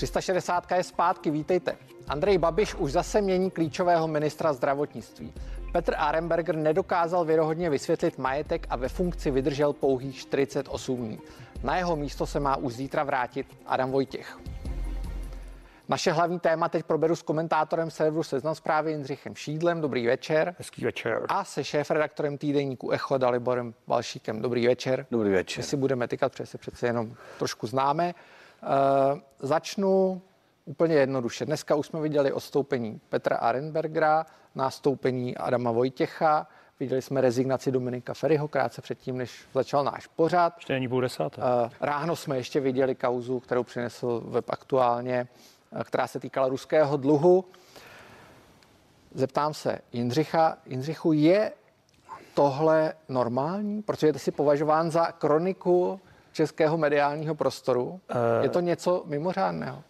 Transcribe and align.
360 0.00 0.72
je 0.72 0.84
zpátky, 0.84 1.30
vítejte. 1.30 1.76
Andrej 2.08 2.38
Babiš 2.38 2.74
už 2.74 2.92
zase 2.92 3.20
mění 3.20 3.50
klíčového 3.50 4.08
ministra 4.08 4.52
zdravotnictví. 4.52 5.32
Petr 5.72 5.94
Aremberger 5.98 6.56
nedokázal 6.56 7.24
věrohodně 7.24 7.70
vysvětlit 7.70 8.18
majetek 8.18 8.66
a 8.70 8.76
ve 8.76 8.88
funkci 8.88 9.30
vydržel 9.30 9.72
pouhých 9.72 10.16
48 10.16 10.96
dní. 10.96 11.18
Na 11.62 11.76
jeho 11.76 11.96
místo 11.96 12.26
se 12.26 12.40
má 12.40 12.56
už 12.56 12.74
zítra 12.74 13.04
vrátit 13.04 13.46
Adam 13.66 13.90
Vojtěch. 13.90 14.38
Naše 15.88 16.12
hlavní 16.12 16.40
téma 16.40 16.68
teď 16.68 16.84
proberu 16.84 17.16
s 17.16 17.22
komentátorem 17.22 17.90
serveru 17.90 18.22
Seznam 18.22 18.54
zprávy 18.54 18.90
Jindřichem 18.90 19.34
Šídlem. 19.34 19.80
Dobrý 19.80 20.06
večer. 20.06 20.54
Hezký 20.58 20.84
večer. 20.84 21.22
A 21.28 21.44
se 21.44 21.64
šéf-redaktorem 21.64 22.38
týdeníku 22.38 22.90
Echo 22.90 23.18
Daliborem 23.18 23.74
Valšíkem. 23.86 24.42
Dobrý 24.42 24.66
večer. 24.66 25.06
Dobrý 25.10 25.30
večer. 25.30 25.64
My 25.64 25.68
si 25.68 25.76
budeme 25.76 26.08
tykat, 26.08 26.32
protože 26.32 26.46
se 26.46 26.58
přece 26.58 26.86
jenom 26.86 27.14
trošku 27.38 27.66
známe. 27.66 28.14
Uh, 28.62 29.18
začnu 29.38 30.22
úplně 30.64 30.94
jednoduše. 30.94 31.46
Dneska 31.46 31.74
už 31.74 31.86
jsme 31.86 32.00
viděli 32.00 32.32
odstoupení 32.32 33.00
Petra 33.08 33.36
Arenbergera, 33.36 34.26
nástoupení 34.54 35.36
Adama 35.36 35.70
Vojtěcha, 35.70 36.46
Viděli 36.80 37.02
jsme 37.02 37.20
rezignaci 37.20 37.72
Dominika 37.72 38.14
Ferryho 38.14 38.48
krátce 38.48 38.82
předtím, 38.82 39.18
než 39.18 39.44
začal 39.54 39.84
náš 39.84 40.06
pořad. 40.06 40.52
Ještě 40.56 40.72
není 40.72 40.88
půl 40.88 41.00
desáté. 41.00 41.42
Uh, 41.42 41.70
ráno 41.80 42.16
jsme 42.16 42.36
ještě 42.36 42.60
viděli 42.60 42.94
kauzu, 42.94 43.40
kterou 43.40 43.62
přinesl 43.62 44.22
web 44.24 44.44
aktuálně, 44.50 45.28
uh, 45.70 45.82
která 45.82 46.06
se 46.06 46.20
týkala 46.20 46.48
ruského 46.48 46.96
dluhu. 46.96 47.44
Zeptám 49.14 49.54
se 49.54 49.78
Jindřicha. 49.92 50.56
Jindřichu, 50.66 51.12
je 51.12 51.52
tohle 52.34 52.94
normální? 53.08 53.82
Protože 53.82 54.12
ty 54.12 54.18
jsi 54.18 54.30
považován 54.30 54.90
za 54.90 55.12
kroniku 55.12 56.00
českého 56.32 56.76
mediálního 56.76 57.34
prostoru. 57.34 57.84
Uh, 57.84 57.98
je 58.42 58.48
to 58.48 58.60
něco 58.60 59.02
mimořádného? 59.06 59.82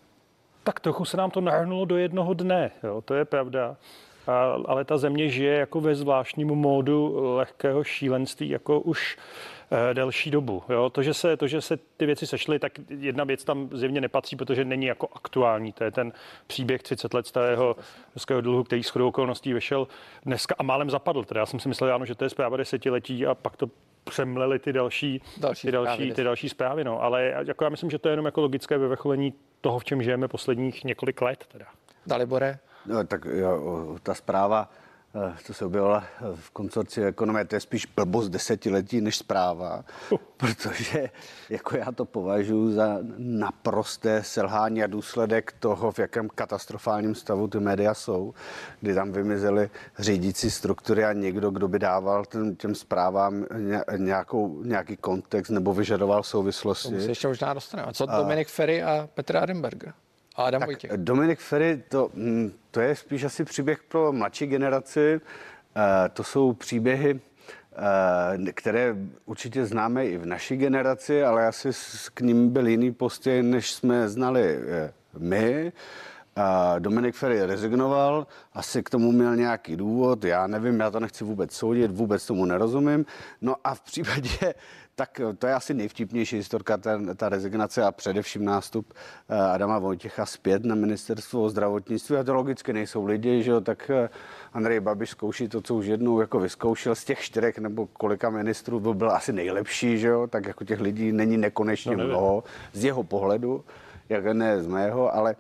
Tak 0.65 0.81
trochu 0.81 1.05
se 1.05 1.17
nám 1.17 1.31
to 1.31 1.41
nahrnulo 1.41 1.85
do 1.85 1.97
jednoho 1.97 2.35
dne, 2.35 2.71
jo, 2.83 3.01
to 3.01 3.15
je 3.15 3.25
pravda. 3.25 3.77
A, 4.27 4.57
ale 4.67 4.85
ta 4.85 4.99
země 4.99 5.29
žije 5.29 5.55
jako 5.55 5.81
ve 5.81 5.95
zvláštním 5.95 6.49
módu 6.49 7.17
lehkého 7.37 7.85
šílenství, 7.85 8.49
jako 8.49 8.81
už 8.81 9.19
e, 9.91 9.95
delší 9.95 10.31
dobu. 10.31 10.63
Jo? 10.69 10.91
To, 10.91 11.03
že 11.03 11.15
se, 11.15 11.37
to, 11.37 11.47
že 11.47 11.61
se 11.61 11.77
ty 11.97 12.07
věci 12.07 12.27
sešly, 12.27 12.59
tak 12.59 12.73
jedna 12.89 13.25
věc 13.25 13.45
tam 13.45 13.69
zjevně 13.73 14.01
nepatří, 14.01 14.37
protože 14.37 14.65
není 14.65 14.87
jako 14.87 15.09
aktuální. 15.13 15.73
To 15.73 15.85
je 15.85 15.91
ten 15.91 16.13
příběh 16.47 16.83
30 16.83 17.15
let 17.15 17.27
starého 17.27 17.77
ruského 18.15 18.41
dluhu, 18.41 18.65
který 18.65 18.83
shodou 18.83 19.09
okolností 19.09 19.53
vyšel 19.53 19.89
dneska 20.25 20.55
a 20.59 20.63
málem 20.63 20.91
zapadl. 20.91 21.25
Teda 21.25 21.41
já 21.41 21.47
jsem 21.47 21.61
si 21.61 21.69
myslel, 21.69 21.95
ano, 21.95 22.07
že 22.07 22.15
to 22.15 22.25
je 22.25 22.31
zpráva 22.31 22.57
desetiletí 22.57 23.27
a 23.27 23.35
pak 23.35 23.57
to 23.57 23.71
přemleli 24.11 24.59
ty 24.59 24.73
další, 24.73 25.23
další 25.37 25.67
ty 25.67 25.73
další, 25.73 25.93
zprávy, 25.93 26.15
ty 26.15 26.25
další 26.25 26.49
zprávy. 26.49 26.85
No. 26.85 27.03
Ale 27.03 27.33
jako 27.47 27.65
já 27.65 27.71
myslím, 27.71 27.91
že 27.91 27.99
to 27.99 28.09
je 28.09 28.13
jenom 28.13 28.27
jako 28.27 28.41
logické 28.41 28.79
vyvrcholení 28.79 29.35
toho, 29.61 29.79
v 29.79 29.85
čem 29.85 30.03
žijeme 30.03 30.29
posledních 30.29 30.85
několik 30.85 31.23
let. 31.23 31.45
Teda. 31.53 31.67
Dalibore? 32.07 32.59
No, 32.87 33.07
tak 33.07 33.25
jo, 33.25 33.97
ta 34.03 34.15
zpráva, 34.15 34.71
co 35.45 35.55
se 35.55 35.65
objevila 35.65 36.05
v 36.35 36.51
konsorci 36.51 37.05
ekonomie, 37.05 37.45
to 37.45 37.57
je 37.57 37.61
spíš 37.61 37.87
blbost 37.97 38.29
desetiletí 38.29 39.01
než 39.01 39.17
zpráva, 39.17 39.85
protože 40.37 41.11
jako 41.49 41.77
já 41.77 41.93
to 41.93 42.05
považuji 42.05 42.73
za 42.73 42.99
naprosté 43.19 44.23
selhání 44.23 44.83
a 44.83 44.87
důsledek 44.87 45.55
toho, 45.61 45.93
v 45.93 45.99
jakém 45.99 46.29
katastrofálním 46.29 47.15
stavu 47.15 47.49
ty 47.49 47.61
média 47.61 47.95
jsou, 47.95 48.35
kdy 48.81 48.95
tam 48.95 49.13
vymizely 49.13 49.71
řídící 49.99 50.51
struktury 50.51 51.05
a 51.05 51.13
někdo, 51.13 51.51
kdo 51.51 51.69
by 51.69 51.79
dával 51.79 52.25
ten, 52.25 52.57
těm 52.57 52.75
zprávám 52.75 53.47
nějakou, 53.97 54.63
nějaký 54.63 54.97
kontext 54.97 55.51
nebo 55.51 55.75
vyžadoval 55.75 56.23
souvislosti. 56.23 56.95
To 56.95 57.01
se 57.01 57.11
ještě 57.11 57.29
možná 57.29 57.55
dostaneme. 57.55 57.89
A 57.89 57.93
co 57.93 58.07
Dominik 58.07 58.49
Ferry 58.49 58.83
a 58.83 59.09
Petr 59.15 59.37
Adenberger? 59.37 59.93
A 60.37 60.45
Adam 60.45 60.61
tak 60.61 60.69
Vojtěch. 60.69 60.91
Dominik 60.97 61.39
Ferry, 61.39 61.83
to, 61.89 62.11
mm, 62.15 62.53
to 62.71 62.81
je 62.81 62.97
spíš 62.97 63.25
asi 63.25 63.45
příběh 63.45 63.83
pro 63.83 64.13
mladší 64.13 64.47
generaci. 64.47 65.21
Eh, 65.77 66.09
to 66.09 66.25
jsou 66.25 66.53
příběhy, 66.53 67.21
eh, 68.47 68.53
které 68.53 68.97
určitě 69.25 69.67
známe 69.67 70.07
i 70.07 70.19
v 70.19 70.27
naší 70.27 70.57
generaci, 70.57 71.25
ale 71.25 71.47
asi 71.47 71.69
k 72.15 72.21
ním 72.21 72.51
byl 72.51 72.67
jiný 72.69 72.93
postoj, 72.93 73.43
než 73.43 73.73
jsme 73.73 74.09
znali 74.09 74.59
eh, 74.69 74.93
my. 76.37 76.43
Dominik 76.79 77.15
Ferry 77.15 77.47
rezignoval, 77.47 78.27
asi 78.53 78.83
k 78.83 78.91
tomu 78.91 79.13
měl 79.13 79.37
nějaký 79.37 79.77
důvod, 79.77 80.25
já 80.25 80.47
nevím, 80.47 80.81
já 80.81 80.91
to 80.91 81.01
nechci 81.01 81.25
vůbec 81.25 81.53
soudit, 81.53 81.91
vůbec 81.91 82.27
tomu 82.27 82.45
nerozumím. 82.45 83.07
No 83.41 83.55
a 83.65 83.75
v 83.75 83.81
případě 83.81 84.55
tak 84.95 85.21
to 85.39 85.47
je 85.47 85.55
asi 85.55 85.75
nejvtipnější 85.75 86.37
historka, 86.37 86.77
ten, 86.77 87.17
ta 87.17 87.29
rezignace 87.29 87.83
a 87.83 87.93
především 87.93 88.45
nástup 88.45 88.95
eh, 89.29 89.37
Adama 89.37 89.79
Vojtěcha 89.79 90.27
zpět 90.27 90.65
na 90.65 90.75
ministerstvo 90.75 91.49
zdravotnictví. 91.51 92.17
A 92.17 92.25
to 92.25 92.35
logicky 92.35 92.73
nejsou 92.73 93.05
lidi, 93.05 93.43
že 93.43 93.51
jo, 93.51 93.61
tak 93.61 93.91
eh, 93.91 94.09
Andrej 94.53 94.81
Babiš 94.81 95.11
zkouší 95.11 95.49
to, 95.49 95.61
co 95.61 95.75
už 95.75 95.87
jednou 95.87 96.21
jako 96.21 96.41
vyzkoušel 96.41 96.95
z 96.95 97.05
těch 97.05 97.21
čtyřek 97.21 97.59
nebo 97.59 97.87
kolika 97.87 98.31
ministrů, 98.31 98.81
byl, 98.81 98.95
byl 98.95 99.11
asi 99.11 99.33
nejlepší, 99.33 99.99
že 99.99 100.09
jo, 100.09 100.27
tak 100.27 100.47
jako 100.47 100.65
těch 100.65 100.81
lidí 100.81 101.13
není 101.13 101.37
nekonečně 101.37 101.97
no, 101.97 102.05
mnoho 102.05 102.45
z 102.73 102.85
jeho 102.85 103.03
pohledu, 103.03 103.65
jak 104.09 104.25
ne 104.25 104.63
z 104.63 104.67
mého, 104.67 105.15
ale 105.15 105.37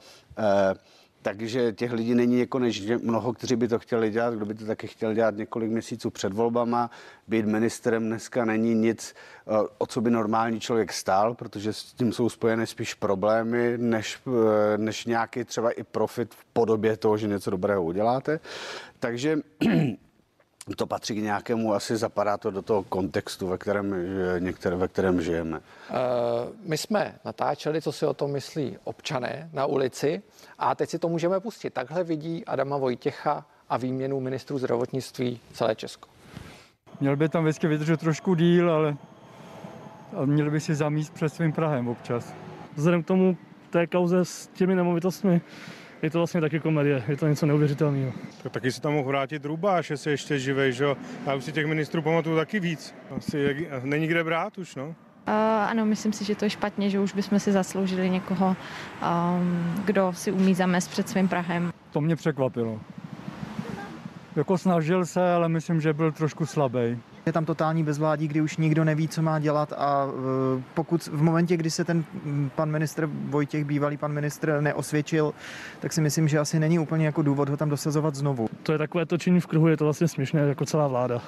takže 1.23 1.73
těch 1.73 1.93
lidí 1.93 2.15
není 2.15 2.39
jako 2.39 2.59
než 2.59 2.83
mnoho, 3.03 3.33
kteří 3.33 3.57
by 3.57 3.69
to 3.69 3.79
chtěli 3.79 4.11
dělat, 4.11 4.35
kdo 4.35 4.47
by 4.47 4.55
to 4.55 4.67
taky 4.67 4.87
chtěl 4.87 5.15
dělat 5.15 5.37
několik 5.37 5.71
měsíců 5.71 6.11
před 6.11 6.33
volbama. 6.33 6.91
Být 7.29 7.47
ministrem 7.47 8.07
dneska 8.07 8.45
není 8.45 8.75
nic, 8.75 9.15
eh, 9.15 9.69
o 9.79 9.87
co 9.87 10.01
by 10.01 10.11
normální 10.11 10.61
člověk 10.61 10.93
stál, 10.93 11.35
protože 11.35 11.73
s 11.73 11.85
tím 11.85 12.13
jsou 12.13 12.29
spojené 12.29 12.67
spíš 12.67 12.95
problémy, 12.95 13.75
než, 13.77 14.19
eh, 14.27 14.79
než 14.79 15.05
nějaký 15.07 15.45
třeba 15.45 15.71
i 15.71 15.83
profit 15.83 16.35
v 16.35 16.45
podobě 16.45 16.97
toho, 16.97 17.17
že 17.17 17.29
něco 17.29 17.51
dobrého 17.51 17.83
uděláte. 17.83 18.41
Takže 18.99 19.39
to 20.77 20.87
patří 20.87 21.15
k 21.15 21.23
nějakému, 21.23 21.75
asi 21.75 21.97
zapadá 21.97 22.37
to 22.37 22.51
do 22.51 22.63
toho 22.63 22.83
kontextu, 22.83 23.49
ve 23.49 23.59
kterém, 23.59 23.95
některé, 24.39 24.77
ve 24.77 24.89
kterém 24.89 25.23
žijeme. 25.23 25.59
Uh, 25.59 25.97
my 26.63 26.79
jsme 26.79 27.15
natáčeli, 27.25 27.83
co 27.83 27.93
si 27.93 28.07
o 28.07 28.15
tom 28.15 28.31
myslí 28.33 28.79
občané 28.85 29.51
na 29.53 29.67
ulici 29.67 30.23
a 30.59 30.75
teď 30.75 30.91
si 30.91 30.99
to 30.99 31.09
můžeme 31.09 31.41
pustit. 31.41 31.71
Takhle 31.71 32.05
vidí 32.05 32.45
Adama 32.45 32.77
Vojtěcha 32.77 33.47
a 33.69 33.77
výměnu 33.77 34.21
ministrů 34.21 34.59
zdravotnictví 34.59 35.41
celé 35.53 35.75
Česko. 35.75 36.09
Měl 37.01 37.17
by 37.17 37.29
tam 37.29 37.45
vždycky 37.45 37.67
vydržet 37.67 38.01
trošku 38.01 38.35
díl, 38.35 38.73
ale 38.73 38.97
měl 40.25 40.51
by 40.51 40.61
si 40.61 40.75
zamíst 40.75 41.15
před 41.15 41.29
svým 41.29 41.53
Prahem 41.53 41.89
občas. 41.89 42.35
Vzhledem 42.77 43.03
k 43.03 43.07
tomu 43.07 43.37
té 43.71 43.87
kauze 43.87 44.25
s 44.25 44.47
těmi 44.47 44.75
nemovitostmi, 44.75 45.41
je 46.03 46.11
to 46.11 46.19
vlastně 46.19 46.41
taky 46.41 46.61
komedie, 46.61 47.03
je 47.09 47.17
to 47.17 47.27
něco 47.27 47.47
neuvěřitelného. 47.47 48.13
Tak 48.43 48.53
taky 48.53 48.73
se 48.73 48.81
tam 48.81 48.93
mohl 48.93 49.09
vrátit 49.09 49.45
Rubáš, 49.45 49.91
jestli 49.91 50.11
ještě 50.11 50.39
živej, 50.39 50.73
že 50.73 50.85
Já 51.27 51.35
už 51.35 51.45
si 51.45 51.53
těch 51.53 51.67
ministrů 51.67 52.03
pamatuju 52.03 52.37
taky 52.37 52.61
víc. 52.61 52.95
Asi 53.17 53.69
není 53.85 54.07
kde 54.07 54.25
brát 54.25 54.59
už, 54.59 54.75
no. 54.75 54.87
Uh, 55.29 55.35
ano, 55.69 55.87
myslím 55.87 56.13
si, 56.13 56.25
že 56.25 56.35
to 56.35 56.45
je 56.45 56.51
špatně, 56.51 56.91
že 56.91 57.01
už 57.01 57.15
bychom 57.15 57.41
si 57.41 57.53
zasloužili 57.53 58.11
někoho, 58.11 58.47
um, 58.47 59.75
kdo 59.85 60.13
si 60.13 60.33
umí 60.33 60.55
zamést 60.55 60.91
před 60.91 61.09
svým 61.09 61.29
Prahem. 61.29 61.73
To 61.91 62.01
mě 62.01 62.17
překvapilo. 62.17 62.81
Jako 64.37 64.59
snažil 64.59 65.07
se, 65.07 65.35
ale 65.35 65.49
myslím, 65.49 65.81
že 65.81 65.93
byl 65.93 66.13
trošku 66.13 66.47
slabý. 66.47 66.99
Je 67.31 67.35
tam 67.35 67.45
totální 67.45 67.85
bezvládí, 67.85 68.29
kdy 68.29 68.41
už 68.41 68.57
nikdo 68.57 68.85
neví, 68.85 69.09
co 69.09 69.23
má 69.23 69.39
dělat 69.39 69.73
a 69.73 70.07
e, 70.07 70.63
pokud 70.75 71.07
v 71.07 71.23
momentě, 71.23 71.57
kdy 71.57 71.71
se 71.71 71.85
ten 71.85 72.05
pan 72.55 72.71
ministr 72.71 73.09
Vojtěch, 73.13 73.65
bývalý 73.65 73.97
pan 73.97 74.13
ministr, 74.13 74.61
neosvědčil, 74.61 75.35
tak 75.81 75.93
si 75.93 76.01
myslím, 76.01 76.29
že 76.29 76.39
asi 76.39 76.59
není 76.59 76.79
úplně 76.79 77.07
jako 77.07 77.23
důvod 77.23 77.49
ho 77.49 77.57
tam 77.57 77.69
dosazovat 77.69 78.15
znovu. 78.15 78.49
To 78.63 78.73
je 78.73 78.79
takové 78.79 79.07
točení 79.07 79.41
v 79.41 79.47
kruhu, 79.47 79.69
je 79.69 79.77
to 79.77 79.85
vlastně 79.85 80.09
směšné 80.09 80.41
jako 80.41 80.67
celá 80.67 80.89
vláda. 80.89 81.23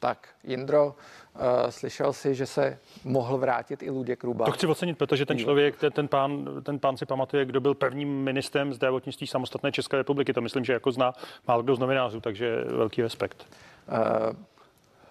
Tak, 0.00 0.28
Jindro, 0.44 0.86
uh, 0.86 1.42
slyšel 1.70 2.12
jsi, 2.12 2.34
že 2.34 2.46
se 2.46 2.78
mohl 3.04 3.38
vrátit 3.38 3.82
i 3.82 3.90
Luděk 3.90 4.24
Ruba. 4.24 4.44
To 4.44 4.52
chci 4.52 4.66
ocenit, 4.66 4.98
protože 4.98 5.26
ten 5.26 5.38
člověk, 5.38 5.76
ten, 5.76 5.92
ten, 5.92 6.08
pán, 6.08 6.48
ten 6.62 6.78
pán 6.78 6.96
si 6.96 7.06
pamatuje, 7.06 7.44
kdo 7.44 7.60
byl 7.60 7.74
prvním 7.74 8.24
ministrem 8.24 8.74
zdravotnictví 8.74 9.26
samostatné 9.26 9.72
České 9.72 9.96
republiky. 9.96 10.32
To 10.32 10.40
myslím, 10.40 10.64
že 10.64 10.72
jako 10.72 10.92
zná 10.92 11.12
málo 11.48 11.62
kdo 11.62 11.74
z 11.74 11.78
novinářů, 11.78 12.20
takže 12.20 12.64
velký 12.64 13.02
respekt. 13.02 13.46
Uh, 13.88 14.51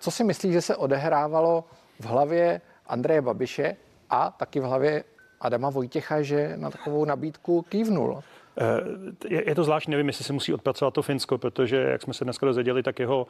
co 0.01 0.11
si 0.11 0.23
myslíš, 0.23 0.53
že 0.53 0.61
se 0.61 0.75
odehrávalo 0.75 1.63
v 1.99 2.05
hlavě 2.05 2.61
Andreje 2.87 3.21
Babiše 3.21 3.77
a 4.09 4.31
taky 4.31 4.59
v 4.59 4.63
hlavě 4.63 5.03
Adama 5.41 5.69
Vojtěcha, 5.69 6.21
že 6.21 6.53
na 6.55 6.69
takovou 6.71 7.05
nabídku 7.05 7.61
kývnul? 7.61 8.23
Eh, 8.57 9.43
je 9.47 9.55
to 9.55 9.63
zvláštní, 9.63 9.91
nevím, 9.91 10.07
jestli 10.07 10.25
se 10.25 10.33
musí 10.33 10.53
odpracovat 10.53 10.93
to 10.93 11.01
Finsko, 11.01 11.37
protože, 11.37 11.77
jak 11.77 12.01
jsme 12.01 12.13
se 12.13 12.23
dneska 12.23 12.45
dozvěděli, 12.45 12.83
tak 12.83 12.99
jeho 12.99 13.27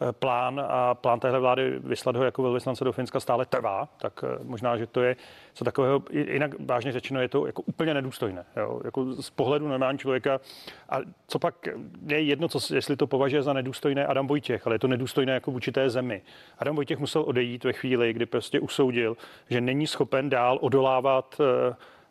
eh, 0.00 0.12
plán 0.12 0.66
a 0.68 0.94
plán 0.94 1.20
téhle 1.20 1.40
vlády 1.40 1.78
vyslat 1.78 2.16
ho 2.16 2.24
jako 2.24 2.42
velvyslance 2.42 2.84
do 2.84 2.92
Finska 2.92 3.20
stále 3.20 3.46
trvá, 3.46 3.88
tak 3.98 4.24
eh, 4.24 4.38
možná, 4.42 4.76
že 4.76 4.86
to 4.86 5.02
je 5.02 5.16
co 5.54 5.64
takového, 5.64 6.02
jinak 6.10 6.50
vážně 6.60 6.92
řečeno, 6.92 7.20
je 7.20 7.28
to 7.28 7.46
jako 7.46 7.62
úplně 7.62 7.94
nedůstojné. 7.94 8.44
Jo? 8.56 8.80
Jako 8.84 9.12
z 9.12 9.30
pohledu 9.30 9.68
normální 9.68 9.98
člověka. 9.98 10.40
A 10.88 10.98
co 11.26 11.38
pak 11.38 11.68
je 12.06 12.22
jedno, 12.22 12.48
co, 12.48 12.74
jestli 12.74 12.96
to 12.96 13.06
považuje 13.06 13.42
za 13.42 13.52
nedůstojné 13.52 14.06
Adam 14.06 14.26
Vojtěch, 14.26 14.66
ale 14.66 14.74
je 14.74 14.78
to 14.78 14.88
nedůstojné 14.88 15.32
jako 15.32 15.50
v 15.50 15.54
určité 15.54 15.90
zemi. 15.90 16.22
Adam 16.58 16.76
Vojtěch 16.76 16.98
musel 16.98 17.22
odejít 17.22 17.64
ve 17.64 17.72
chvíli, 17.72 18.12
kdy 18.12 18.26
prostě 18.26 18.60
usoudil, 18.60 19.16
že 19.50 19.60
není 19.60 19.86
schopen 19.86 20.30
dál 20.30 20.58
odolávat 20.60 21.40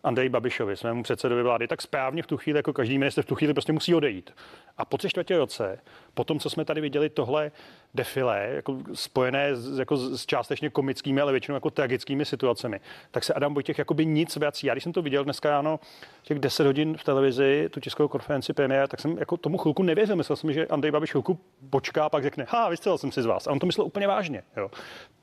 Andrej 0.03 0.29
Babišovi, 0.29 0.77
svému 0.77 1.03
předsedovi 1.03 1.43
vlády, 1.43 1.67
tak 1.67 1.81
správně 1.81 2.23
v 2.23 2.27
tu 2.27 2.37
chvíli, 2.37 2.59
jako 2.59 2.73
každý 2.73 2.97
minister 2.97 3.23
v 3.23 3.27
tu 3.27 3.35
chvíli 3.35 3.53
prostě 3.53 3.73
musí 3.73 3.95
odejít. 3.95 4.33
A 4.77 4.85
po 4.85 4.97
tři 4.97 5.09
čtvrtě 5.09 5.37
roce, 5.37 5.79
po 6.13 6.23
tom, 6.23 6.39
co 6.39 6.49
jsme 6.49 6.65
tady 6.65 6.81
viděli 6.81 7.09
tohle 7.09 7.51
defilé, 7.93 8.49
jako 8.55 8.77
spojené 8.93 9.55
s, 9.55 9.79
jako 9.79 9.97
s 9.97 10.25
částečně 10.25 10.69
komickými, 10.69 11.21
ale 11.21 11.31
většinou 11.31 11.55
jako 11.55 11.69
tragickými 11.69 12.25
situacemi, 12.25 12.79
tak 13.11 13.23
se 13.23 13.33
Adam 13.33 13.53
Vojtěch 13.53 13.77
jakoby 13.77 14.05
nic 14.05 14.35
vrací. 14.35 14.67
Já 14.67 14.73
když 14.73 14.83
jsem 14.83 14.93
to 14.93 15.01
viděl 15.01 15.23
dneska 15.23 15.49
ráno, 15.49 15.79
těch 16.23 16.39
10 16.39 16.65
hodin 16.65 16.97
v 16.97 17.03
televizi, 17.03 17.69
tu 17.71 17.79
tiskovou 17.79 18.07
konferenci 18.07 18.53
premiéra, 18.53 18.87
tak 18.87 18.99
jsem 18.99 19.17
jako 19.17 19.37
tomu 19.37 19.57
chvilku 19.57 19.83
nevěřil. 19.83 20.15
Myslel 20.15 20.35
jsem, 20.35 20.53
že 20.53 20.67
Andrej 20.67 20.91
Babiš 20.91 21.11
chvilku 21.11 21.39
počká 21.69 22.09
pak 22.09 22.23
řekne, 22.23 22.45
ha, 22.49 22.69
vystřelil 22.69 22.97
jsem 22.97 23.11
si 23.11 23.21
z 23.21 23.25
vás. 23.25 23.47
A 23.47 23.51
on 23.51 23.59
to 23.59 23.65
myslel 23.65 23.87
úplně 23.87 24.07
vážně. 24.07 24.43
Jo. 24.57 24.71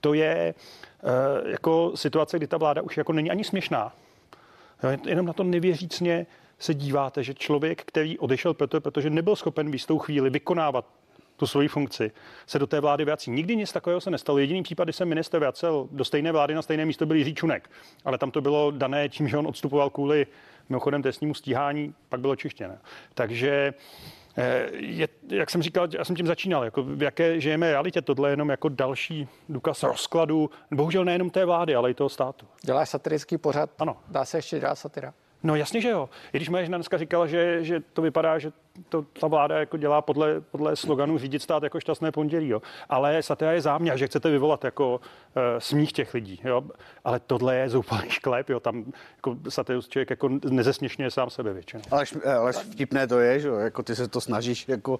To 0.00 0.14
je 0.14 0.54
uh, 1.02 1.50
jako 1.50 1.92
situace, 1.94 2.36
kdy 2.36 2.46
ta 2.46 2.56
vláda 2.56 2.82
už 2.82 2.96
jako 2.96 3.12
není 3.12 3.30
ani 3.30 3.44
směšná. 3.44 3.92
Jenom 5.06 5.26
na 5.26 5.32
to 5.32 5.44
nevěřícně 5.44 6.26
se 6.58 6.74
díváte, 6.74 7.22
že 7.22 7.34
člověk, 7.34 7.84
který 7.84 8.18
odešel 8.18 8.54
proto, 8.54 8.80
protože 8.80 9.10
nebyl 9.10 9.36
schopen 9.36 9.70
v 9.70 9.74
jistou 9.74 9.98
chvíli 9.98 10.30
vykonávat 10.30 10.86
tu 11.36 11.46
svoji 11.46 11.68
funkci, 11.68 12.12
se 12.46 12.58
do 12.58 12.66
té 12.66 12.80
vlády 12.80 13.04
vrací. 13.04 13.30
Nikdy 13.30 13.56
nic 13.56 13.72
takového 13.72 14.00
se 14.00 14.10
nestalo. 14.10 14.38
Jediný 14.38 14.62
případ, 14.62 14.84
kdy 14.84 14.92
se 14.92 15.04
minister 15.04 15.40
vracel 15.40 15.88
do 15.90 16.04
stejné 16.04 16.32
vlády 16.32 16.54
na 16.54 16.62
stejné 16.62 16.86
místo, 16.86 17.06
byl 17.06 17.16
Jiří 17.16 17.34
Čunek. 17.34 17.70
Ale 18.04 18.18
tam 18.18 18.30
to 18.30 18.40
bylo 18.40 18.70
dané 18.70 19.08
tím, 19.08 19.28
že 19.28 19.36
on 19.36 19.46
odstupoval 19.46 19.90
kvůli 19.90 20.26
mimochodem 20.68 21.02
trestnímu 21.02 21.34
stíhání, 21.34 21.94
pak 22.08 22.20
bylo 22.20 22.36
čištěné. 22.36 22.78
Takže 23.14 23.74
je, 24.72 25.08
jak 25.28 25.50
jsem 25.50 25.62
říkal, 25.62 25.88
já 25.98 26.04
jsem 26.04 26.16
tím 26.16 26.26
začínal, 26.26 26.64
jako 26.64 26.82
v 26.82 27.02
jaké 27.02 27.40
žijeme 27.40 27.70
realitě, 27.70 28.02
tohle 28.02 28.28
je 28.28 28.32
jenom 28.32 28.48
jako 28.48 28.68
další 28.68 29.28
důkaz 29.48 29.82
rozkladu, 29.82 30.50
bohužel 30.70 31.04
nejenom 31.04 31.30
té 31.30 31.44
vlády, 31.44 31.74
ale 31.74 31.90
i 31.90 31.94
toho 31.94 32.08
státu. 32.08 32.46
Děláš 32.62 32.88
satirický 32.88 33.38
pořad? 33.38 33.70
Ano. 33.78 33.96
Dá 34.08 34.24
se 34.24 34.38
ještě 34.38 34.60
dělat 34.60 34.74
satira? 34.74 35.14
No 35.44 35.56
jasně, 35.56 35.80
že 35.80 35.90
jo. 35.90 36.08
I 36.32 36.38
když 36.38 36.48
moje 36.48 36.64
žena 36.64 36.78
dneska 36.78 36.98
říkala, 36.98 37.26
že, 37.26 37.64
že 37.64 37.80
to 37.92 38.02
vypadá, 38.02 38.38
že 38.38 38.52
to 38.88 39.02
ta 39.02 39.26
vláda 39.26 39.58
jako 39.58 39.76
dělá 39.76 40.02
podle, 40.02 40.40
podle 40.40 40.76
sloganu 40.76 41.18
řídit 41.18 41.42
stát 41.42 41.62
jako 41.62 41.80
šťastné 41.80 42.12
pondělí, 42.12 42.48
jo. 42.48 42.62
Ale 42.88 43.22
satira 43.22 43.52
je 43.52 43.60
záměr, 43.60 43.98
že 43.98 44.06
chcete 44.06 44.30
vyvolat 44.30 44.64
jako 44.64 44.94
uh, 44.94 45.42
smích 45.58 45.92
těch 45.92 46.14
lidí, 46.14 46.40
jo. 46.44 46.62
Ale 47.04 47.20
tohle 47.20 47.56
je 47.56 47.68
zoufalý 47.68 48.10
šklep, 48.10 48.50
jo. 48.50 48.60
Tam 48.60 48.84
jako 49.16 49.36
satirus 49.48 49.88
člověk 49.88 50.10
jako 50.10 50.28
nezesměšňuje 50.28 51.10
sám 51.10 51.30
sebe 51.30 51.52
většinou. 51.52 51.82
Ale, 51.90 52.04
ale 52.38 52.52
vtipné 52.52 53.06
to 53.06 53.20
je, 53.20 53.40
že 53.40 53.48
jo. 53.48 53.54
Jako 53.54 53.82
ty 53.82 53.96
se 53.96 54.08
to 54.08 54.20
snažíš 54.20 54.68
jako 54.68 54.98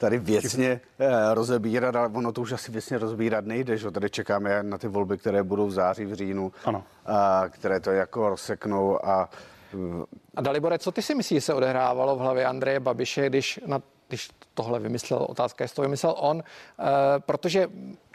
tady 0.00 0.18
věcně 0.18 0.80
uh, 0.98 1.06
rozebírat, 1.34 1.96
ale 1.96 2.08
ono 2.08 2.32
to 2.32 2.40
už 2.40 2.52
asi 2.52 2.72
věcně 2.72 2.98
rozbírat 2.98 3.44
nejde, 3.44 3.76
že 3.76 3.86
jo. 3.86 3.90
Tady 3.90 4.10
čekáme 4.10 4.62
na 4.62 4.78
ty 4.78 4.88
volby, 4.88 5.18
které 5.18 5.42
budou 5.42 5.66
v 5.66 5.72
září, 5.72 6.04
v 6.04 6.14
říjnu. 6.14 6.52
Ano. 6.64 6.84
A, 7.06 7.44
které 7.48 7.80
to 7.80 7.90
jako 7.90 8.28
rozseknou 8.28 9.06
a 9.06 9.28
a 10.36 10.40
Dalibore, 10.40 10.78
co 10.78 10.92
ty 10.92 11.02
si 11.02 11.14
myslíš, 11.14 11.44
se 11.44 11.54
odehrávalo 11.54 12.16
v 12.16 12.18
hlavě 12.18 12.46
Andreje 12.46 12.80
Babiše, 12.80 13.28
když, 13.28 13.60
na, 13.66 13.82
když 14.08 14.30
tohle 14.54 14.80
vymyslel, 14.80 15.26
otázka, 15.28 15.64
jestli 15.64 15.76
to 15.76 15.82
vymyslel 15.82 16.14
on, 16.18 16.38
e, 16.40 16.44
protože 17.18 17.68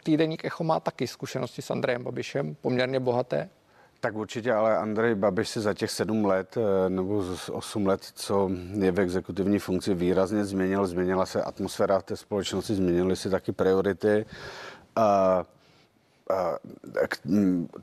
týdeník 0.04 0.44
Echo 0.44 0.64
má 0.64 0.80
taky 0.80 1.06
zkušenosti 1.06 1.62
s 1.62 1.70
Andrejem 1.70 2.04
Babišem, 2.04 2.56
poměrně 2.60 3.00
bohaté. 3.00 3.48
Tak 4.00 4.14
určitě, 4.14 4.52
ale 4.52 4.76
Andrej 4.76 5.14
Babiš 5.14 5.48
se 5.48 5.60
za 5.60 5.74
těch 5.74 5.90
sedm 5.90 6.24
let 6.24 6.56
eh, 6.56 6.90
nebo 6.90 7.24
osm 7.52 7.86
let, 7.86 8.00
co 8.14 8.50
je 8.78 8.92
v 8.92 9.00
exekutivní 9.00 9.58
funkci, 9.58 9.94
výrazně 9.94 10.44
změnil. 10.44 10.86
Změnila 10.86 11.26
se 11.26 11.42
atmosféra 11.42 11.98
v 11.98 12.02
té 12.02 12.16
společnosti, 12.16 12.74
změnily 12.74 13.16
se 13.16 13.30
taky 13.30 13.52
priority. 13.52 14.26
Uh, 14.98 15.04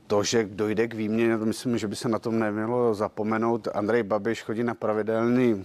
to, 0.06 0.22
že 0.22 0.48
dojde 0.50 0.88
k 0.88 0.94
výměně, 0.94 1.36
myslím, 1.36 1.78
že 1.78 1.88
by 1.88 1.96
se 1.96 2.08
na 2.08 2.18
tom 2.18 2.38
nemělo 2.38 2.94
zapomenout. 2.94 3.68
Andrej 3.74 4.02
Babiš 4.02 4.42
chodí 4.42 4.64
na 4.64 4.74
pravidelný 4.74 5.64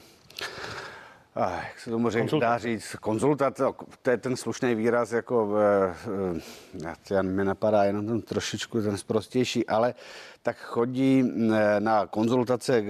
jak 1.36 1.80
se 1.80 1.90
tomu 1.90 2.10
říct, 2.10 2.34
dá 2.40 2.58
říct, 2.58 2.96
konzultat, 3.02 3.62
to 4.02 4.10
je 4.10 4.18
ten 4.18 4.36
slušný 4.36 4.76
výraz, 4.76 5.12
jako, 5.12 5.56
já 7.10 7.22
mi 7.22 7.46
napadá 7.46 7.84
jenom 7.84 8.08
ten 8.08 8.22
trošičku 8.22 8.82
ten 8.82 8.98
zprostější, 8.98 9.68
ale 9.68 9.94
tak 10.44 10.58
chodí 10.58 11.32
na 11.80 12.06
konzultace 12.06 12.84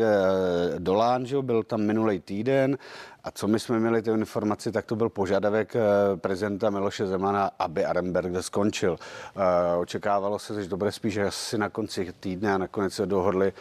do 0.78 0.94
Lán, 0.94 1.26
že 1.26 1.42
byl 1.42 1.64
tam 1.64 1.82
minulý 1.82 2.20
týden 2.20 2.78
a 3.24 3.32
co 3.32 3.48
my 3.48 3.60
jsme 3.60 3.80
měli 3.80 4.02
ty 4.02 4.10
informaci, 4.10 4.72
tak 4.72 4.86
to 4.86 4.96
byl 4.96 5.10
požadavek 5.10 5.74
prezidenta 6.16 6.70
Miloše 6.70 7.08
Zemana, 7.08 7.52
aby 7.60 7.86
Arenberg 7.86 8.32
skončil. 8.42 8.98
Očekávalo 9.80 10.40
se, 10.40 10.64
že 10.64 10.76
bude 10.76 10.92
spíš 10.92 11.18
asi 11.18 11.58
na 11.58 11.70
konci 11.70 12.14
týdne 12.20 12.54
a 12.54 12.58
nakonec 12.58 12.94
se 12.94 13.06
dohodli 13.06 13.54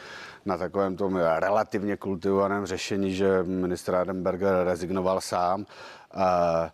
na 0.44 0.56
takovém 0.56 0.96
tom 0.96 1.16
relativně 1.16 1.96
kultivovaném 1.96 2.66
řešení, 2.66 3.14
že 3.14 3.42
ministr 3.42 3.94
Adenberger 3.94 4.64
rezignoval 4.64 5.20
sám. 5.20 5.66
A 6.14 6.70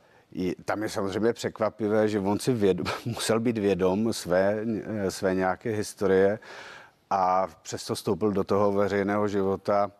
tam 0.65 0.83
je 0.83 0.89
samozřejmě 0.89 1.33
překvapivé, 1.33 2.09
že 2.09 2.21
on 2.21 2.39
si 2.39 2.53
vědom, 2.53 2.87
musel 3.05 3.41
být 3.41 3.59
vědom 3.59 4.13
své, 4.13 4.65
své 5.09 5.35
nějaké 5.35 5.71
historie 5.71 6.39
a 7.11 7.47
přesto 7.63 7.95
vstoupil 7.95 8.33
do 8.33 8.45
toho 8.45 8.73
veřejného 8.73 9.29
života 9.29 9.91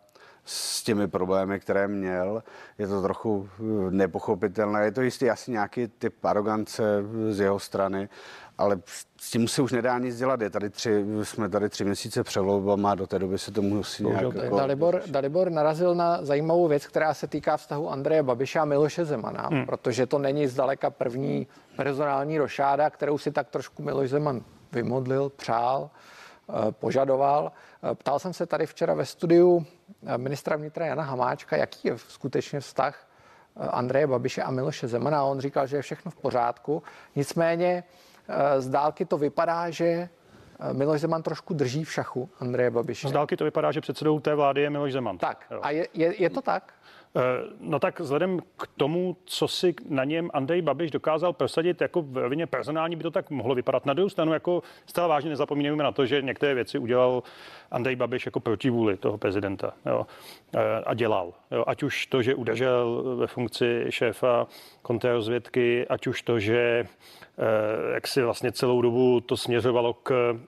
s 0.45 0.83
těmi 0.83 1.07
problémy, 1.07 1.59
které 1.59 1.87
měl. 1.87 2.43
Je 2.77 2.87
to 2.87 3.01
trochu 3.01 3.49
nepochopitelné. 3.89 4.85
Je 4.85 4.91
to 4.91 5.01
jistý 5.01 5.29
asi 5.29 5.51
nějaký 5.51 5.87
typ 5.87 6.25
arogance 6.25 6.83
z 7.29 7.39
jeho 7.39 7.59
strany, 7.59 8.09
ale 8.59 8.79
s 9.17 9.31
tím 9.31 9.47
se 9.47 9.61
už 9.61 9.71
nedá 9.71 9.99
nic 9.99 10.17
dělat. 10.17 10.41
Je 10.41 10.49
tady 10.49 10.69
tři, 10.69 11.05
jsme 11.23 11.49
tady 11.49 11.69
tři 11.69 11.85
měsíce 11.85 12.23
před 12.23 12.41
volbama, 12.41 12.95
do 12.95 13.07
té 13.07 13.19
doby 13.19 13.37
se 13.37 13.51
to 13.51 13.61
musí 13.61 14.03
nějak... 14.03 14.21
Jako... 14.21 14.57
Dalibor, 14.57 15.01
Dalibor 15.07 15.51
narazil 15.51 15.95
na 15.95 16.25
zajímavou 16.25 16.67
věc, 16.67 16.87
která 16.87 17.13
se 17.13 17.27
týká 17.27 17.57
vztahu 17.57 17.89
Andreje 17.89 18.23
Babiša 18.23 18.61
a 18.61 18.65
Miloše 18.65 19.05
Zemana, 19.05 19.47
hmm. 19.51 19.65
protože 19.65 20.05
to 20.05 20.19
není 20.19 20.47
zdaleka 20.47 20.89
první 20.89 21.47
personální 21.75 22.37
rošáda, 22.37 22.89
kterou 22.89 23.17
si 23.17 23.31
tak 23.31 23.49
trošku 23.49 23.83
Miloš 23.83 24.09
Zeman 24.09 24.41
vymodlil, 24.71 25.29
přál, 25.29 25.89
eh, 26.49 26.71
požadoval. 26.71 27.51
Eh, 27.91 27.95
ptal 27.95 28.19
jsem 28.19 28.33
se 28.33 28.45
tady 28.45 28.65
včera 28.65 28.93
ve 28.93 29.05
studiu 29.05 29.65
eh, 30.05 30.17
ministra 30.17 30.55
vnitra 30.55 30.85
Jana 30.85 31.03
Hamáčka, 31.03 31.55
jaký 31.55 31.87
je 31.87 31.97
skutečně 31.97 32.59
vztah 32.59 33.05
Andreje 33.55 34.07
Babiše 34.07 34.43
a 34.43 34.51
Miloše 34.51 34.87
Zemana. 34.87 35.19
A 35.19 35.23
on 35.23 35.39
říkal, 35.39 35.67
že 35.67 35.77
je 35.77 35.81
všechno 35.81 36.11
v 36.11 36.15
pořádku. 36.15 36.83
Nicméně 37.15 37.83
z 38.59 38.67
dálky 38.69 39.05
to 39.05 39.17
vypadá, 39.17 39.69
že 39.69 39.85
eh, 39.85 40.73
Miloš 40.73 41.01
Zeman 41.01 41.23
trošku 41.23 41.53
drží 41.53 41.83
v 41.83 41.91
šachu 41.91 42.29
Andreje 42.39 42.71
Babiše. 42.71 43.07
Z 43.07 43.11
dálky 43.11 43.37
to 43.37 43.43
vypadá, 43.43 43.71
že 43.71 43.81
předsedou 43.81 44.19
té 44.19 44.35
vlády 44.35 44.61
je 44.61 44.69
Miloš 44.69 44.93
Zeman. 44.93 45.17
Tak, 45.17 45.45
jo. 45.51 45.59
a 45.63 45.69
je, 45.69 45.87
je, 45.93 46.23
je 46.23 46.29
to 46.29 46.41
tak? 46.41 46.73
Eh, 47.15 47.21
no 47.59 47.79
tak 47.79 47.99
vzhledem 47.99 48.39
k 48.57 48.67
tomu, 48.77 49.17
co 49.25 49.47
si 49.47 49.75
na 49.89 50.03
něm 50.03 50.29
Andrej 50.33 50.61
Babiš 50.61 50.91
dokázal 50.91 51.33
prosadit 51.33 51.81
jako 51.81 52.01
v 52.01 52.17
rovině 52.17 52.47
personální, 52.47 52.95
by 52.95 53.03
to 53.03 53.11
tak 53.11 53.29
mohlo 53.29 53.55
vypadat. 53.55 53.85
Na 53.85 53.93
druhou 53.93 54.09
stranu, 54.09 54.33
jako 54.33 54.63
zcela 54.85 55.07
vážně 55.07 55.29
nezapomínáme 55.29 55.83
na 55.83 55.91
to, 55.91 56.05
že 56.05 56.21
některé 56.21 56.53
věci 56.53 56.79
udělal 56.79 57.23
Andrej 57.71 57.95
Babiš 57.95 58.25
jako 58.25 58.39
protivůli 58.39 58.97
toho 58.97 59.17
prezidenta 59.17 59.73
jo, 59.85 60.05
a 60.85 60.93
dělal. 60.93 61.33
Jo, 61.51 61.63
ať 61.67 61.83
už 61.83 62.07
to, 62.07 62.21
že 62.21 62.35
udržel 62.35 63.15
ve 63.17 63.27
funkci 63.27 63.85
šéfa 63.89 64.47
kontrarozvědky, 64.81 65.87
ať 65.87 66.07
už 66.07 66.21
to, 66.21 66.39
že 66.39 66.85
Eh, 67.39 67.93
jak 67.93 68.07
si 68.07 68.21
vlastně 68.21 68.51
celou 68.51 68.81
dobu 68.81 69.21
to 69.21 69.37
směřovalo 69.37 69.93
k 69.93 70.39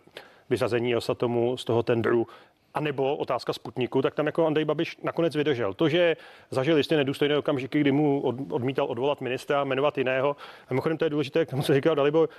vyřazení 0.50 0.96
Osatomu 0.96 1.58
z 1.58 1.66
toho 1.66 1.84
tendru, 1.84 2.28
a 2.74 2.80
nebo 2.80 3.16
otázka 3.16 3.54
Sputniku, 3.54 4.02
tak 4.02 4.16
tam 4.16 4.26
jako 4.26 4.48
Andrej 4.48 4.66
Babiš 4.66 4.98
nakonec 5.04 5.36
vydržel. 5.36 5.74
To, 5.74 5.90
že 5.90 6.18
zažil 6.52 6.78
jistě 6.78 6.98
nedůstojné 6.98 7.38
okamžiky, 7.38 7.80
kdy 7.80 7.92
mu 7.92 8.22
odmítal 8.50 8.86
odvolat 8.86 9.22
ministra, 9.22 9.64
jmenovat 9.64 9.98
jiného. 9.98 10.36
A 10.68 10.74
mimochodem 10.74 10.98
to 10.98 11.06
je 11.06 11.10
důležité, 11.10 11.46
k 11.46 11.50
tomu 11.50 11.64
se 11.64 11.74
říkal 11.74 11.96
Dalibor, 11.96 12.30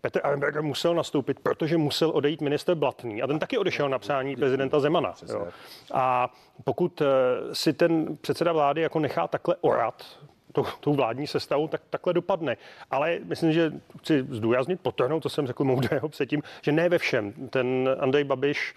Petr 0.00 0.20
Arenberger 0.24 0.62
musel 0.62 0.94
nastoupit, 0.94 1.40
protože 1.40 1.76
musel 1.76 2.10
odejít 2.10 2.40
minister 2.40 2.74
Blatný. 2.74 3.22
A 3.22 3.26
ten 3.26 3.38
taky 3.38 3.58
odešel 3.58 3.88
na 3.88 3.98
přání 3.98 4.36
prezidenta 4.36 4.80
Zemana. 4.80 5.14
Jo. 5.28 5.46
A 5.92 6.32
pokud 6.64 7.02
eh, 7.02 7.06
si 7.54 7.72
ten 7.72 8.16
předseda 8.20 8.52
vlády 8.52 8.80
jako 8.80 8.98
nechá 8.98 9.28
takhle 9.28 9.56
orat, 9.60 10.04
tou, 10.52 10.64
tou 10.80 10.94
vládní 10.94 11.26
sestavou, 11.26 11.68
tak 11.68 11.82
takhle 11.90 12.12
dopadne. 12.12 12.56
Ale 12.90 13.18
myslím, 13.24 13.52
že 13.52 13.72
chci 14.00 14.26
zdůraznit, 14.30 14.80
potrhnout, 14.80 15.22
co 15.22 15.28
jsem 15.28 15.46
řekl 15.46 15.64
moudrého 15.64 16.08
předtím, 16.08 16.42
že 16.62 16.72
ne 16.72 16.88
ve 16.88 16.98
všem. 16.98 17.32
Ten 17.50 17.96
Andrej 18.00 18.24
Babiš 18.24 18.74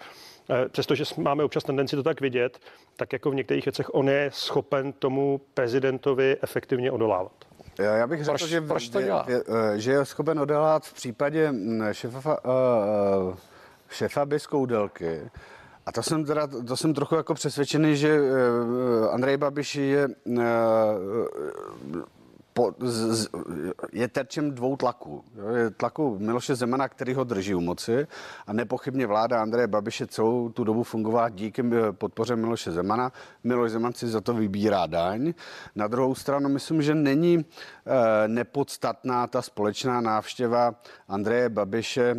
Přestože 0.68 1.04
máme 1.16 1.44
občas 1.44 1.64
tendenci 1.64 1.96
to 1.96 2.02
tak 2.02 2.20
vidět, 2.20 2.58
tak 2.96 3.12
jako 3.12 3.30
v 3.30 3.34
některých 3.34 3.64
věcech 3.64 3.94
on 3.94 4.08
je 4.08 4.30
schopen 4.32 4.92
tomu 4.92 5.40
prezidentovi 5.54 6.36
efektivně 6.42 6.92
odolávat. 6.92 7.32
Já 7.78 8.06
bych 8.06 8.24
řekl, 8.24 8.38
proč, 8.38 8.50
že, 8.50 8.60
proč 8.60 8.88
to 8.88 9.02
dělá? 9.02 9.24
Je, 9.28 9.42
eh, 9.74 9.78
že 9.78 9.92
je 9.92 10.04
schopen 10.04 10.40
odolávat 10.40 10.84
v 10.84 10.94
případě 10.94 11.52
mm, 11.52 11.82
šefa, 11.92 12.38
šefa 13.90 14.26
Biskoudelky, 14.26 15.30
a 15.86 15.92
to 15.92 16.02
jsem 16.02 16.24
teda, 16.24 16.46
to 16.46 16.76
jsem 16.76 16.94
trochu 16.94 17.14
jako 17.14 17.34
přesvědčený, 17.34 17.96
že 17.96 18.18
Andrej 19.10 19.36
Babiš 19.36 19.74
je 19.74 20.08
po, 22.56 22.72
z, 22.80 23.14
z, 23.14 23.28
je 23.92 24.08
terčem 24.08 24.50
dvou 24.50 24.76
tlaků. 24.76 25.24
Je 25.56 25.70
tlaku 25.70 26.18
Miloše 26.18 26.54
Zemana, 26.54 26.88
který 26.88 27.14
ho 27.14 27.24
drží 27.24 27.54
u 27.54 27.60
moci 27.60 28.06
a 28.46 28.52
nepochybně 28.52 29.06
vláda 29.06 29.42
Andreje 29.42 29.66
Babiše 29.66 30.06
celou 30.06 30.48
tu 30.48 30.64
dobu 30.64 30.82
fungovala 30.82 31.28
díky 31.28 31.62
podpoře 31.92 32.36
Miloše 32.36 32.72
Zemana. 32.72 33.12
Miloš 33.44 33.70
Zeman 33.70 33.92
si 33.92 34.08
za 34.08 34.20
to 34.20 34.34
vybírá 34.34 34.86
daň. 34.86 35.34
Na 35.74 35.86
druhou 35.86 36.14
stranu 36.14 36.48
myslím, 36.48 36.82
že 36.82 36.94
není 36.94 37.44
e, 37.44 37.44
nepodstatná 38.28 39.26
ta 39.26 39.42
společná 39.42 40.00
návštěva 40.00 40.74
Andreje 41.08 41.48
Babiše 41.48 42.10
e, 42.10 42.16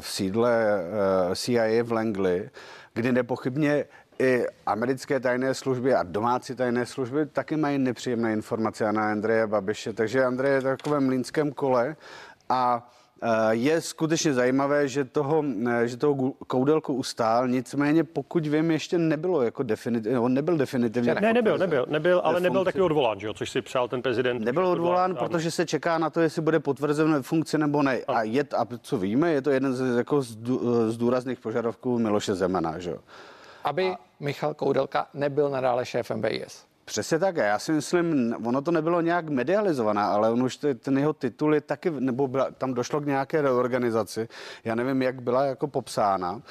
v 0.00 0.06
sídle 0.06 0.52
e, 0.52 1.36
CIA 1.36 1.82
v 1.84 1.92
Langley, 1.92 2.50
kdy 2.94 3.12
nepochybně 3.12 3.84
i 4.18 4.46
americké 4.66 5.20
tajné 5.20 5.54
služby 5.54 5.94
a 5.94 6.02
domácí 6.02 6.54
tajné 6.54 6.86
služby 6.86 7.26
taky 7.26 7.56
mají 7.56 7.78
nepříjemné 7.78 8.32
informace 8.32 8.92
na 8.92 9.10
Andreje 9.10 9.46
Babiše. 9.46 9.92
Takže 9.92 10.24
Andrej 10.24 10.52
je 10.52 10.60
v 10.60 10.64
takovém 10.64 11.06
mlínském 11.06 11.52
kole 11.52 11.96
a 12.48 12.90
eh, 13.22 13.28
je 13.50 13.80
skutečně 13.80 14.34
zajímavé, 14.34 14.88
že 14.88 15.04
toho, 15.04 15.44
eh, 15.68 15.88
že 15.88 15.96
toho 15.96 16.32
koudelku 16.46 16.94
ustál, 16.94 17.48
nicméně 17.48 18.04
pokud 18.04 18.46
vím, 18.46 18.70
ještě 18.70 18.98
nebylo 18.98 19.42
jako 19.42 19.62
definitivně, 19.62 20.18
on 20.18 20.34
nebyl 20.34 20.56
definitivně. 20.56 21.14
Ne, 21.14 21.32
nebyl, 21.32 21.58
nebyl, 21.58 21.86
nebyl, 21.88 22.20
ale 22.24 22.40
nebyl 22.40 22.64
taky 22.64 22.80
odvolán, 22.80 23.20
že 23.20 23.26
jo, 23.26 23.34
což 23.34 23.50
si 23.50 23.62
přál 23.62 23.88
ten 23.88 24.02
prezident. 24.02 24.44
Nebyl 24.44 24.66
odvolán, 24.66 25.16
protože 25.16 25.50
se 25.50 25.66
čeká 25.66 25.98
na 25.98 26.10
to, 26.10 26.20
jestli 26.20 26.42
bude 26.42 26.60
potvrzen 26.60 27.12
ve 27.12 27.22
funkci 27.22 27.58
nebo 27.58 27.82
ne. 27.82 27.98
A, 28.08 28.22
je, 28.22 28.44
a 28.56 28.66
co 28.82 28.98
víme, 28.98 29.32
je 29.32 29.42
to 29.42 29.50
jeden 29.50 29.74
z, 29.74 29.96
jako 29.96 30.22
z 30.22 30.96
důrazných 30.96 31.40
požadavků 31.40 31.98
Miloše 31.98 32.34
Zemana, 32.34 32.78
že 32.78 32.90
jo 32.90 32.98
aby 33.64 33.88
a... 33.88 33.98
Michal 34.20 34.54
Koudelka 34.54 35.06
nebyl 35.14 35.50
nadále 35.50 35.86
šéfem 35.86 36.20
BIS. 36.20 36.68
Přesně 36.84 37.18
tak. 37.18 37.36
Já 37.36 37.58
si 37.58 37.72
myslím, 37.72 38.34
ono 38.44 38.62
to 38.62 38.70
nebylo 38.70 39.00
nějak 39.00 39.28
medializované, 39.28 40.02
ale 40.02 40.30
on 40.30 40.42
už 40.42 40.56
ten 40.56 40.98
jeho 40.98 41.12
titul 41.12 41.54
je 41.54 41.60
taky, 41.60 41.90
nebo 41.90 42.28
byla, 42.28 42.50
tam 42.50 42.74
došlo 42.74 43.00
k 43.00 43.06
nějaké 43.06 43.42
reorganizaci. 43.42 44.28
Já 44.64 44.74
nevím, 44.74 45.02
jak 45.02 45.22
byla 45.22 45.44
jako 45.44 45.66
popsána 45.68 46.42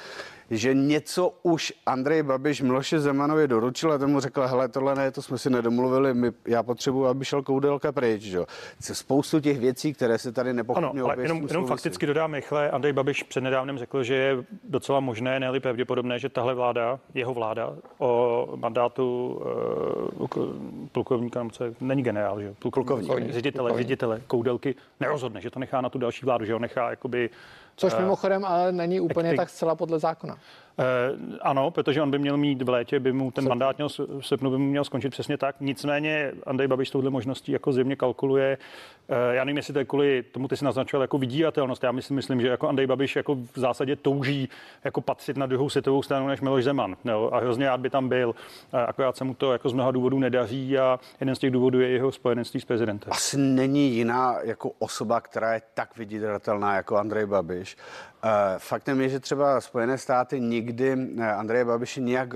že 0.50 0.74
něco 0.74 1.34
už 1.42 1.72
Andrej 1.86 2.22
Babiš 2.22 2.60
Miloše 2.60 3.00
Zemanovi 3.00 3.48
doručil 3.48 3.92
a 3.92 3.98
tomu 3.98 4.20
řekl, 4.20 4.46
hele, 4.46 4.68
tohle 4.68 4.94
ne, 4.94 5.10
to 5.10 5.22
jsme 5.22 5.38
si 5.38 5.50
nedomluvili, 5.50 6.14
my, 6.14 6.30
já 6.46 6.62
potřebuji, 6.62 7.06
aby 7.06 7.24
šel 7.24 7.42
Koudelka 7.42 7.92
pryč. 7.92 8.22
Že? 8.22 8.40
Spoustu 8.80 9.40
těch 9.40 9.58
věcí, 9.58 9.94
které 9.94 10.18
se 10.18 10.32
tady 10.32 10.52
nepochopně 10.52 11.00
Ano, 11.00 11.04
ale 11.04 11.22
jenom, 11.22 11.46
jenom 11.48 11.66
fakticky 11.66 12.06
dodám 12.06 12.34
rychle, 12.34 12.70
Andrej 12.70 12.92
Babiš 12.92 13.22
přednedávnem 13.22 13.78
řekl, 13.78 14.02
že 14.02 14.14
je 14.14 14.36
docela 14.64 15.00
možné, 15.00 15.40
ne 15.40 15.60
pravděpodobné, 15.60 16.18
že 16.18 16.28
tahle 16.28 16.54
vláda, 16.54 16.98
jeho 17.14 17.34
vláda 17.34 17.72
o 17.98 18.48
mandátu 18.56 19.38
uh, 20.18 20.38
plukovníka, 20.92 21.48
co 21.52 21.64
je, 21.64 21.74
není 21.80 22.02
generál, 22.02 22.40
že 22.42 22.54
plukovník, 22.58 23.32
ředitele, 23.32 23.76
ředitele 23.76 24.20
Koudelky 24.26 24.74
nerozhodne, 25.00 25.40
že 25.40 25.50
to 25.50 25.60
nechá 25.60 25.80
na 25.80 25.90
tu 25.90 25.98
další 25.98 26.26
vládu, 26.26 26.44
že 26.44 26.52
ho 26.52 26.58
nechá 26.58 26.90
jakoby 26.90 27.30
Což 27.78 27.92
eh, 27.92 28.00
mimochodem 28.00 28.44
ale 28.44 28.72
není 28.72 29.00
úplně 29.00 29.34
tak 29.34 29.48
zcela 29.48 29.74
podle 29.74 29.98
zákona. 29.98 30.38
Eh, 30.78 31.38
ano, 31.42 31.70
protože 31.70 32.02
on 32.02 32.10
by 32.10 32.18
měl 32.18 32.36
mít 32.36 32.62
v 32.62 32.68
létě, 32.68 33.00
by 33.00 33.12
mu 33.12 33.30
ten 33.30 33.48
mandát 33.48 33.76
měl, 33.76 33.88
v 33.88 34.26
srpnu 34.26 34.50
by 34.50 34.58
mu 34.58 34.64
měl 34.64 34.84
skončit 34.84 35.10
přesně 35.10 35.38
tak. 35.38 35.56
Nicméně 35.60 36.32
Andrej 36.46 36.68
Babiš 36.68 36.90
touhle 36.90 37.10
možností 37.10 37.52
jako 37.52 37.72
zjevně 37.72 37.96
kalkuluje. 37.96 38.58
Eh, 39.08 39.34
já 39.34 39.44
nevím, 39.44 39.56
jestli 39.56 39.72
to 39.72 39.78
je 39.78 39.84
kvůli 39.84 40.22
tomu, 40.22 40.48
ty 40.48 40.56
si 40.56 40.64
naznačoval 40.64 41.02
jako 41.02 41.18
vydíratelnost. 41.18 41.84
Já 41.84 41.92
myslím, 41.92 42.16
myslím, 42.16 42.40
že 42.40 42.48
jako 42.48 42.68
Andrej 42.68 42.86
Babiš 42.86 43.16
jako 43.16 43.34
v 43.34 43.58
zásadě 43.58 43.96
touží 43.96 44.48
jako 44.84 45.00
patřit 45.00 45.36
na 45.36 45.46
druhou 45.46 45.68
světovou 45.68 46.02
stranu 46.02 46.26
než 46.26 46.40
Miloš 46.40 46.64
Zeman. 46.64 46.96
Jo? 47.04 47.30
A 47.32 47.38
hrozně 47.38 47.66
rád 47.66 47.80
by 47.80 47.90
tam 47.90 48.08
byl. 48.08 48.34
Akorát 48.86 49.16
se 49.16 49.24
mu 49.24 49.34
to 49.34 49.52
jako 49.52 49.68
z 49.68 49.72
mnoha 49.72 49.90
důvodů 49.90 50.18
nedaří 50.18 50.78
a 50.78 51.00
jeden 51.20 51.34
z 51.34 51.38
těch 51.38 51.50
důvodů 51.50 51.80
je 51.80 51.88
jeho 51.88 52.12
spojenectví 52.12 52.60
s 52.60 52.64
prezidentem. 52.64 53.12
Asi 53.12 53.36
není 53.38 53.90
jiná 53.90 54.36
jako 54.42 54.70
osoba, 54.78 55.20
která 55.20 55.54
je 55.54 55.62
tak 55.74 55.96
vydíratelná 55.96 56.76
jako 56.76 56.96
Andrej 56.96 57.26
Babiš. 57.26 57.76
Eh, 58.24 58.58
faktem 58.58 59.00
je, 59.00 59.08
že 59.08 59.20
třeba 59.20 59.60
Spojené 59.60 59.98
státy 59.98 60.40
nikdy 60.40 60.67
eh, 61.18 61.32
Andreje 61.32 61.64
Babiše 61.64 62.00
nijak 62.00 62.34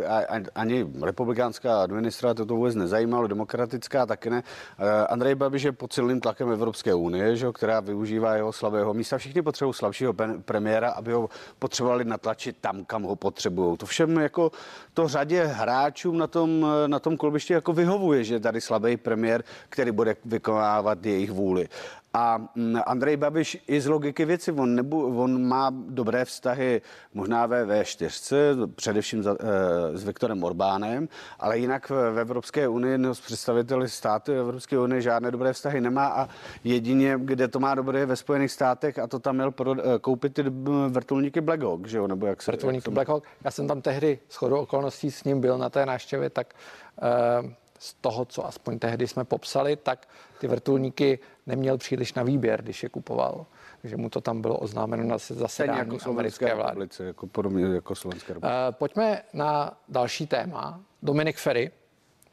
ani 0.55 0.87
republikánská 1.03 1.83
administrativa 1.83 2.47
to 2.47 2.55
vůbec 2.55 2.75
nezajímalo, 2.75 3.27
demokratická 3.27 4.07
taky 4.07 4.31
ne. 4.31 4.43
Eh, 4.79 5.07
Andrej 5.07 5.35
Babiš 5.35 5.63
je 5.63 5.73
pod 5.73 5.93
silným 5.93 6.21
tlakem 6.21 6.51
Evropské 6.51 6.95
unie, 6.95 7.37
že, 7.37 7.47
která 7.55 7.81
využívá 7.81 8.35
jeho 8.35 8.53
slabého 8.53 8.95
místa. 8.95 9.19
Všichni 9.19 9.43
potřebují 9.43 9.75
slabšího 9.75 10.15
premiéra, 10.45 10.91
aby 10.91 11.13
ho 11.13 11.29
potřebovali 11.59 12.05
natlačit 12.05 12.57
tam, 12.61 12.85
kam 12.85 13.03
ho 13.03 13.17
potřebují. 13.17 13.77
To 13.77 13.87
všem 13.87 14.17
jako 14.17 14.51
to 14.95 15.09
řadě 15.09 15.45
hráčům 15.45 16.19
na 16.19 16.27
tom, 16.27 16.67
na 16.87 16.99
tom 16.99 17.17
kolbišti 17.17 17.53
jako 17.53 17.73
vyhovuje, 17.73 18.25
že 18.25 18.41
tady 18.41 18.61
slabý 18.61 18.97
premiér, 18.97 19.45
který 19.69 19.91
bude 19.91 20.17
vykonávat 20.25 21.07
jejich 21.07 21.31
vůli. 21.31 21.69
A 22.15 22.39
mm, 22.55 22.81
Andrej 22.87 23.17
Babiš 23.17 23.59
i 23.67 23.81
z 23.81 23.87
logiky 23.87 24.25
věci, 24.25 24.53
on, 24.53 24.75
nebu, 24.75 25.23
on 25.23 25.47
má 25.47 25.71
dobré 25.71 26.25
vztahy 26.25 26.83
možná 27.15 27.47
ve 27.47 27.67
V4, 27.67 28.73
především 28.75 29.23
za, 29.23 29.37
e, 29.41 29.99
s 29.99 30.05
Viktorem 30.05 30.45
Orbánem, 30.45 31.09
ale 31.39 31.59
jinak 31.59 31.91
v 31.91 32.19
Evropské 32.19 32.69
unii 32.69 32.99
no, 32.99 33.15
s 33.15 33.21
představiteli 33.21 33.89
státu 33.89 34.33
Evropské 34.33 34.79
unie 34.79 35.01
žádné 35.01 35.31
dobré 35.31 35.53
vztahy 35.53 35.81
nemá 35.81 36.07
a 36.07 36.29
jedině, 36.65 37.15
kde 37.19 37.49
to 37.49 37.61
má 37.61 37.75
dobré, 37.75 37.99
je 37.99 38.07
ve 38.07 38.17
Spojených 38.17 38.51
státech 38.51 38.99
a 38.99 39.07
to 39.07 39.19
tam 39.19 39.35
měl 39.35 39.51
pro, 39.51 39.95
e, 39.95 39.99
koupit 39.99 40.35
ty 40.35 40.45
vrtulníky 40.89 41.41
Black 41.41 41.63
Hawk, 41.63 41.87
že 41.87 41.99
jo? 41.99 42.07
Nebo 42.07 42.27
jak 42.27 42.43
se, 42.43 42.51
vrtulníky 42.51 42.91
jak 42.91 42.95
Black 42.95 43.09
Hawk. 43.09 43.25
Já 43.45 43.51
jsem 43.51 43.69
tam 43.69 43.83
tehdy 43.83 44.19
s 44.29 44.37
chodou 44.37 44.57
okolností 44.57 45.11
s 45.11 45.25
ním 45.25 45.41
byl 45.41 45.59
na 45.59 45.71
té 45.71 45.87
návštěvě, 45.87 46.31
tak 46.31 46.55
e, 47.03 47.63
z 47.83 47.95
toho, 47.95 48.25
co 48.25 48.47
aspoň 48.47 48.79
tehdy 48.79 49.09
jsme 49.09 49.25
popsali, 49.25 49.77
tak 49.77 50.09
ty 50.39 50.47
vrtulníky 50.47 51.19
neměl 51.47 51.79
příliš 51.79 52.15
na 52.15 52.23
výběr, 52.23 52.63
když 52.63 52.83
je 52.83 52.89
kupoval. 52.89 53.47
Takže 53.81 53.97
mu 53.97 54.11
to 54.11 54.21
tam 54.21 54.43
bylo 54.43 54.59
oznámeno 54.59 55.05
na 55.05 55.19
zasedání 55.19 55.79
jako 55.79 56.11
americké 56.11 56.55
vlády. 56.55 56.71
Republice, 56.71 57.05
jako 57.05 57.27
podobně 57.27 57.65
jako 57.65 57.95
Slovenské 57.95 58.35
republice. 58.35 58.69
Uh, 58.69 58.75
pojďme 58.75 59.23
na 59.33 59.79
další 59.89 60.27
téma. 60.27 60.81
Dominik 61.03 61.37
Ferry, 61.37 61.71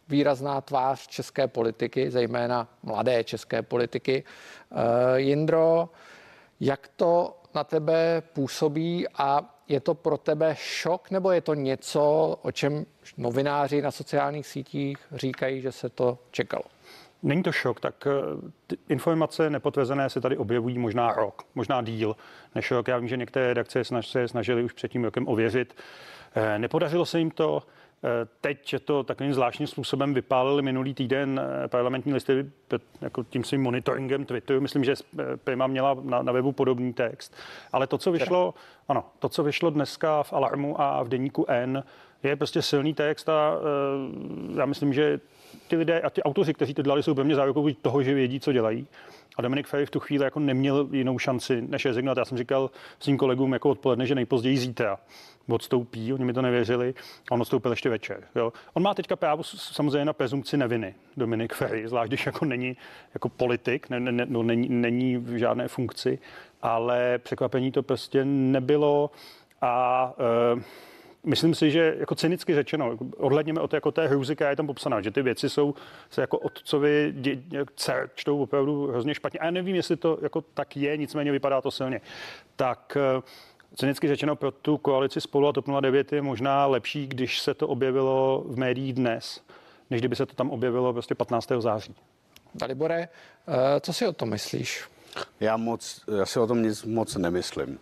výrazná 0.08 0.62
tvář 0.62 1.08
české 1.08 1.48
politiky, 1.48 2.12
zejména 2.12 2.68
mladé 2.84 3.24
české 3.24 3.62
politiky. 3.62 4.24
Uh, 4.72 4.80
Jindro, 5.16 5.90
jak 6.60 6.88
to 6.96 7.36
na 7.56 7.64
tebe 7.64 8.24
působí 8.34 9.08
a 9.18 9.56
je 9.68 9.80
to 9.80 9.94
pro 9.94 10.18
tebe 10.18 10.56
šok, 10.60 11.12
nebo 11.12 11.32
je 11.32 11.42
to 11.42 11.54
něco, 11.54 12.36
o 12.42 12.52
čem 12.52 12.86
novináři 13.18 13.82
na 13.82 13.92
sociálních 13.92 14.48
sítích 14.48 14.98
říkají, 15.12 15.62
že 15.62 15.72
se 15.72 15.90
to 15.90 16.18
čekalo? 16.32 16.64
Není 17.24 17.44
to 17.44 17.52
šok, 17.52 17.80
tak 17.80 18.08
eh, 18.08 18.76
informace 18.90 19.50
nepotvrzené 19.50 20.10
se 20.10 20.22
tady 20.22 20.38
objevují 20.38 20.78
možná 20.78 21.14
rok, 21.14 21.44
možná 21.56 21.82
díl 21.82 22.16
než 22.56 22.72
rok. 22.72 22.88
Já 22.88 22.98
vím, 22.98 23.08
že 23.08 23.18
některé 23.18 23.48
redakce 23.48 23.84
se 24.02 24.28
snažili 24.28 24.64
už 24.64 24.74
před 24.74 24.92
tím 24.92 25.04
rokem 25.04 25.28
ověřit. 25.28 25.76
Eh, 26.36 26.60
nepodařilo 26.60 27.06
se 27.06 27.20
jim 27.20 27.32
to. 27.32 27.64
Eh, 28.04 28.28
teď 28.42 28.76
to 28.86 29.04
takovým 29.04 29.34
zvláštním 29.34 29.68
způsobem 29.68 30.14
vypálili 30.14 30.62
minulý 30.62 30.94
týden 30.94 31.42
parlamentní 31.68 32.14
listy 32.14 32.52
jako 33.02 33.24
tím 33.24 33.44
svým 33.44 33.62
monitoringem 33.62 34.26
Twitteru. 34.26 34.62
Myslím, 34.62 34.84
že 34.84 34.94
Prima 35.44 35.68
měla 35.68 35.98
na, 36.02 36.22
na 36.22 36.32
webu 36.32 36.52
podobný 36.52 36.94
text. 36.94 37.36
Ale 37.72 37.88
to, 37.88 37.98
co 37.98 38.12
vyšlo, 38.12 38.54
ano, 38.88 39.06
to, 39.20 39.30
co 39.30 39.44
vyšlo 39.44 39.70
dneska 39.70 40.24
v 40.24 40.34
Alarmu 40.34 40.82
a 40.82 41.04
v 41.04 41.08
deníku 41.08 41.46
N, 41.48 41.84
je 42.24 42.36
prostě 42.36 42.62
silný 42.62 42.94
text 42.94 43.30
a 43.30 43.54
já 44.56 44.66
myslím, 44.66 44.94
že 44.94 45.20
ty 45.68 45.76
lidé 45.76 46.02
a 46.02 46.10
ty 46.10 46.24
autoři, 46.24 46.54
kteří 46.54 46.74
to 46.74 46.82
dělali, 46.82 47.04
jsou 47.04 47.16
pevně 47.16 47.36
zárukou 47.36 47.70
toho, 47.82 48.04
že 48.04 48.14
vědí, 48.14 48.40
co 48.40 48.52
dělají. 48.52 48.88
A 49.38 49.42
Dominik 49.42 49.68
Ferry 49.68 49.86
v 49.86 49.90
tu 49.90 50.00
chvíli 50.00 50.24
jako 50.24 50.40
neměl 50.40 50.88
jinou 50.92 51.20
šanci, 51.20 51.62
než 51.62 51.86
rezignovat. 51.86 52.18
Já 52.18 52.26
jsem 52.26 52.38
říkal 52.38 52.70
svým 53.00 53.18
kolegům 53.18 53.54
jako 53.54 53.70
odpoledne, 53.70 54.06
že 54.06 54.16
nejpozději 54.16 54.58
zítra 54.58 54.98
odstoupí, 55.50 56.14
oni 56.14 56.26
mi 56.26 56.34
to 56.34 56.42
nevěřili 56.42 56.94
a 57.30 57.32
on 57.32 57.42
odstoupil 57.42 57.72
ještě 57.72 57.90
večer. 57.90 58.24
Jo. 58.36 58.54
On 58.74 58.84
má 58.84 58.94
teďka 58.94 59.16
právo 59.16 59.44
samozřejmě 59.44 60.06
na 60.06 60.14
prezumci 60.14 60.58
neviny, 60.58 60.96
Dominik 61.18 61.54
Ferry, 61.54 61.88
zvlášť 61.88 62.10
když 62.10 62.26
jako 62.26 62.46
není 62.46 62.78
jako 63.14 63.30
politik, 63.30 63.90
ne, 63.90 64.00
ne, 64.00 64.26
no, 64.30 64.44
není, 64.44 64.70
není 64.70 65.18
v 65.18 65.38
žádné 65.38 65.68
funkci, 65.68 66.20
ale 66.62 67.18
překvapení 67.18 67.72
to 67.72 67.84
prostě 67.84 68.26
nebylo 68.26 69.12
a 69.62 70.14
uh, 70.54 70.62
myslím 71.24 71.56
si, 71.56 71.72
že 71.72 71.96
jako 72.00 72.16
cynicky 72.16 72.56
řečeno, 72.56 72.98
odhledněme 73.18 73.62
od 73.62 73.74
jako 73.74 73.92
té 73.92 74.08
hrůzy, 74.08 74.36
která 74.36 74.50
je 74.50 74.56
tam 74.56 74.68
popsaná, 74.68 75.02
že 75.02 75.12
ty 75.12 75.22
věci 75.22 75.50
jsou 75.50 75.76
se 76.10 76.22
jako 76.22 76.38
otcovi 76.38 77.14
dě, 77.16 77.38
dcer 77.76 78.10
čtou 78.16 78.42
opravdu 78.42 78.88
hrozně 78.88 79.16
špatně. 79.16 79.40
A 79.40 79.46
já 79.46 79.52
nevím, 79.52 79.76
jestli 79.76 79.96
to 79.96 80.18
jako 80.22 80.42
tak 80.42 80.78
je, 80.78 80.98
nicméně 80.98 81.32
vypadá 81.32 81.62
to 81.62 81.72
silně. 81.72 82.02
Tak 82.56 82.98
eh, 83.00 83.22
cynicky 83.76 84.08
řečeno 84.08 84.36
pro 84.36 84.52
tu 84.52 84.78
koalici 84.78 85.22
spolu 85.22 85.48
a 85.48 85.54
TOP 85.54 85.66
09 85.82 86.14
je 86.14 86.22
možná 86.22 86.66
lepší, 86.66 87.08
když 87.08 87.40
se 87.40 87.54
to 87.54 87.68
objevilo 87.68 88.44
v 88.48 88.58
médiích 88.58 88.94
dnes, 88.94 89.42
než 89.90 90.02
kdyby 90.02 90.16
se 90.16 90.26
to 90.26 90.36
tam 90.36 90.50
objevilo 90.50 90.94
prostě 90.94 91.16
15. 91.16 91.52
září. 91.60 91.96
Dalibore, 92.56 93.00
eh, 93.48 93.80
co 93.80 93.94
si 93.94 94.08
o 94.08 94.14
tom 94.14 94.30
myslíš? 94.30 94.84
Já 95.40 95.58
moc, 95.58 96.02
já 96.18 96.26
si 96.26 96.40
o 96.40 96.48
tom 96.48 96.64
nic 96.64 96.84
moc 96.84 97.16
nemyslím. 97.16 97.80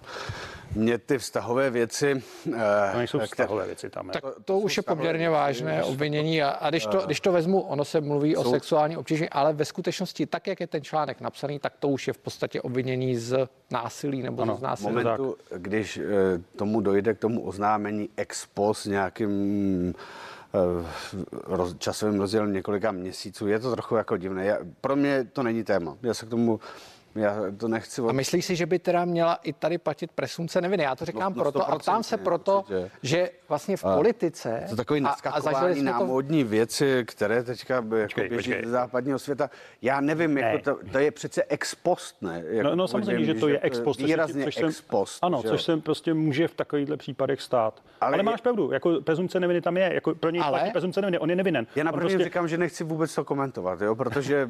Mě 0.76 0.98
ty 0.98 1.18
vztahové 1.18 1.70
věci... 1.70 2.24
eh, 2.56 2.92
To 2.92 2.98
nejsou 2.98 3.18
které- 3.18 3.28
vztahové 3.28 3.66
věci 3.66 3.90
tam. 3.90 4.10
Tak 4.10 4.22
Tak, 4.24 4.34
to 4.46 4.60
už 4.60 4.78
je 4.78 4.84
poměrně 4.84 5.30
vážné 5.30 5.84
obvinění 5.84 6.44
a, 6.44 6.50
a 6.50 6.70
když, 6.70 6.86
to, 6.86 7.02
když 7.06 7.20
to 7.22 7.32
vezmu, 7.32 7.62
ono 7.62 7.86
se 7.86 8.02
mluví 8.02 8.36
o 8.38 8.44
Jsou- 8.44 8.52
sexuální 8.52 8.98
obtěžení, 8.98 9.30
ale 9.30 9.54
ve 9.54 9.66
skutečnosti, 9.66 10.26
tak 10.26 10.48
jak 10.48 10.60
je 10.60 10.68
ten 10.68 10.82
článek 10.84 11.22
napsaný, 11.22 11.60
tak 11.60 11.74
to 11.80 11.88
už 11.88 12.08
je 12.08 12.14
v 12.14 12.18
podstatě 12.18 12.62
obvinění 12.62 13.16
z 13.18 13.48
násilí 13.72 14.22
nebo 14.22 14.42
Ano, 14.42 14.58
z 14.58 14.62
násilí. 14.62 14.96
momentu, 14.96 15.38
když 15.58 15.98
eh, 15.98 16.04
tomu 16.56 16.82
dojde 16.82 17.14
k 17.14 17.20
tomu 17.20 17.42
oznámení 17.46 18.10
ex 18.18 18.46
post 18.46 18.86
nějakým 18.86 19.94
eh, 20.54 20.86
roz, 21.44 21.76
časovým 21.78 22.20
rozdílem 22.20 22.54
několika 22.54 22.92
měsíců, 22.92 23.48
je 23.48 23.60
to 23.60 23.72
trochu 23.72 23.96
jako 23.96 24.18
divné. 24.18 24.46
Já, 24.46 24.58
pro 24.82 24.96
mě 24.96 25.24
to 25.34 25.44
není 25.44 25.64
téma. 25.64 25.98
Já 26.04 26.14
se 26.14 26.26
k 26.26 26.30
tomu, 26.30 26.60
já 27.16 27.36
to 27.58 27.68
nechci... 27.68 28.02
A 28.02 28.12
myslíš 28.12 28.46
si, 28.46 28.56
že 28.56 28.66
by 28.66 28.80
teda 28.80 29.06
měla 29.06 29.36
i 29.36 29.54
tady 29.54 29.78
platit 29.78 30.12
presumce 30.12 30.62
neviny? 30.62 30.84
Já 30.84 30.96
to 30.96 31.06
říkám 31.06 31.34
no 31.36 31.42
proto 31.44 31.70
a 31.70 31.80
ptám 31.80 32.04
se 32.04 32.16
100%, 32.18 32.24
proto, 32.24 32.58
určitě. 32.58 32.92
že 33.04 33.30
vlastně 33.50 33.78
v 33.78 33.82
politice 33.96 34.64
To 34.70 34.76
takové 34.76 35.00
a, 35.00 35.10
a 35.10 35.16
zažili 35.42 35.44
naskakování 35.44 35.80
jsme 35.80 35.92
na 35.92 36.00
to 36.00 36.48
věci, 36.50 37.04
které 37.08 37.44
teďka 37.44 37.82
by 37.82 37.96
jako 37.96 38.08
Počkej, 38.08 38.30
běží 38.30 38.52
počkej. 38.52 38.66
ze 38.66 38.72
západního 38.72 39.20
světa. 39.20 39.50
Já 39.82 40.02
nevím, 40.02 40.34
Ne. 40.34 40.42
jako 40.42 40.64
to, 40.64 40.80
to, 40.92 41.00
je 41.00 41.12
přece 41.12 41.44
ex 41.50 41.76
post, 41.76 42.22
ne? 42.22 42.44
Jako 42.50 42.70
no, 42.70 42.76
no 42.76 42.88
samozřejmě, 42.88 43.26
že 43.26 43.34
to 43.34 43.48
je 43.48 43.60
ex 43.60 43.80
post. 43.80 43.98
Výrazně 44.02 44.44
což 44.44 44.58
ex 44.58 44.82
post. 44.82 45.20
Ano, 45.22 45.42
že 45.44 45.50
což 45.50 45.64
se 45.64 45.78
prostě 45.78 46.14
může 46.14 46.48
v 46.48 46.54
takovýchhle 46.54 46.98
případech 46.98 47.42
stát. 47.42 47.82
Ale, 48.02 48.14
Ale 48.14 48.24
máš 48.24 48.42
pravdu, 48.42 48.72
jako 48.72 49.02
prezumce 49.04 49.40
neviny 49.40 49.62
tam 49.62 49.78
je, 49.78 49.94
jako 49.94 50.16
pro 50.16 50.30
něj 50.30 50.42
Ale- 50.46 50.60
platí 50.60 50.72
prezumce 50.72 51.02
neviny, 51.02 51.20
on 51.20 51.30
je 51.30 51.36
nevinen. 51.36 51.68
Já 51.76 51.84
na 51.84 51.92
prostě, 51.92 52.24
říkám, 52.24 52.48
že 52.48 52.58
nechci 52.58 52.84
vůbec 52.84 53.16
to 53.16 53.26
komentovat, 53.26 53.82
jo, 53.82 53.96
protože... 53.96 54.50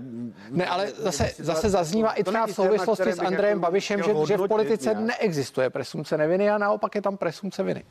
Ne, 0.49 0.67
ale 0.67 0.87
zase, 0.97 1.31
zase 1.37 1.69
zaznívá 1.69 2.13
i 2.13 2.23
to 2.23 2.31
třeba 2.31 2.46
v 2.47 2.55
souvislosti 2.55 3.11
s 3.13 3.19
Andrejem 3.19 3.57
jako 3.57 3.61
Babišem, 3.61 4.03
že, 4.03 4.13
že 4.27 4.37
v 4.37 4.47
politice 4.47 4.89
nějak. 4.89 5.05
neexistuje 5.05 5.69
presumce 5.69 6.17
neviny 6.17 6.49
a 6.49 6.57
naopak 6.57 6.95
je 6.95 7.01
tam 7.01 7.17
presumce 7.17 7.63
viny. 7.63 7.83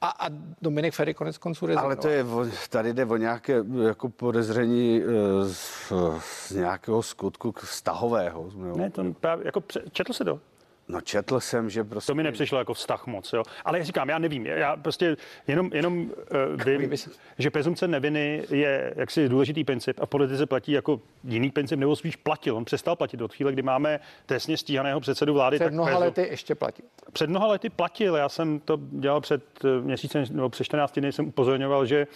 A, 0.00 0.08
a 0.08 0.26
Dominik 0.62 0.94
Ferry 0.94 1.14
konec 1.14 1.38
konců. 1.38 1.66
Ale 1.76 1.96
to 1.96 2.08
je, 2.08 2.24
tady 2.70 2.92
jde 2.92 3.04
o 3.04 3.16
nějaké 3.16 3.64
jako 3.86 4.08
podezření 4.08 5.02
eh, 5.02 5.08
z, 5.48 5.92
z 6.20 6.50
nějakého 6.50 7.02
skutku 7.02 7.52
vztahového. 7.52 8.50
Ne, 8.76 8.90
to 8.90 9.04
právě, 9.20 9.46
jako 9.46 9.62
četl 9.92 10.12
se 10.12 10.24
to. 10.24 10.40
No 10.88 11.00
četl 11.00 11.40
jsem, 11.40 11.70
že 11.70 11.84
prostě... 11.84 12.12
To 12.12 12.14
mi 12.14 12.22
nepřišlo 12.22 12.58
jako 12.58 12.74
vztah 12.74 13.06
moc, 13.06 13.32
jo. 13.32 13.42
Ale 13.64 13.78
já 13.78 13.84
říkám, 13.84 14.08
já 14.08 14.18
nevím, 14.18 14.46
já 14.46 14.76
prostě 14.76 15.16
jenom, 15.46 15.70
jenom 15.74 15.98
uh, 16.00 16.64
vím, 16.64 16.92
že 17.38 17.50
prezumce 17.50 17.88
neviny 17.88 18.44
je 18.50 18.94
jaksi 18.96 19.28
důležitý 19.28 19.64
princip 19.64 20.00
a 20.00 20.06
v 20.06 20.08
politice 20.08 20.46
platí 20.46 20.72
jako 20.72 21.00
jiný 21.24 21.50
princip, 21.50 21.78
nebo 21.78 21.96
spíš 21.96 22.16
platil. 22.16 22.56
On 22.56 22.64
přestal 22.64 22.96
platit 22.96 23.20
od 23.20 23.34
chvíle, 23.34 23.52
kdy 23.52 23.62
máme 23.62 24.00
trestně 24.26 24.56
stíhaného 24.56 25.00
předsedu 25.00 25.34
vlády. 25.34 25.56
před 25.56 25.72
mnoha 25.72 25.90
prezu- 25.90 26.00
lety 26.00 26.22
ještě 26.30 26.54
platí. 26.54 26.82
Před 27.12 27.30
mnoha 27.30 27.46
lety 27.46 27.70
platil. 27.70 28.16
Já 28.16 28.28
jsem 28.28 28.60
to 28.60 28.78
dělal 28.90 29.20
před 29.20 29.42
eh, 29.64 29.80
měsícem 29.80 30.24
nebo 30.30 30.48
před 30.48 30.64
14 30.64 30.98
dny 30.98 31.12
jsem 31.12 31.26
upozorňoval, 31.26 31.86
že 31.86 32.06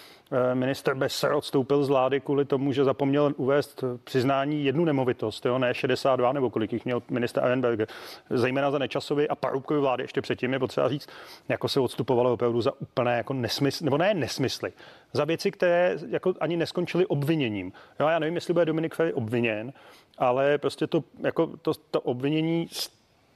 minister 0.55 0.95
Besser 0.95 1.33
odstoupil 1.33 1.85
z 1.85 1.89
vlády 1.89 2.21
kvůli 2.21 2.45
tomu, 2.45 2.73
že 2.73 2.85
zapomněl 2.85 3.35
uvést 3.37 3.85
eh, 3.85 3.99
přiznání 4.05 4.65
jednu 4.65 4.85
nemovitost, 4.85 5.47
jo, 5.47 5.59
ne 5.59 5.75
62 5.75 6.33
nebo 6.33 6.51
kolik 6.51 6.73
jich 6.73 6.85
měl 6.85 7.03
minister 7.11 7.45
Arenberger. 7.45 7.89
Zejména 8.31 8.71
za 8.71 8.79
nečasový 8.79 9.29
a 9.29 9.35
Paroubkovy 9.35 9.81
vlády 9.81 10.05
ještě 10.05 10.23
předtím 10.23 10.53
je 10.53 10.59
potřeba 10.59 10.89
říct, 10.89 11.09
jako 11.49 11.69
se 11.69 11.81
odstupovalo 11.81 12.33
opravdu 12.33 12.61
za 12.61 12.73
úplné 12.81 13.17
jako 13.17 13.35
nesmysl, 13.35 13.85
nebo 13.85 13.99
ne 13.99 14.15
nesmysly, 14.15 14.73
za 15.13 15.25
věci, 15.25 15.51
které 15.51 15.97
jako 16.09 16.35
ani 16.41 16.57
neskončily 16.57 17.07
obviněním. 17.07 17.73
Jo, 18.01 18.09
já 18.09 18.19
nevím, 18.19 18.35
jestli 18.35 18.53
bude 18.53 18.65
Dominik 18.65 18.95
Ferry 18.95 19.13
obviněn, 19.13 19.73
ale 20.19 20.59
prostě 20.59 20.87
to, 20.87 21.05
jako 21.23 21.47
to, 21.47 21.73
to 21.91 22.01
obvinění 22.01 22.69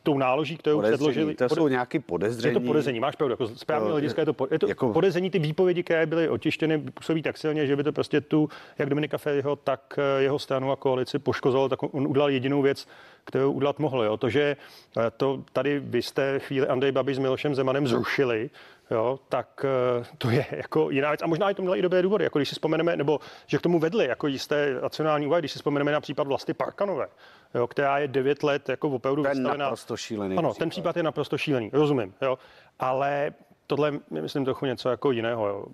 tou 0.06 0.18
náloží, 0.18 0.56
kterou 0.56 0.76
Podezření, 0.76 1.10
předložili. 1.10 1.34
to 1.34 1.48
jsou 1.54 1.68
nějaké 1.68 2.00
podezření. 2.00 2.54
Je 2.54 2.60
to 2.60 2.66
podezření, 2.66 3.00
máš 3.00 3.16
pravdu. 3.16 3.32
Jako 3.32 3.46
To- 3.66 3.90
hlediska 3.90 4.22
je 4.22 4.26
to, 4.26 4.32
po- 4.32 4.48
je 4.50 4.58
to 4.58 4.66
jako- 4.68 4.92
podezření, 4.92 5.30
ty 5.30 5.38
výpovědi, 5.38 5.82
které 5.82 6.06
byly 6.06 6.28
otištěny, 6.28 6.78
působí 6.78 7.22
tak 7.22 7.38
silně, 7.38 7.66
že 7.66 7.76
by 7.76 7.84
to 7.84 7.92
prostě 7.92 8.20
tu, 8.20 8.48
jak 8.78 8.88
Dominika 8.88 9.18
Ferryho, 9.18 9.56
tak 9.56 9.98
eh, 9.98 10.22
jeho 10.22 10.38
stranu 10.38 10.70
a 10.72 10.76
koalici 10.76 11.18
poškozovalo, 11.18 11.68
tak 11.68 11.94
on 11.94 12.06
udělal 12.06 12.30
jedinou 12.30 12.62
věc, 12.62 12.86
kterou 13.24 13.52
udělat 13.52 13.78
mohl. 13.78 14.02
Jo. 14.02 14.16
To, 14.16 14.28
že 14.30 14.56
eh, 14.96 15.00
to 15.16 15.42
tady 15.52 15.80
vy 15.80 16.02
jste 16.02 16.38
chvíli 16.38 16.66
Andrej 16.66 16.92
Babiš 16.92 17.16
s 17.16 17.18
Milošem 17.18 17.54
Zemanem 17.54 17.86
zrušili, 17.86 18.50
Jo, 18.90 19.18
tak 19.28 19.64
eh, 20.00 20.04
to 20.18 20.30
je 20.30 20.46
jako 20.56 20.90
jiná 20.90 21.10
věc. 21.10 21.22
A 21.22 21.26
možná 21.26 21.50
i 21.50 21.54
to 21.54 21.62
měla 21.62 21.76
i 21.76 21.82
dobré 21.82 22.02
důvody, 22.02 22.24
jako 22.24 22.38
když 22.38 22.48
si 22.48 22.54
vzpomeneme, 22.54 22.96
nebo 22.96 23.20
že 23.46 23.58
k 23.58 23.62
tomu 23.62 23.78
vedli 23.78 24.06
jako 24.06 24.26
jisté 24.26 24.80
racionální 24.80 25.26
úvahy, 25.26 25.40
když 25.42 25.52
si 25.52 25.58
vzpomeneme 25.58 25.92
na 25.92 26.00
případ 26.00 26.26
Vlasty 26.26 26.54
Parkanové, 26.54 27.06
jo, 27.54 27.66
která 27.66 27.98
je 27.98 28.08
9 28.08 28.42
let 28.42 28.68
jako 28.68 28.88
opravdu 28.88 29.22
je 29.24 29.28
vystavená. 29.30 29.64
naprosto 29.64 29.96
šílený 29.96 30.36
Ano, 30.36 30.48
případ. 30.50 30.58
ten 30.58 30.68
případ 30.70 30.96
je 30.96 31.02
naprosto 31.02 31.38
šílený, 31.38 31.70
rozumím, 31.72 32.14
jo. 32.22 32.38
Ale 32.78 33.30
tohle 33.66 33.92
je, 34.10 34.22
myslím, 34.22 34.44
trochu 34.44 34.66
něco 34.66 34.88
jako 34.88 35.10
jiného, 35.10 35.46
jo. 35.48 35.64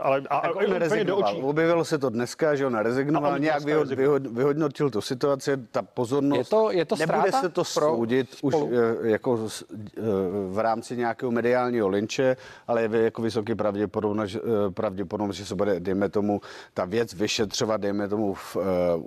Ale 0.00 0.22
a, 0.30 0.34
Jako 0.34 0.44
a, 0.44 0.50
on 0.50 0.50
úplně 0.50 0.66
do 0.68 0.78
rezignoval. 0.78 1.32
očí. 1.32 1.42
Objevilo 1.42 1.84
se 1.84 1.98
to 1.98 2.10
dneska, 2.10 2.54
že 2.54 2.66
on 2.66 2.74
rezignoval, 2.74 3.32
on 3.34 3.40
nějak 3.40 3.64
vyhod, 3.64 3.80
rezignoval. 3.82 4.18
vyhod, 4.20 4.36
vyhodnotil 4.36 4.90
tu 4.90 5.00
situaci, 5.00 5.50
ta 5.70 5.82
pozornost. 5.82 6.38
Je 6.38 6.44
to- 6.44 6.70
je 6.70 6.84
to 6.84 6.96
Nebude 6.96 7.32
se 7.32 7.48
to 7.48 7.62
pro 7.74 7.86
soudit 7.86 8.28
už 8.42 8.54
spolu? 8.54 8.70
eh, 9.02 9.08
jako 9.08 9.38
eh, 9.74 10.02
v 10.48 10.58
rámci 10.58 10.96
nějakého 10.96 11.32
mediálního 11.32 11.88
linče, 11.88 12.36
ale 12.68 12.82
je 12.82 13.02
jako 13.02 13.22
vysoký 13.22 13.54
pravděpodobnost, 13.54 14.30
že- 14.30 14.40
eh, 14.40 14.70
pravděpodobnost, 14.70 15.36
že 15.36 15.46
se 15.46 15.54
bude, 15.54 15.80
dejme 15.80 16.08
tomu, 16.08 16.40
ta 16.74 16.84
věc 16.84 17.14
vyšetřovat, 17.14 17.80
dejme 17.80 18.08
tomu 18.08 18.34
v 18.34 18.56
uh, 18.56 18.62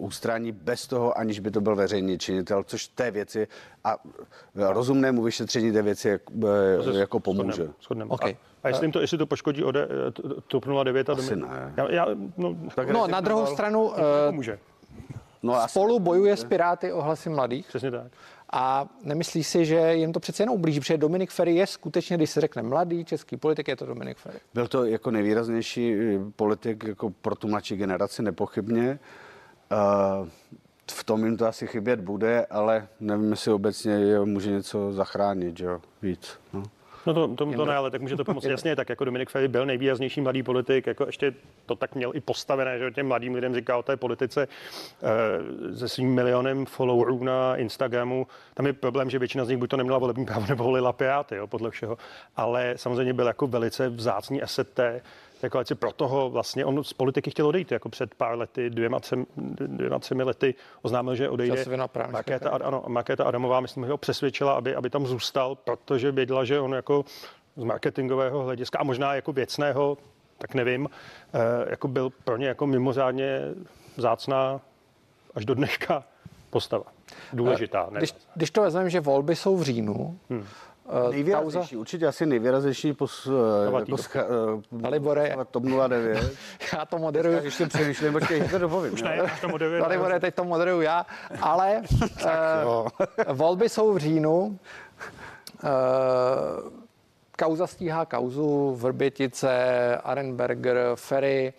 ústraní 0.06 0.52
bez 0.52 0.88
toho, 0.88 1.18
aniž 1.18 1.40
by 1.40 1.52
to 1.52 1.62
byl 1.62 1.76
veřejný 1.76 2.18
činitel, 2.18 2.64
což 2.64 2.88
té 2.88 3.12
věci 3.12 3.48
a 3.84 3.96
rozumnému 4.56 5.22
vyšetření 5.24 5.72
té 5.72 5.82
věci 5.82 6.10
jak, 6.10 6.22
jako 6.94 7.20
pomůže. 7.20 7.52
Shodneme, 7.52 7.74
shodneme. 7.84 8.12
Okay. 8.16 8.32
A, 8.32 8.36
a 8.64 8.68
jestli, 8.68 8.86
jim 8.86 8.92
to, 8.92 9.02
jestli 9.02 9.18
to 9.18 9.26
poškodí 9.26 9.64
ode, 9.64 9.88
t- 10.14 10.22
TOP 10.48 10.66
09 10.84 11.10
a 11.10 11.14
Asi 11.14 11.22
Dominik- 11.36 11.50
ne. 11.50 11.74
Já, 11.78 11.92
já, 11.92 12.06
no, 12.38 12.56
Tak 12.76 12.90
No, 12.90 13.08
na 13.08 13.22
druhou 13.22 13.46
stranu 13.46 13.92
eh, 13.98 14.02
pomůže. 14.30 14.60
No, 15.44 15.56
asi- 15.56 15.72
spolu 15.72 16.00
bojuje 16.00 16.38
s 16.38 16.44
Piráty 16.44 16.94
o 16.94 17.02
hlasy 17.02 17.30
mladých. 17.30 17.68
Přesně 17.68 17.92
tak. 17.92 18.08
A 18.54 18.88
nemyslíš 19.04 19.48
si, 19.48 19.66
že 19.66 19.94
jim 19.96 20.14
to 20.14 20.20
přece 20.20 20.44
jen 20.44 20.50
ublíží, 20.50 20.80
protože 20.80 20.98
Dominik 20.98 21.32
Ferry 21.32 21.56
je 21.56 21.68
skutečně, 21.68 22.18
když 22.18 22.30
se 22.30 22.42
řekne 22.42 22.62
mladý 22.62 23.06
český 23.06 23.38
politik, 23.38 23.68
je 23.68 23.76
to 23.76 23.86
Dominik 23.86 24.18
Ferry. 24.18 24.40
Byl 24.54 24.68
to 24.68 24.86
jako 24.86 25.12
nejvýraznější 25.12 25.94
eh, 25.94 26.20
politik 26.36 26.84
jako 26.84 27.10
pro 27.22 27.36
tu 27.36 27.48
mladší 27.48 27.76
generaci, 27.76 28.22
nepochybně. 28.24 29.00
Eh, 29.72 30.30
V 30.92 31.04
tom 31.04 31.26
jim 31.26 31.38
to 31.38 31.48
asi 31.48 31.68
chybět 31.68 32.00
bude, 32.00 32.46
ale 32.46 32.88
nevím, 33.00 33.32
jestli 33.32 33.52
obecně 33.52 33.92
je 33.94 34.20
může 34.26 34.52
něco 34.52 34.92
zachránit, 34.94 35.58
že 35.58 35.66
jo, 35.66 35.82
víc. 36.02 36.30
No. 36.54 36.64
No 37.06 37.14
to, 37.14 37.28
to, 37.28 37.46
to 37.52 37.66
ne, 37.66 37.76
ale 37.76 37.92
tak 37.92 38.02
může 38.02 38.16
to 38.16 38.24
pomoct. 38.26 38.44
Jasně, 38.44 38.76
tak 38.76 38.90
jako 38.90 39.06
Dominik 39.06 39.30
Ferry 39.30 39.48
byl 39.48 39.66
nejvýraznější 39.66 40.22
mladý 40.22 40.44
politik, 40.44 40.88
jako 40.88 41.06
ještě 41.06 41.34
to 41.66 41.76
tak 41.76 41.96
měl 41.96 42.12
i 42.16 42.20
postavené, 42.20 42.80
že 42.80 42.92
těm 42.92 43.08
mladým 43.08 43.36
lidem 43.36 43.56
říká 43.56 43.78
o 43.78 43.84
té 43.84 43.98
politice 43.98 44.48
e, 45.72 45.76
se 45.78 45.90
svým 45.90 46.14
milionem 46.14 46.66
followerů 46.66 47.24
na 47.24 47.56
Instagramu. 47.56 48.28
Tam 48.54 48.66
je 48.66 48.74
problém, 48.74 49.10
že 49.10 49.20
většina 49.20 49.46
z 49.46 49.50
nich 49.50 49.58
buď 49.58 49.70
to 49.70 49.78
neměla 49.78 49.98
volební 49.98 50.26
právo, 50.26 50.46
nebo 50.50 50.64
volila 50.64 50.94
Piráty, 50.94 51.36
jo, 51.36 51.48
podle 51.48 51.72
všeho. 51.72 51.98
Ale 52.36 52.74
samozřejmě 52.76 53.14
byl 53.14 53.28
jako 53.28 53.48
velice 53.48 53.90
vzácný 53.90 54.42
asset 54.42 54.70
té 54.70 55.02
jako 55.46 55.58
ať 55.60 55.68
si 55.68 55.76
pro 55.76 55.92
toho 55.92 56.30
vlastně 56.30 56.66
on 56.66 56.84
z 56.84 56.94
politiky 56.94 57.32
chtěl 57.32 57.48
odejít, 57.48 57.72
jako 57.72 57.90
před 57.90 58.16
pár 58.16 58.38
lety, 58.38 58.70
dvěma, 58.70 59.00
třem, 59.00 59.26
dvěma 59.68 60.00
třemi 60.00 60.24
lety 60.24 60.56
oznámil, 60.82 61.16
že 61.16 61.30
odejde. 61.30 61.56
Markéta, 62.12 62.50
ano, 62.50 62.84
Markéta 62.88 63.24
Adamová, 63.24 63.60
myslím, 63.60 63.86
že 63.86 63.92
ho 63.92 63.98
přesvědčila, 63.98 64.54
aby, 64.54 64.76
aby 64.76 64.90
tam 64.90 65.08
zůstal, 65.08 65.56
protože 65.56 66.12
věděla, 66.12 66.44
že 66.46 66.60
on 66.60 66.74
jako 66.74 67.06
z 67.56 67.64
marketingového 67.64 68.44
hlediska 68.44 68.80
a 68.80 68.84
možná 68.84 69.16
jako 69.16 69.34
věcného, 69.34 69.98
tak 70.38 70.54
nevím, 70.54 70.90
eh, 71.34 71.40
jako 71.70 71.88
byl 71.88 72.10
pro 72.10 72.38
ně 72.38 72.48
jako 72.48 72.68
mimořádně 72.68 73.42
zácná 73.98 74.62
až 75.36 75.46
do 75.46 75.56
dneška 75.56 76.04
postava. 76.50 76.86
Důležitá. 77.34 77.88
Ne? 77.92 77.98
Když, 77.98 78.14
když 78.36 78.52
to 78.52 78.62
vezmeme, 78.62 78.90
že 78.90 79.00
volby 79.00 79.36
jsou 79.36 79.58
v 79.58 79.64
říjnu, 79.64 80.20
hmm. 80.30 80.46
Kauza, 80.90 81.10
Nejvýraznější, 81.10 81.78
určitě 81.78 82.08
asi 82.08 82.26
nejvýraznější 82.26 82.94
pos, 82.94 83.28
eh, 83.28 83.76
jako 83.76 83.98
scha, 83.98 84.24
uh, 84.24 84.82
Dalibore. 84.82 85.36
TOP 85.52 85.64
09. 85.64 86.34
já 86.74 86.86
to 86.86 86.98
moderuju. 86.98 87.36
Já 87.36 87.42
ještě 87.42 87.68
přemýšlím, 87.68 88.14
počkej, 88.14 88.44
že 88.44 88.50
to 88.50 88.58
dopovím. 88.58 88.94
Už 88.94 89.02
jo. 89.02 89.08
ne, 89.08 89.32
to 89.42 89.48
moderuje. 89.48 89.82
Dalibore, 89.82 90.20
teď 90.20 90.36
to 90.36 90.44
moderuju 90.44 90.82
já, 90.82 91.06
ale 91.42 91.82
uh, 92.26 92.88
volby 93.34 93.70
jsou 93.70 93.94
v 93.94 93.98
říjnu. 93.98 94.60
Uh, 95.64 96.70
kauza 97.38 97.68
stíhá 97.68 98.06
kauzu, 98.06 98.76
Vrbětice, 98.76 99.98
Arenberger, 100.04 100.78
Ferry. 100.96 101.54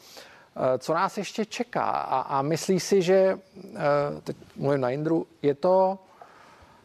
Eh, 0.57 0.79
Co 0.79 0.95
nás 0.95 1.19
ještě 1.19 1.45
čeká? 1.45 1.85
A, 1.85 2.21
a 2.21 2.43
myslí 2.43 2.81
si, 2.81 3.03
že, 3.03 3.39
eh, 3.75 4.21
teď 4.25 4.37
mluvím 4.57 4.81
na 4.81 4.91
Indru, 4.91 5.27
je 5.43 5.55
to, 5.55 5.99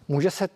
může 0.08 0.32
se 0.32 0.50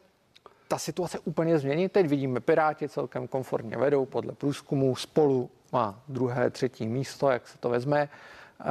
ta 0.67 0.77
situace 0.77 1.19
úplně 1.19 1.59
změnit? 1.59 1.91
Teď 1.91 2.07
vidíme 2.07 2.39
Piráti 2.39 2.89
celkem 2.89 3.27
komfortně 3.27 3.77
vedou 3.77 4.05
podle 4.05 4.31
průzkumu, 4.33 4.95
spolu 4.95 5.49
má 5.71 5.99
druhé, 6.07 6.49
třetí 6.49 6.87
místo, 6.87 7.29
jak 7.29 7.47
se 7.47 7.57
to 7.57 7.69
vezme. 7.69 8.09
Eh, 8.59 8.65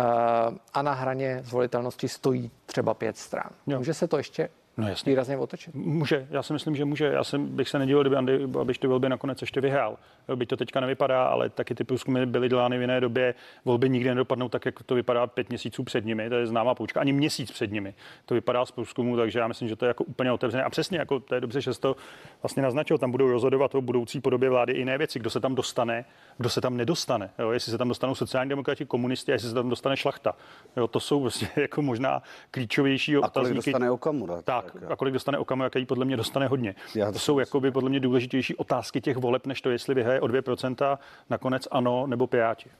A 0.74 0.82
na 0.82 0.92
hraně 0.92 1.40
zvolitelnosti 1.44 2.08
stojí 2.08 2.50
třeba 2.66 2.94
pět 2.94 3.16
stran. 3.18 3.50
Jo. 3.66 3.78
Může 3.78 3.94
se 3.94 4.08
to 4.08 4.16
ještě 4.16 4.48
No 4.76 4.88
jasně. 4.88 5.10
výrazně 5.12 5.38
otočit? 5.38 5.74
Může, 5.74 6.26
já 6.30 6.42
si 6.42 6.52
myslím, 6.52 6.76
že 6.76 6.84
může. 6.84 7.06
Já 7.06 7.24
jsem, 7.24 7.46
bych 7.56 7.68
se 7.68 7.78
nedivil, 7.78 8.00
kdyby 8.00 8.16
Andy 8.16 8.46
Babiš 8.46 8.78
ty 8.78 8.86
volby 8.86 9.08
nakonec 9.08 9.40
ještě 9.40 9.60
vyhrál. 9.60 9.98
Byť 10.34 10.48
to 10.48 10.56
teďka 10.56 10.80
nevypadá, 10.80 11.24
ale 11.24 11.48
taky 11.48 11.74
ty 11.74 11.84
průzkumy 11.84 12.26
byly 12.26 12.48
dělány 12.48 12.78
v 12.78 12.80
jiné 12.80 13.00
době. 13.00 13.34
Volby 13.64 13.88
nikdy 13.88 14.08
nedopadnou 14.08 14.48
tak, 14.48 14.64
jak 14.66 14.82
to 14.82 14.94
vypadá 14.94 15.26
pět 15.26 15.48
měsíců 15.48 15.84
před 15.84 16.04
nimi. 16.04 16.28
To 16.28 16.34
je 16.34 16.46
známá 16.46 16.74
poučka. 16.74 17.00
Ani 17.00 17.12
měsíc 17.12 17.50
před 17.50 17.72
nimi. 17.72 17.94
To 18.26 18.34
vypadá 18.34 18.66
z 18.66 18.70
průzkumu, 18.70 19.16
takže 19.16 19.38
já 19.38 19.48
myslím, 19.48 19.68
že 19.68 19.76
to 19.76 19.84
je 19.84 19.88
jako 19.88 20.04
úplně 20.04 20.32
otevřené. 20.32 20.64
A 20.64 20.70
přesně, 20.70 20.98
jako 20.98 21.20
to 21.20 21.34
je 21.34 21.40
dobře, 21.40 21.60
že 21.60 21.70
to 21.80 21.96
vlastně 22.42 22.62
naznačil. 22.62 22.98
Tam 22.98 23.10
budou 23.10 23.30
rozhodovat 23.30 23.74
o 23.74 23.80
budoucí 23.80 24.20
podobě 24.20 24.50
vlády 24.50 24.72
i 24.72 24.78
jiné 24.78 24.98
věci. 24.98 25.18
Kdo 25.18 25.30
se 25.30 25.40
tam 25.40 25.54
dostane, 25.54 26.04
kdo 26.38 26.48
se 26.48 26.60
tam 26.60 26.76
nedostane. 26.76 27.30
Jo? 27.38 27.50
Jestli 27.50 27.72
se 27.72 27.78
tam 27.78 27.88
dostanou 27.88 28.14
sociální 28.14 28.48
demokrati, 28.48 28.84
komunisti, 28.86 29.32
a 29.32 29.34
jestli 29.34 29.48
se 29.48 29.54
tam 29.54 29.68
dostane 29.68 29.96
šlachta. 29.96 30.34
Jo? 30.76 30.88
To 30.88 31.00
jsou 31.00 31.20
vlastně 31.20 31.48
jako 31.56 31.82
možná 31.82 32.22
klíčovější 32.50 33.18
otázky. 33.18 33.38
A 33.38 33.42
kolik 33.42 33.54
dostane 33.54 33.90
Okamura? 33.90 34.42
Tak, 34.42 34.72
tak, 34.72 34.90
a 34.90 34.96
kolik 34.96 35.14
dostane 35.14 35.38
Okamura, 35.38 35.70
který 35.70 35.86
podle 35.86 36.04
mě 36.04 36.16
dostane 36.16 36.46
hodně. 36.46 36.74
Já 36.94 37.12
to 37.12 37.18
jsou 37.18 37.38
jakoby 37.38 37.70
podle 37.70 37.90
mě 37.90 38.00
důležitější 38.00 38.56
otázky 38.56 39.00
těch 39.00 39.16
voleb, 39.16 39.46
než 39.46 39.60
to, 39.60 39.70
jestli 39.70 39.94
vyhraje 39.94 40.13
o 40.20 40.26
2%, 40.26 40.98
nakonec 41.30 41.68
ano 41.70 42.06
nebo 42.06 42.26
Piráti. 42.26 42.70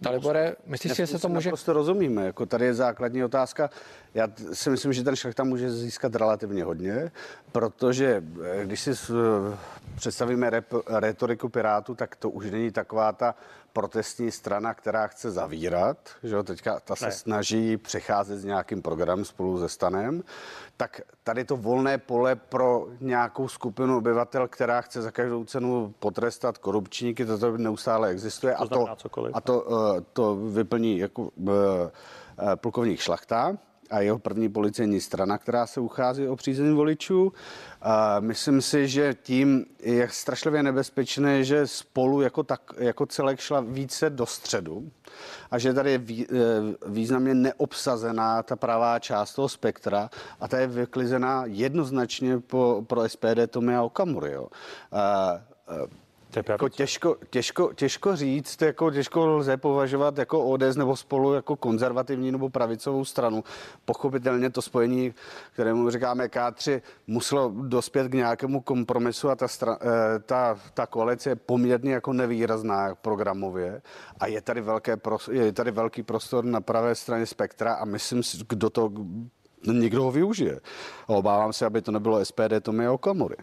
Dalibore, 0.00 0.56
myslíš, 0.66 0.92
že 0.92 1.06
se 1.06 1.18
to 1.18 1.28
může... 1.28 1.50
Prostě 1.50 1.72
rozumíme, 1.72 2.26
jako 2.26 2.46
tady 2.46 2.64
je 2.64 2.74
základní 2.74 3.24
otázka. 3.24 3.70
Já 4.14 4.28
si 4.52 4.70
myslím, 4.70 4.92
že 4.92 5.04
ten 5.04 5.16
šlechta 5.16 5.44
může 5.44 5.70
získat 5.70 6.14
relativně 6.14 6.64
hodně, 6.64 7.10
protože 7.52 8.22
eh, 8.44 8.64
když 8.64 8.80
si 8.80 8.90
představíme 9.96 10.50
rep, 10.50 10.66
retoriku 10.86 11.48
Pirátů, 11.48 11.94
tak 11.94 12.16
to 12.16 12.30
už 12.30 12.50
není 12.50 12.70
taková 12.70 13.12
ta 13.12 13.34
protestní 13.72 14.30
strana, 14.30 14.74
která 14.74 15.06
chce 15.06 15.30
zavírat, 15.30 15.96
že 16.22 16.34
jo, 16.34 16.42
teďka 16.42 16.80
ta 16.80 16.96
se 16.96 17.04
ne. 17.04 17.12
snaží 17.12 17.76
přecházet 17.76 18.38
s 18.38 18.44
nějakým 18.44 18.82
programem 18.82 19.24
spolu 19.24 19.58
se 19.58 19.68
Stanem, 19.68 20.22
tak 20.76 21.00
tady 21.24 21.44
to 21.44 21.56
volné 21.56 21.98
pole 21.98 22.36
pro 22.36 22.86
nějakou 23.00 23.48
skupinu 23.48 23.96
obyvatel, 23.98 24.48
která 24.48 24.80
chce 24.80 25.02
za 25.02 25.10
každou 25.10 25.44
cenu 25.44 25.94
potrestat 25.98 26.58
korupčníky, 26.58 27.26
to 27.26 27.56
neustále 27.56 28.08
existuje 28.08 28.54
to 28.54 28.60
a 28.62 28.66
to, 28.66 28.88
a 29.32 29.40
to, 29.40 29.60
uh, 29.60 30.00
to 30.12 30.36
vyplní 30.36 30.98
jako 30.98 31.22
uh, 31.22 31.52
plukovník 32.54 33.00
Šlachta 33.00 33.58
a 33.90 34.00
jeho 34.00 34.18
první 34.18 34.48
policejní 34.48 35.00
strana, 35.00 35.38
která 35.38 35.66
se 35.66 35.80
uchází 35.80 36.28
o 36.28 36.36
přízeň 36.36 36.72
voličů. 36.72 37.32
A 37.82 38.20
myslím 38.20 38.62
si, 38.62 38.88
že 38.88 39.14
tím 39.22 39.66
je 39.82 40.08
strašlivě 40.12 40.62
nebezpečné, 40.62 41.44
že 41.44 41.66
spolu 41.66 42.20
jako, 42.20 42.42
tak, 42.42 42.60
jako 42.78 43.06
celek 43.06 43.40
šla 43.40 43.60
více 43.60 44.10
do 44.10 44.26
středu 44.26 44.90
a 45.50 45.58
že 45.58 45.74
tady 45.74 45.90
je 45.90 46.00
e, 46.00 46.24
významně 46.86 47.34
neobsazená 47.34 48.42
ta 48.42 48.56
pravá 48.56 48.98
část 48.98 49.34
toho 49.34 49.48
spektra 49.48 50.10
a 50.40 50.48
ta 50.48 50.58
je 50.58 50.66
vyklizená 50.66 51.42
jednoznačně 51.46 52.38
po, 52.38 52.84
pro 52.86 53.08
SPD 53.08 53.46
Tomia 53.50 53.82
Okamury. 53.82 54.32
Jo. 54.32 54.48
A, 54.92 55.00
a, 55.00 55.40
jako 56.48 56.68
těžko, 56.68 57.16
těžko, 57.30 57.72
těžko 57.74 58.16
říct, 58.16 58.62
jako 58.62 58.90
těžko 58.90 59.26
lze 59.26 59.56
považovat 59.56 60.18
jako 60.18 60.44
ODS 60.44 60.76
nebo 60.76 60.96
spolu 60.96 61.34
jako 61.34 61.56
konzervativní 61.56 62.32
nebo 62.32 62.50
pravicovou 62.50 63.04
stranu. 63.04 63.44
Pochopitelně 63.84 64.50
to 64.50 64.62
spojení, 64.62 65.14
kterému 65.52 65.90
říkáme 65.90 66.26
K3, 66.26 66.80
muselo 67.06 67.52
dospět 67.54 68.08
k 68.08 68.14
nějakému 68.14 68.60
kompromisu 68.60 69.30
a 69.30 69.36
ta, 69.36 69.48
stra, 69.48 69.78
eh, 69.80 70.18
ta, 70.18 70.58
ta 70.74 70.86
koalice 70.86 71.30
je 71.30 71.36
poměrně 71.36 71.92
jako 71.92 72.12
nevýrazná 72.12 72.94
programově 72.94 73.82
a 74.20 74.26
je 74.26 74.40
tady, 74.40 74.60
velké, 74.60 74.96
je 75.30 75.52
tady 75.52 75.70
velký 75.70 76.02
prostor 76.02 76.44
na 76.44 76.60
pravé 76.60 76.94
straně 76.94 77.26
spektra 77.26 77.74
a 77.74 77.84
myslím 77.84 78.22
kdo 78.48 78.70
to, 78.70 78.92
někdo 79.66 80.02
ho 80.02 80.10
využije. 80.10 80.60
obávám 81.06 81.52
se, 81.52 81.66
aby 81.66 81.82
to 81.82 81.92
nebylo 81.92 82.24
SPD 82.24 82.60
Tomio 82.62 82.94
Okamory. 82.94 83.36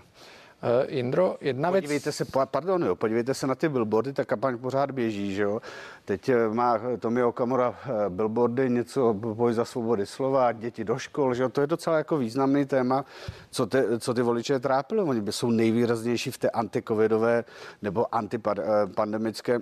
Uh, 0.66 0.94
Jindro, 0.94 1.38
jedna 1.42 1.72
podívejte 1.72 2.10
věc... 2.10 2.16
Se, 2.16 2.26
pardon, 2.52 2.84
jo, 2.84 2.96
podívejte 2.96 3.34
se 3.34 3.48
na 3.48 3.56
ty 3.56 3.70
billboardy, 3.70 4.14
ta 4.14 4.26
kampaň 4.26 4.58
pořád 4.58 4.92
běží, 4.92 5.36
že 5.36 5.44
jo. 5.44 5.62
Teď 6.06 6.30
eh, 6.30 6.50
má 6.50 6.80
Tomi 7.00 7.24
Okamura 7.24 7.76
eh, 7.86 8.10
billboardy, 8.10 8.70
něco 8.70 9.14
boj 9.14 9.54
za 9.54 9.66
svobody 9.66 10.06
slova, 10.06 10.52
děti 10.52 10.84
do 10.84 10.98
škol, 10.98 11.34
že 11.34 11.44
jo. 11.44 11.50
To 11.50 11.62
je 11.62 11.68
docela 11.68 11.98
jako 11.98 12.18
významný 12.18 12.66
téma, 12.66 13.06
co 13.52 13.66
ty, 13.66 13.78
co 14.00 14.14
ty 14.14 14.22
voliče 14.22 14.60
trápilo. 14.60 15.04
Oni 15.04 15.22
by 15.22 15.32
jsou 15.32 15.52
nejvýraznější 15.52 16.32
v 16.32 16.38
té 16.38 16.50
antikovidové 16.50 17.44
nebo 17.82 18.16
antipandemické 18.16 19.60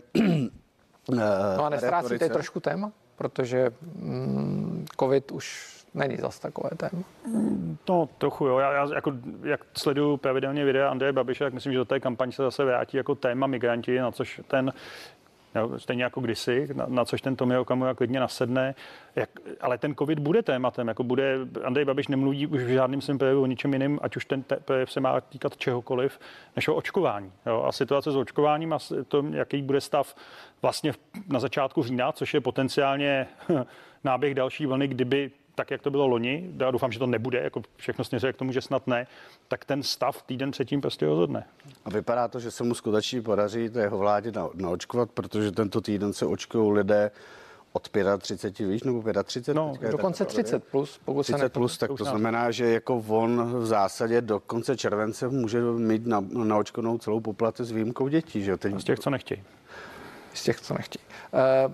No 1.09 1.65
a 1.65 1.69
nestrácíte 1.69 2.29
trošku 2.29 2.59
téma? 2.59 2.91
Protože 3.15 3.71
mm, 3.95 4.85
covid 4.99 5.31
už 5.31 5.73
není 5.93 6.17
zas 6.17 6.39
takové 6.39 6.69
téma. 6.77 7.03
No, 7.89 8.09
trochu 8.17 8.45
jo. 8.45 8.57
Já, 8.57 8.73
já 8.73 8.95
jako, 8.95 9.13
jak 9.43 9.65
sleduju 9.77 10.17
pravidelně 10.17 10.65
videa 10.65 10.89
Andreje 10.89 11.13
Babiše, 11.13 11.43
tak 11.43 11.53
myslím, 11.53 11.73
že 11.73 11.79
do 11.79 11.85
té 11.85 11.99
kampaň 11.99 12.31
se 12.31 12.43
zase 12.43 12.65
vrátí 12.65 12.97
jako 12.97 13.15
téma 13.15 13.47
migranti, 13.47 13.99
na 13.99 14.11
což 14.11 14.41
ten 14.47 14.73
Jo, 15.55 15.79
stejně 15.79 16.03
jako 16.03 16.21
kdysi, 16.21 16.67
na, 16.73 16.85
na 16.87 17.05
což 17.05 17.21
ten 17.21 17.35
Tomio 17.35 17.61
Okamura 17.61 17.93
klidně 17.93 18.19
nasedne. 18.19 18.75
Jak, 19.15 19.29
ale 19.61 19.77
ten 19.77 19.95
covid 19.95 20.19
bude 20.19 20.41
tématem, 20.41 20.87
jako 20.87 21.03
bude, 21.03 21.37
Andrej 21.63 21.85
Babiš 21.85 22.07
nemluví 22.07 22.47
už 22.47 22.63
v 22.63 22.67
žádném 22.67 23.01
svém 23.01 23.17
projevu 23.17 23.41
o 23.41 23.45
ničem 23.45 23.73
jiném, 23.73 23.99
ať 24.01 24.15
už 24.15 24.25
ten 24.25 24.43
projev 24.65 24.91
se 24.91 24.99
má 24.99 25.21
týkat 25.21 25.57
čehokoliv, 25.57 26.19
než 26.55 26.67
o 26.67 26.75
očkování. 26.75 27.31
Jo. 27.45 27.63
A 27.67 27.71
situace 27.71 28.11
s 28.11 28.15
očkováním 28.15 28.73
a 28.73 28.77
to, 29.07 29.25
jaký 29.31 29.61
bude 29.61 29.81
stav 29.81 30.15
vlastně 30.61 30.93
na 31.27 31.39
začátku 31.39 31.83
října, 31.83 32.11
což 32.11 32.33
je 32.33 32.41
potenciálně 32.41 33.27
náběh 34.03 34.35
další 34.35 34.65
vlny, 34.65 34.87
kdyby 34.87 35.31
tak, 35.55 35.71
jak 35.71 35.81
to 35.81 35.91
bylo 35.91 36.07
loni, 36.07 36.49
já 36.59 36.71
doufám, 36.71 36.91
že 36.91 36.99
to 36.99 37.07
nebude, 37.07 37.39
jako 37.39 37.61
všechno 37.75 38.05
směřuje 38.05 38.33
k 38.33 38.37
tomu, 38.37 38.51
že 38.51 38.61
snad 38.61 38.87
ne, 38.87 39.07
tak 39.47 39.65
ten 39.65 39.83
stav 39.83 40.21
týden 40.21 40.51
předtím 40.51 40.81
prostě 40.81 41.05
rozhodne. 41.05 41.45
A 41.85 41.89
vypadá 41.89 42.27
to, 42.27 42.39
že 42.39 42.51
se 42.51 42.63
mu 42.63 42.73
skutečně 42.73 43.21
podaří 43.21 43.69
to 43.69 43.79
jeho 43.79 43.97
vládě 43.97 44.31
na, 44.31 44.49
naočkovat, 44.53 45.11
protože 45.11 45.51
tento 45.51 45.81
týden 45.81 46.13
se 46.13 46.25
očkují 46.25 46.73
lidé 46.73 47.11
od 47.73 47.89
35 48.17 48.67
víš, 48.67 48.83
nebo 48.83 49.03
35? 49.23 49.55
No, 49.55 49.73
dokonce 49.91 50.25
30 50.25 50.63
plus, 50.63 50.99
pokud 51.05 51.23
30 51.23 51.39
se 51.39 51.49
plus, 51.49 51.77
tak 51.77 51.91
to 51.97 52.05
znamená, 52.05 52.51
že 52.51 52.65
jako 52.65 53.03
on 53.07 53.59
v 53.59 53.65
zásadě 53.65 54.21
do 54.21 54.39
konce 54.39 54.77
července 54.77 55.27
může 55.27 55.61
mít 55.61 56.05
na, 56.05 56.25
naočkovanou 56.43 56.97
celou 56.97 57.19
populaci 57.19 57.65
s 57.65 57.71
výjimkou 57.71 58.07
dětí. 58.07 58.43
Že? 58.43 58.57
Teď... 58.57 58.79
Z 58.79 58.83
těch, 58.83 58.99
co 58.99 59.09
nechtějí. 59.09 59.43
Z 60.33 60.43
těch, 60.43 60.61
co 60.61 60.73
nechtějí. 60.73 61.05
Uh, 61.67 61.73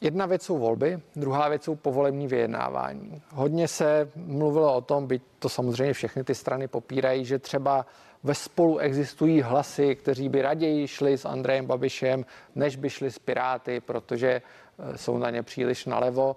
Jedna 0.00 0.26
věc 0.26 0.42
jsou 0.42 0.58
volby, 0.58 0.98
druhá 1.16 1.48
věc 1.48 1.64
jsou 1.64 1.76
povolební 1.76 2.26
vyjednávání. 2.26 3.22
Hodně 3.34 3.68
se 3.68 4.10
mluvilo 4.16 4.74
o 4.74 4.80
tom, 4.80 5.06
byť 5.06 5.22
to 5.38 5.48
samozřejmě 5.48 5.92
všechny 5.92 6.24
ty 6.24 6.34
strany 6.34 6.68
popírají, 6.68 7.24
že 7.24 7.38
třeba 7.38 7.86
ve 8.22 8.34
spolu 8.34 8.78
existují 8.78 9.42
hlasy, 9.42 9.96
kteří 9.96 10.28
by 10.28 10.42
raději 10.42 10.88
šli 10.88 11.18
s 11.18 11.24
Andrejem 11.24 11.66
Babišem, 11.66 12.24
než 12.54 12.76
by 12.76 12.90
šli 12.90 13.10
s 13.10 13.18
Piráty, 13.18 13.80
protože 13.80 14.28
eh, 14.28 14.98
jsou 14.98 15.18
na 15.18 15.30
ně 15.30 15.42
příliš 15.42 15.86
nalevo. 15.86 16.36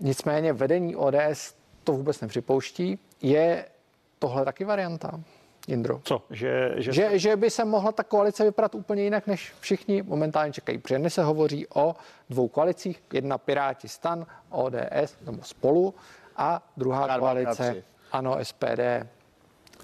Nicméně 0.00 0.52
vedení 0.52 0.96
ODS 0.96 1.54
to 1.84 1.92
vůbec 1.92 2.20
nepřipouští. 2.20 2.98
Je 3.22 3.64
tohle 4.18 4.44
taky 4.44 4.64
varianta? 4.64 5.20
Jindro. 5.68 6.00
Co? 6.04 6.22
Že, 6.30 6.72
že... 6.76 6.92
Že, 6.92 7.18
že 7.18 7.36
by 7.36 7.50
se 7.50 7.64
mohla 7.64 7.92
ta 7.92 8.02
koalice 8.02 8.44
vypadat 8.44 8.74
úplně 8.74 9.02
jinak, 9.02 9.26
než 9.26 9.52
všichni 9.60 10.02
momentálně 10.02 10.52
čekají. 10.52 10.78
Protože 10.78 11.10
se 11.10 11.24
hovoří 11.24 11.66
o 11.74 11.96
dvou 12.30 12.48
koalicích. 12.48 13.02
Jedna 13.12 13.38
Piráti 13.38 13.88
stan, 13.88 14.26
ODS, 14.50 15.16
nebo 15.26 15.42
spolu, 15.42 15.94
a 16.36 16.62
druhá 16.76 17.18
koalice, 17.18 17.84
ano, 18.12 18.38
SPD, 18.42 19.06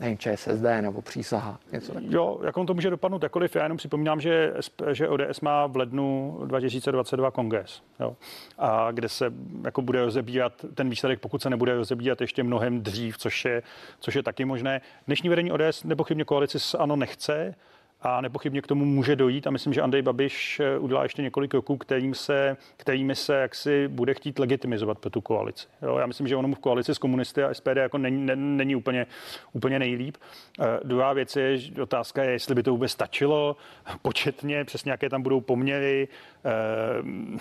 nevím, 0.01 0.19
ČSSD 0.19 0.63
nebo 0.81 1.03
přísaha, 1.03 1.61
něco. 1.73 1.93
Jo, 2.01 2.41
jak 2.45 2.57
on 2.57 2.67
to 2.67 2.75
může 2.75 2.91
dopadnout 2.91 3.23
jakkoliv, 3.23 3.57
já 3.57 3.63
jenom 3.63 3.79
připomínám, 3.79 4.21
že, 4.21 4.55
že 4.93 5.09
ODS 5.09 5.41
má 5.41 5.67
v 5.67 5.77
lednu 5.77 6.39
2022 6.47 7.31
kongres, 7.31 7.83
jo, 8.01 8.17
a 8.59 8.91
kde 8.91 9.09
se 9.09 9.33
jako 9.65 9.83
bude 9.83 10.05
rozebírat 10.05 10.53
ten 10.75 10.91
výsledek, 10.91 11.21
pokud 11.21 11.43
se 11.43 11.51
nebude 11.51 11.75
rozebírat 11.75 12.21
ještě 12.21 12.43
mnohem 12.43 12.83
dřív, 12.83 13.19
což 13.19 13.45
je, 13.45 13.63
což 14.01 14.15
je 14.15 14.23
taky 14.23 14.45
možné. 14.45 14.81
Dnešní 15.07 15.29
vedení 15.29 15.53
ODS 15.53 15.85
nepochybně 15.85 16.25
koalici 16.25 16.59
ano 16.79 16.97
nechce, 16.97 17.55
a 18.01 18.21
nepochybně 18.21 18.63
k 18.63 18.67
tomu 18.67 18.85
může 18.85 19.17
dojít 19.17 19.47
a 19.47 19.51
myslím, 19.51 19.73
že 19.73 19.83
Andrej 19.83 20.03
Babiš 20.03 20.61
eh, 20.61 20.79
udělá 20.79 21.03
ještě 21.03 21.23
několik 21.23 21.51
kroků, 21.51 21.77
kterým 21.77 22.15
se, 22.15 22.57
kterými 22.77 23.15
se 23.15 23.35
jaksi 23.35 23.89
bude 23.89 24.15
chtít 24.15 24.39
legitimizovat 24.39 24.99
pro 24.99 25.11
tu 25.11 25.21
koalici. 25.21 25.67
Jo, 25.83 25.99
já 25.99 26.07
myslím, 26.07 26.29
že 26.29 26.37
ono 26.37 26.49
mu 26.49 26.55
v 26.55 26.59
koalici 26.59 26.95
s 26.95 26.99
komunisty 26.99 27.43
a 27.43 27.55
SPD 27.55 27.77
jako 27.77 27.99
není, 27.99 28.27
ne, 28.27 28.37
není 28.37 28.77
úplně, 28.77 29.07
úplně 29.53 29.79
nejlíp. 29.79 30.17
Uh, 30.59 30.67
druhá 30.85 31.13
věc 31.13 31.37
je, 31.37 31.59
otázka 31.83 32.23
je, 32.23 32.31
jestli 32.31 32.55
by 32.55 32.63
to 32.63 32.71
vůbec 32.71 32.91
stačilo 32.91 33.57
početně, 34.03 34.65
přesně 34.65 34.91
jaké 34.91 35.09
tam 35.09 35.23
budou 35.23 35.41
poměry, 35.41 36.09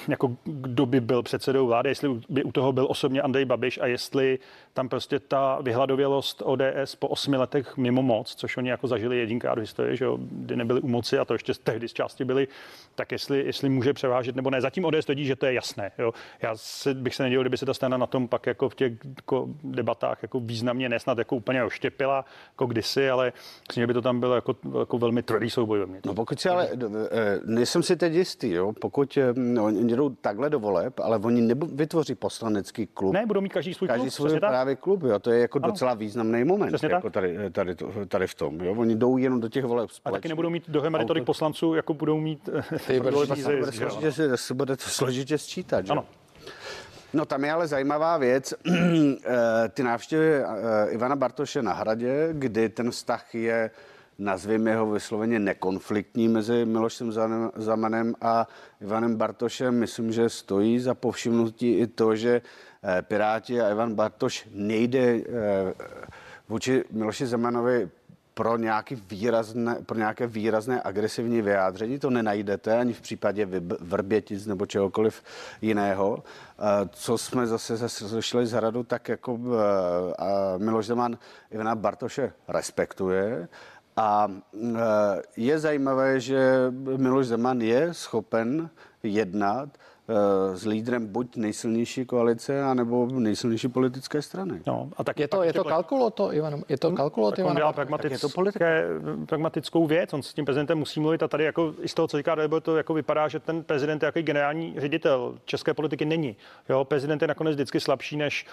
jako 0.08 0.38
kdo 0.44 0.86
by 0.86 1.02
byl 1.02 1.24
předsedou 1.24 1.68
vlády, 1.68 1.90
jestli 1.90 2.10
by 2.30 2.44
u 2.44 2.52
toho 2.52 2.72
byl 2.72 2.88
osobně 2.90 3.22
Andrej 3.22 3.46
Babiš 3.46 3.78
a 3.78 3.86
jestli 3.86 4.40
tam 4.74 4.90
prostě 4.90 5.20
ta 5.20 5.62
vyhladovělost 5.62 6.42
ODS 6.46 6.96
po 7.00 7.08
osmi 7.08 7.38
letech 7.38 7.78
mimo 7.78 8.02
moc, 8.02 8.36
což 8.36 8.58
oni 8.58 8.70
jako 8.70 8.88
zažili 8.88 9.18
jedinkrát 9.18 9.58
v 9.58 9.62
historii, 9.62 9.98
že 9.98 10.06
jo, 10.06 10.18
kdy 10.22 10.56
nebyli 10.56 10.82
u 10.82 10.88
moci 10.88 11.20
a 11.20 11.26
to 11.26 11.34
ještě 11.34 11.54
tehdy 11.54 11.88
z 11.88 11.94
části 11.94 12.26
byli, 12.26 12.48
tak 12.96 13.12
jestli, 13.12 13.46
jestli 13.46 13.70
může 13.70 13.94
převážet 13.94 14.36
nebo 14.36 14.50
ne. 14.50 14.62
Zatím 14.62 14.86
ODS 14.86 15.06
tvrdí, 15.06 15.26
že 15.26 15.36
to 15.36 15.46
je 15.46 15.54
jasné. 15.54 15.92
Jo. 15.98 16.14
Já 16.42 16.52
si, 16.56 16.94
bych 16.94 17.16
se 17.16 17.24
nedělal, 17.24 17.44
kdyby 17.44 17.58
se 17.58 17.66
ta 17.66 17.74
strana 17.74 17.98
na 17.98 18.08
tom 18.08 18.28
pak 18.28 18.46
jako 18.46 18.70
v 18.70 18.76
těch 18.76 18.94
jako 19.18 19.48
debatách 19.64 20.20
jako 20.22 20.40
významně 20.40 20.90
nesnad 20.90 21.18
jako 21.18 21.36
úplně 21.36 21.64
oštěpila, 21.64 22.26
jako 22.52 22.66
kdysi, 22.66 23.10
ale 23.10 23.34
myslím, 23.68 23.88
by 23.88 23.94
to 23.94 24.02
tam 24.02 24.20
bylo 24.20 24.36
jako, 24.36 24.56
jako 24.80 24.98
velmi 24.98 25.24
tvrdý 25.24 25.50
souboj. 25.50 25.86
Mě. 25.86 26.00
No 26.06 26.14
pokud 26.14 26.40
si 26.40 26.50
ale, 26.50 26.70
eh, 27.12 27.40
nejsem 27.46 27.84
si 27.84 27.96
teď 27.96 28.14
jistý, 28.14 28.52
jo, 28.52 28.74
pokud 28.88 29.17
no, 29.34 29.65
oni 29.65 29.95
jdou 29.95 30.10
takhle 30.10 30.50
do 30.50 30.60
voleb, 30.60 31.00
ale 31.00 31.17
oni 31.17 31.41
nevytvoří 31.41 32.15
poslanecký 32.15 32.88
klub. 32.88 33.13
Ne, 33.13 33.26
budou 33.26 33.41
mít 33.41 33.54
každý 33.54 33.73
svůj 33.73 33.88
každý 33.88 34.10
klub. 34.10 34.30
svůj 34.30 34.39
právě 34.39 34.76
klub, 34.76 35.04
jo, 35.04 35.19
to 35.19 35.32
je 35.32 35.39
jako 35.39 35.60
ano. 35.63 35.71
docela 35.71 35.93
významný 35.93 36.43
moment 36.43 36.67
Přesně 36.67 36.93
jako 36.93 37.10
tady, 37.10 37.38
tady, 37.52 37.76
tady, 38.08 38.28
v 38.28 38.36
tom. 38.36 38.62
Jo. 38.62 38.76
Oni 38.78 38.95
jdou 38.95 39.17
jenom 39.17 39.39
do 39.39 39.50
těch 39.50 39.65
voleb 39.65 39.91
společně. 39.91 40.17
A 40.17 40.19
taky 40.19 40.28
nebudou 40.28 40.50
mít 40.50 40.69
dohromady 40.69 41.06
tolik 41.06 41.23
poslanců, 41.23 41.73
jako 41.73 41.93
budou 41.93 42.19
mít 42.19 42.50
ty 42.88 43.02
se 44.36 44.54
bude 44.54 44.78
to 44.78 44.89
složitě 44.89 45.38
sčítat. 45.38 45.86
Že? 45.86 45.91
Ano. 45.91 46.06
No 47.13 47.26
tam 47.26 47.43
je 47.43 47.52
ale 47.52 47.67
zajímavá 47.67 48.17
věc, 48.17 48.54
eh, 48.65 49.69
ty 49.69 49.84
návštěvy 49.84 50.36
eh, 50.36 50.45
Ivana 50.89 51.15
Bartoše 51.15 51.62
na 51.62 51.73
hradě, 51.73 52.30
kdy 52.32 52.69
ten 52.69 52.91
vztah 52.91 53.36
je 53.36 53.71
nazvím 54.19 54.67
jeho 54.67 54.91
vysloveně 54.91 55.39
nekonfliktní 55.39 56.27
mezi 56.27 56.65
Milošem 56.65 57.12
Zamanem 57.56 58.15
a 58.21 58.47
Ivanem 58.82 59.15
Bartošem. 59.15 59.80
Myslím, 59.80 60.12
že 60.12 60.30
stojí 60.30 60.80
za 60.80 60.93
povšimnutí 60.93 61.73
i 61.73 61.88
to, 61.88 62.15
že 62.15 62.41
eh, 62.84 63.01
Piráti 63.01 63.62
a 63.62 63.71
Ivan 63.71 63.95
Bartoš 63.95 64.47
nejde 64.51 65.21
vůči 66.49 66.84
Miloši 66.91 67.27
Zemanovi 67.27 67.89
pro, 68.38 68.58
nějaký 68.58 68.95
výrazné, 68.95 69.75
pro 69.86 69.97
nějaké 69.97 70.27
výrazné 70.27 70.82
agresivní 70.84 71.41
vyjádření. 71.41 71.99
To 71.99 72.10
nenajdete 72.10 72.77
ani 72.77 72.93
v 72.93 73.01
případě 73.01 73.47
Vrbětic 73.80 74.45
nebo 74.45 74.65
čehokoliv 74.65 75.23
jiného. 75.62 76.23
Co 76.91 77.17
jsme 77.17 77.47
zase 77.47 77.89
slyšeli 77.89 78.47
z 78.47 78.51
hradu, 78.51 78.84
tak 78.84 79.10
jako 79.10 79.39
Miloš 80.58 80.86
Zeman 80.86 81.17
Ivana 81.51 81.75
Bartoše 81.75 82.34
respektuje. 82.47 83.47
A 83.98 84.32
je 85.38 85.60
zajímavé, 85.60 86.20
že 86.20 86.72
Miloš 86.98 87.28
Zeman 87.28 87.62
je 87.62 87.94
schopen 87.94 88.70
jednat 89.04 89.70
s 90.54 90.66
lídrem 90.66 91.08
buď 91.08 91.36
nejsilnější 91.36 92.06
koalice, 92.06 92.64
anebo 92.64 93.06
nejsilnější 93.06 93.68
politické 93.68 94.22
strany. 94.22 94.62
No, 94.68 94.90
a 94.98 95.04
tak 95.04 95.20
je 95.20 95.28
to, 95.28 95.44
je 95.44 95.54
to 95.54 95.64
kalkulo 95.64 96.10
to, 96.10 96.34
Ivan? 96.34 96.64
Je 96.70 96.78
to 96.78 96.92
kalkulo 96.92 97.32
to, 97.32 97.42
Ivan? 97.42 97.58
Je 98.10 98.20
to 98.20 98.30
politické, 98.30 98.86
pragmatickou 99.26 99.88
věc, 99.88 100.14
on 100.14 100.24
s 100.24 100.34
tím 100.34 100.46
prezidentem 100.46 100.78
musí 100.78 101.00
mluvit 101.00 101.24
a 101.24 101.28
tady 101.28 101.44
jako 101.44 101.74
i 101.82 101.88
z 101.88 101.94
toho, 101.94 102.08
co 102.08 102.18
říká 102.18 102.36
Debo, 102.36 102.60
to 102.60 102.78
jako 102.78 102.94
vypadá, 102.94 103.28
že 103.28 103.40
ten 103.40 103.64
prezident 103.64 104.04
jako 104.04 104.22
generální 104.22 104.76
ředitel 104.78 105.36
české 105.46 105.74
politiky 105.74 106.06
není. 106.06 106.36
Jo, 106.70 106.86
prezident 106.86 107.22
je 107.22 107.28
nakonec 107.28 107.56
vždycky 107.56 107.80
slabší 107.80 108.18
než 108.18 108.46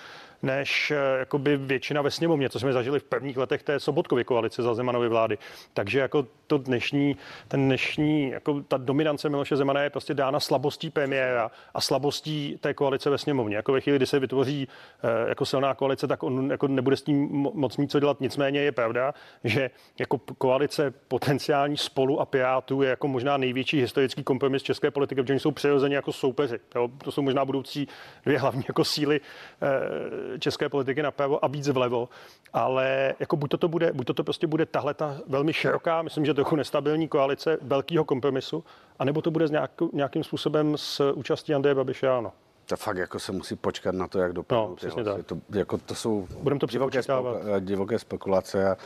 než 0.44 0.90
eh, 0.90 1.18
jakoby 1.18 1.56
většina 1.56 2.02
ve 2.02 2.10
sněmovně, 2.10 2.48
co 2.48 2.60
jsme 2.60 2.72
zažili 2.72 3.00
v 3.00 3.04
prvních 3.04 3.36
letech 3.36 3.62
té 3.62 3.80
Sobotkovy 3.80 4.24
koalice 4.24 4.62
za 4.62 4.74
Zemanovy 4.74 5.08
vlády. 5.08 5.38
Takže 5.74 5.98
jako 5.98 6.26
to 6.46 6.58
dnešní, 6.58 7.16
ten 7.48 7.66
dnešní, 7.66 8.30
jako 8.30 8.60
ta 8.60 8.76
dominance 8.76 9.28
Miloše 9.28 9.56
Zemana 9.56 9.82
je 9.82 9.90
prostě 9.90 10.14
dána 10.14 10.40
slabostí 10.40 10.90
premiéra 10.90 11.50
a 11.74 11.80
slabostí 11.80 12.58
té 12.60 12.74
koalice 12.74 13.10
ve 13.10 13.18
sněmovně. 13.18 13.56
Jako 13.56 13.72
ve 13.72 13.80
chvíli, 13.80 13.98
kdy 13.98 14.06
se 14.06 14.18
vytvoří 14.18 14.68
eh, 15.02 15.28
jako 15.28 15.46
silná 15.46 15.74
koalice, 15.74 16.06
tak 16.06 16.22
on 16.22 16.50
jako 16.50 16.68
nebude 16.68 16.96
s 16.96 17.02
tím 17.02 17.28
moc 17.54 17.76
nic 17.76 17.90
co 17.90 18.00
dělat. 18.00 18.20
Nicméně 18.20 18.60
je 18.60 18.72
pravda, 18.72 19.14
že 19.44 19.70
jako 19.98 20.18
koalice 20.18 20.90
potenciální 21.08 21.76
spolu 21.76 22.20
a 22.20 22.26
Pirátů 22.26 22.82
je 22.82 22.90
jako 22.90 23.08
možná 23.08 23.36
největší 23.36 23.80
historický 23.80 24.22
kompromis 24.24 24.62
české 24.62 24.90
politiky, 24.90 25.22
protože 25.22 25.32
oni 25.32 25.40
jsou 25.40 25.50
přirozeně 25.50 25.96
jako 25.96 26.12
soupeři. 26.12 26.58
To 27.04 27.12
jsou 27.12 27.22
možná 27.22 27.44
budoucí 27.44 27.88
dvě 28.24 28.38
hlavní 28.38 28.64
jako 28.68 28.84
síly 28.84 29.20
eh, 29.62 30.33
české 30.38 30.68
politiky 30.68 31.02
napravo 31.02 31.44
a 31.44 31.48
víc 31.48 31.68
vlevo, 31.68 32.08
ale 32.52 33.14
jako 33.20 33.36
buď 33.36 33.50
to, 33.50 33.56
to 33.56 33.68
bude, 33.68 33.92
buď 33.92 34.06
to, 34.06 34.14
to 34.14 34.24
prostě 34.24 34.46
bude 34.46 34.66
tahle 34.66 34.94
ta 34.94 35.16
velmi 35.26 35.52
široká, 35.52 36.02
myslím, 36.02 36.24
že 36.24 36.34
trochu 36.34 36.56
nestabilní 36.56 37.08
koalice 37.08 37.58
velkého 37.62 38.04
kompromisu, 38.04 38.64
anebo 38.98 39.22
to 39.22 39.30
bude 39.30 39.48
s 39.48 39.50
nějakou, 39.50 39.90
nějakým 39.92 40.24
způsobem 40.24 40.76
s 40.76 41.12
účastí 41.12 41.54
Andreje 41.54 41.74
Babiše, 41.74 42.08
ano. 42.08 42.32
To 42.66 42.76
fakt 42.76 42.96
jako 42.96 43.18
se 43.18 43.32
musí 43.32 43.56
počkat 43.56 43.94
na 43.94 44.08
to, 44.08 44.18
jak 44.18 44.32
dopadnou. 44.32 44.68
No, 44.68 44.76
přesně 44.76 45.04
tak. 45.04 45.26
To, 45.26 45.38
jako 45.50 45.78
to 45.78 45.94
jsou 45.94 46.28
Budeme 46.40 46.58
to 46.58 46.66
divoké, 46.66 47.02
spoko, 47.02 47.36
divoké 47.60 47.98
spekulace 47.98 48.70
a 48.70 48.76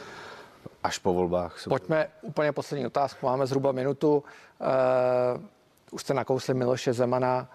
až 0.83 0.99
po 0.99 1.15
volbách. 1.15 1.65
Pojďme 1.69 2.09
úplně 2.23 2.53
poslední 2.53 2.87
otázku, 2.87 3.27
máme 3.27 3.47
zhruba 3.47 3.73
minutu. 3.73 4.25
Uh, 4.61 5.41
už 5.91 6.03
jste 6.03 6.15
nakousli 6.15 6.55
Miloše 6.55 6.93
Zemana. 6.93 7.49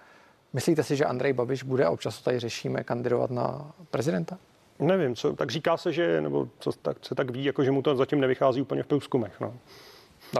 Myslíte 0.53 0.83
si, 0.83 0.95
že 0.95 1.05
Andrej 1.05 1.33
Babiš 1.33 1.63
bude, 1.63 1.85
a 1.85 1.89
občas 1.89 2.17
to 2.17 2.23
tady 2.23 2.39
řešíme, 2.39 2.83
kandidovat 2.83 3.31
na 3.31 3.71
prezidenta? 3.91 4.37
Nevím, 4.79 5.15
co, 5.15 5.33
tak 5.33 5.51
říká 5.51 5.77
se, 5.77 5.93
že, 5.93 6.21
nebo 6.21 6.49
co 6.59 6.71
tak, 6.71 6.97
se 7.01 7.15
tak 7.15 7.29
ví, 7.29 7.45
jako 7.45 7.63
že 7.63 7.71
mu 7.71 7.81
to 7.81 7.95
zatím 7.95 8.19
nevychází 8.19 8.61
úplně 8.61 8.83
v 8.83 8.87
průzkumech. 8.87 9.39
No. 9.39 9.53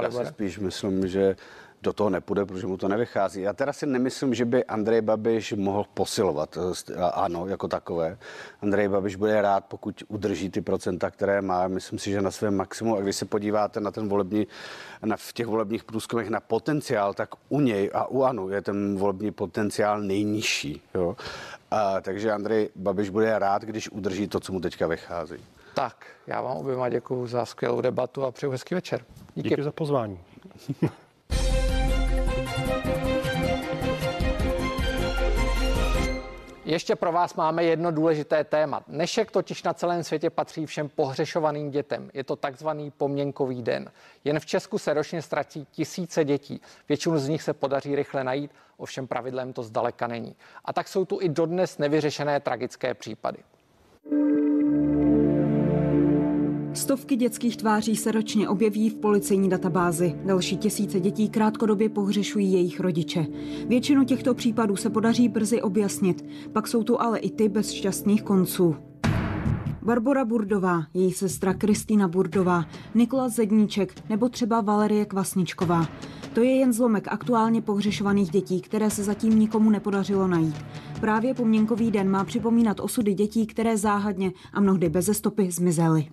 Já 0.02 0.12
si 0.12 0.26
spíš 0.26 0.60
myslím, 0.60 1.08
že 1.08 1.36
do 1.84 1.94
toho 1.94 2.10
nepůjde, 2.10 2.46
protože 2.46 2.68
mu 2.68 2.78
to 2.78 2.88
nevychází. 2.88 3.42
Já 3.42 3.54
teda 3.54 3.74
si 3.74 3.86
nemyslím, 3.86 4.34
že 4.34 4.46
by 4.46 4.66
Andrej 4.66 5.02
Babiš 5.02 5.54
mohl 5.54 5.86
posilovat 5.94 6.58
eh, 6.58 6.96
ano 7.14 7.48
jako 7.48 7.68
takové. 7.68 8.18
Andrej 8.62 8.88
Babiš 8.88 9.16
bude 9.16 9.42
rád, 9.42 9.66
pokud 9.66 10.04
udrží 10.08 10.50
ty 10.50 10.62
procenta, 10.62 11.12
které 11.12 11.42
má. 11.42 11.68
Myslím 11.68 12.00
si, 12.00 12.12
že 12.12 12.22
na 12.22 12.32
svém 12.32 12.56
maximu. 12.56 12.98
A 12.98 13.02
když 13.02 13.16
se 13.16 13.26
podíváte 13.26 13.80
na 13.80 13.92
ten 13.92 14.10
volební, 14.10 14.48
na, 15.06 15.18
v 15.18 15.34
těch 15.34 15.48
volebních 15.48 15.84
průzkumech 15.84 16.30
na 16.30 16.40
potenciál, 16.40 17.14
tak 17.14 17.30
u 17.50 17.62
něj 17.62 17.92
a 17.94 18.08
u 18.08 18.24
ANO 18.24 18.50
je 18.50 18.62
ten 18.62 18.98
volební 18.98 19.32
potenciál 19.32 20.02
nejnižší. 20.02 20.82
Jo? 20.94 21.16
A, 21.72 22.02
takže 22.02 22.32
Andrej 22.32 22.70
Babiš 22.76 23.10
bude 23.10 23.40
rád, 23.40 23.62
když 23.62 23.90
udrží 23.90 24.28
to, 24.28 24.40
co 24.40 24.54
mu 24.54 24.60
teďka 24.60 24.88
vychází. 24.88 25.38
Tak, 25.74 26.06
já 26.28 26.42
vám 26.42 26.58
oběma 26.58 26.90
děkuji 26.90 27.28
za 27.28 27.46
skvělou 27.46 27.82
debatu 27.82 28.24
a 28.24 28.32
přeju 28.32 28.52
hezký 28.52 28.76
večer. 28.76 29.06
Díky, 29.36 29.50
Díky 29.50 29.64
za 29.64 29.72
pozvání. 29.72 30.20
Ještě 36.66 36.96
pro 36.96 37.12
vás 37.12 37.34
máme 37.34 37.64
jedno 37.64 37.92
důležité 37.92 38.44
téma. 38.44 38.84
Dnešek 38.88 39.32
totiž 39.32 39.64
na 39.64 39.74
celém 39.74 40.04
světě 40.04 40.30
patří 40.30 40.66
všem 40.66 40.90
pohřešovaným 40.90 41.72
dětem. 41.72 42.12
Je 42.14 42.24
to 42.24 42.36
takzvaný 42.36 42.92
poměnkový 42.92 43.62
den. 43.62 43.92
Jen 44.24 44.40
v 44.40 44.46
Česku 44.46 44.78
se 44.78 44.94
ročně 44.94 45.22
ztratí 45.22 45.68
tisíce 45.72 46.26
dětí. 46.26 46.62
Většinu 46.90 47.18
z 47.18 47.28
nich 47.28 47.42
se 47.42 47.54
podaří 47.54 47.96
rychle 47.96 48.24
najít, 48.24 48.52
ovšem 48.78 49.08
pravidlem 49.08 49.54
to 49.54 49.64
zdaleka 49.64 50.08
není. 50.08 50.36
A 50.66 50.74
tak 50.74 50.88
jsou 50.88 51.06
tu 51.06 51.22
i 51.22 51.30
dodnes 51.30 51.78
nevyřešené 51.78 52.40
tragické 52.40 52.94
případy. 52.94 53.38
Stovky 56.74 57.16
dětských 57.16 57.58
tváří 57.58 57.96
se 57.96 58.12
ročně 58.12 58.50
objeví 58.50 58.90
v 58.90 58.96
policejní 58.96 59.50
databázi. 59.50 60.16
Další 60.26 60.58
tisíce 60.58 61.00
dětí 61.00 61.30
krátkodobě 61.30 61.90
pohřešují 61.90 62.54
jejich 62.54 62.80
rodiče. 62.80 63.26
Většinu 63.68 64.04
těchto 64.04 64.34
případů 64.34 64.76
se 64.76 64.90
podaří 64.90 65.30
brzy 65.30 65.62
objasnit, 65.62 66.26
pak 66.54 66.68
jsou 66.68 66.84
tu 66.84 67.02
ale 67.02 67.20
i 67.20 67.30
ty 67.30 67.50
bez 67.50 67.72
šťastných 67.72 68.24
konců. 68.24 68.76
Barbara 69.82 70.26
Burdová, 70.26 70.84
její 70.94 71.12
sestra 71.12 71.54
Kristýna 71.54 72.08
Burdová, 72.08 72.66
Nikola 72.96 73.30
Zedníček 73.30 74.10
nebo 74.10 74.30
třeba 74.30 74.62
Valerie 74.62 75.06
Kvasničková. 75.06 75.88
To 76.34 76.42
je 76.42 76.56
jen 76.56 76.74
zlomek 76.74 77.08
aktuálně 77.08 77.62
pohřešovaných 77.62 78.30
dětí, 78.30 78.62
které 78.62 78.90
se 78.90 79.04
zatím 79.04 79.40
nikomu 79.40 79.70
nepodařilo 79.70 80.28
najít. 80.28 80.56
Právě 81.00 81.34
Poměnkový 81.34 81.92
den 81.92 82.10
má 82.10 82.24
připomínat 82.24 82.80
osudy 82.80 83.14
dětí, 83.14 83.48
které 83.48 83.78
záhadně 83.78 84.32
a 84.54 84.62
mnohdy 84.62 84.90
bez 84.90 85.10
stopy 85.18 85.52
zmizely. 85.52 86.08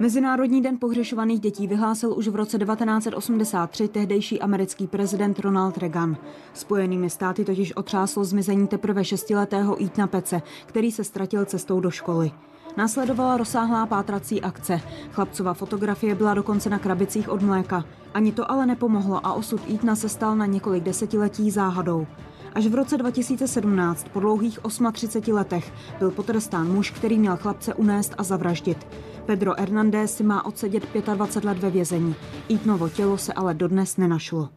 Mezinárodní 0.00 0.62
den 0.62 0.78
pohřešovaných 0.78 1.40
dětí 1.40 1.66
vyhlásil 1.66 2.14
už 2.16 2.28
v 2.28 2.36
roce 2.36 2.58
1983 2.58 3.88
tehdejší 3.88 4.40
americký 4.40 4.86
prezident 4.86 5.38
Ronald 5.38 5.78
Reagan. 5.78 6.16
Spojenými 6.54 7.10
státy 7.10 7.44
totiž 7.44 7.76
otřáslo 7.76 8.24
zmizení 8.24 8.68
teprve 8.68 9.04
šestiletého 9.04 9.84
Etna 9.84 10.06
Pece, 10.06 10.42
který 10.66 10.92
se 10.92 11.04
ztratil 11.04 11.44
cestou 11.44 11.80
do 11.80 11.90
školy. 11.90 12.32
Následovala 12.76 13.36
rozsáhlá 13.36 13.86
pátrací 13.86 14.42
akce. 14.42 14.80
Chlapcova 15.10 15.54
fotografie 15.54 16.14
byla 16.14 16.34
dokonce 16.34 16.70
na 16.70 16.78
krabicích 16.78 17.28
od 17.28 17.42
mléka. 17.42 17.84
Ani 18.14 18.32
to 18.32 18.50
ale 18.50 18.66
nepomohlo 18.66 19.26
a 19.26 19.32
osud 19.32 19.60
Etna 19.74 19.96
se 19.96 20.08
stal 20.08 20.36
na 20.36 20.46
několik 20.46 20.84
desetiletí 20.84 21.50
záhadou. 21.50 22.06
Až 22.52 22.66
v 22.66 22.74
roce 22.74 22.96
2017, 22.96 24.08
po 24.12 24.20
dlouhých 24.20 24.58
38 24.92 25.34
letech, 25.34 25.72
byl 25.98 26.10
potrestán 26.10 26.72
muž, 26.72 26.90
který 26.90 27.18
měl 27.18 27.36
chlapce 27.36 27.74
unést 27.74 28.14
a 28.18 28.22
zavraždit. 28.22 28.86
Pedro 29.26 29.52
Hernández 29.58 30.16
si 30.16 30.22
má 30.22 30.46
odsedět 30.46 30.84
25 31.14 31.48
let 31.48 31.58
ve 31.58 31.70
vězení. 31.70 32.14
Ítnovo 32.48 32.88
tělo 32.88 33.18
se 33.18 33.32
ale 33.32 33.54
dodnes 33.54 33.96
nenašlo. 33.96 34.48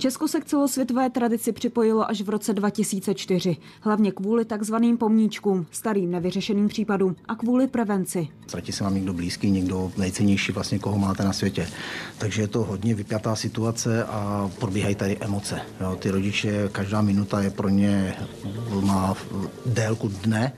Česko 0.00 0.28
se 0.28 0.40
k 0.40 0.44
celosvětové 0.44 1.10
tradici 1.10 1.52
připojilo 1.52 2.10
až 2.10 2.20
v 2.22 2.28
roce 2.28 2.52
2004, 2.52 3.56
hlavně 3.80 4.12
kvůli 4.12 4.44
takzvaným 4.44 4.98
pomníčkům, 4.98 5.66
starým 5.70 6.10
nevyřešeným 6.10 6.68
případům 6.68 7.16
a 7.28 7.34
kvůli 7.34 7.66
prevenci. 7.66 8.28
Ztratí 8.46 8.72
se 8.72 8.84
vám 8.84 8.94
někdo 8.94 9.12
blízký, 9.12 9.50
někdo 9.50 9.92
nejcennější, 9.96 10.52
vlastně 10.52 10.78
koho 10.78 10.98
máte 10.98 11.24
na 11.24 11.32
světě. 11.32 11.68
Takže 12.18 12.42
je 12.42 12.48
to 12.48 12.62
hodně 12.62 12.94
vypjatá 12.94 13.36
situace 13.36 14.04
a 14.04 14.50
probíhají 14.58 14.94
tady 14.94 15.16
emoce. 15.20 15.60
Jo, 15.80 15.96
ty 15.96 16.10
rodiče, 16.10 16.68
každá 16.72 17.02
minuta 17.02 17.42
je 17.42 17.50
pro 17.50 17.68
ně, 17.68 18.14
má 18.80 19.14
délku 19.66 20.08
dne 20.08 20.52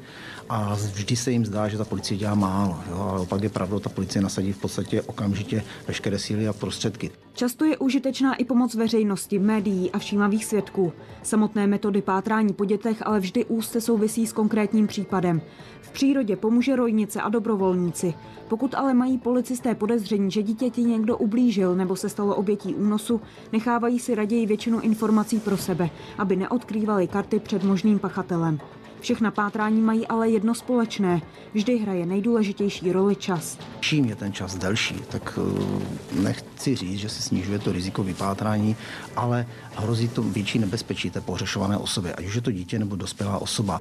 a 0.49 0.75
vždy 0.75 1.17
se 1.17 1.31
jim 1.33 1.47
zdá, 1.47 1.69
že 1.69 1.79
ta 1.79 1.85
policie 1.85 2.19
dělá 2.19 2.35
málo. 2.35 2.79
Jo? 2.91 3.01
Ale 3.11 3.21
opak 3.21 3.43
je 3.43 3.49
pravda, 3.49 3.79
ta 3.79 3.89
policie 3.91 4.23
nasadí 4.23 4.53
v 4.53 4.59
podstatě 4.59 5.03
okamžitě 5.03 5.65
veškeré 5.87 6.19
síly 6.19 6.49
a 6.49 6.53
prostředky. 6.53 7.11
Často 7.35 7.65
je 7.65 7.79
užitečná 7.79 8.35
i 8.35 8.45
pomoc 8.45 8.75
veřejnosti, 8.75 9.39
médií 9.39 9.91
a 9.91 9.99
všímavých 9.99 10.45
svědků. 10.45 10.93
Samotné 11.23 11.67
metody 11.67 12.03
pátrání 12.03 12.53
po 12.53 12.65
dětech 12.65 13.07
ale 13.07 13.21
vždy 13.21 13.45
úzce 13.45 13.81
souvisí 13.81 14.27
s 14.27 14.33
konkrétním 14.33 14.87
případem. 14.87 15.41
V 15.81 15.91
přírodě 15.91 16.37
pomůže 16.37 16.77
rojnice 16.77 17.21
a 17.21 17.29
dobrovolníci. 17.29 18.15
Pokud 18.49 18.75
ale 18.75 18.95
mají 18.95 19.19
policisté 19.19 19.75
podezření, 19.75 20.31
že 20.31 20.43
dítěti 20.43 20.85
někdo 20.85 21.17
ublížil 21.17 21.77
nebo 21.77 21.97
se 21.97 22.09
stalo 22.09 22.35
obětí 22.35 22.75
únosu, 22.75 23.21
nechávají 23.53 23.99
si 23.99 24.15
raději 24.15 24.47
většinu 24.47 24.81
informací 24.81 25.41
pro 25.41 25.57
sebe, 25.57 25.91
aby 26.19 26.37
neodkrývali 26.37 27.07
karty 27.09 27.41
před 27.41 27.65
možným 27.65 27.99
pachatelem. 27.99 28.61
Všechna 29.03 29.31
pátrání 29.31 29.81
mají 29.81 30.07
ale 30.07 30.31
jedno 30.31 30.55
společné. 30.55 31.23
Vždy 31.55 31.79
hraje 31.79 32.07
nejdůležitější 32.07 32.93
roli 32.93 33.17
čas. 33.17 33.59
Čím 33.81 34.05
je 34.05 34.17
ten 34.17 34.33
čas 34.33 34.59
delší, 34.59 34.95
tak 35.09 35.39
eh, 35.39 36.21
nechci 36.23 36.77
říct, 36.77 36.99
že 36.99 37.09
se 37.09 37.23
snižuje 37.23 37.59
to 37.59 37.73
riziko 37.73 38.03
vypátrání, 38.03 38.77
ale 39.17 39.47
hrozí 39.77 40.09
to 40.09 40.23
větší 40.23 40.59
nebezpečí 40.59 41.11
té 41.11 41.21
pohřešované 41.21 41.77
osoby, 41.79 42.13
ať 42.13 42.27
už 42.27 42.35
je 42.35 42.41
to 42.41 42.53
dítě 42.53 42.79
nebo 42.79 42.97
dospělá 42.97 43.39
osoba. 43.39 43.81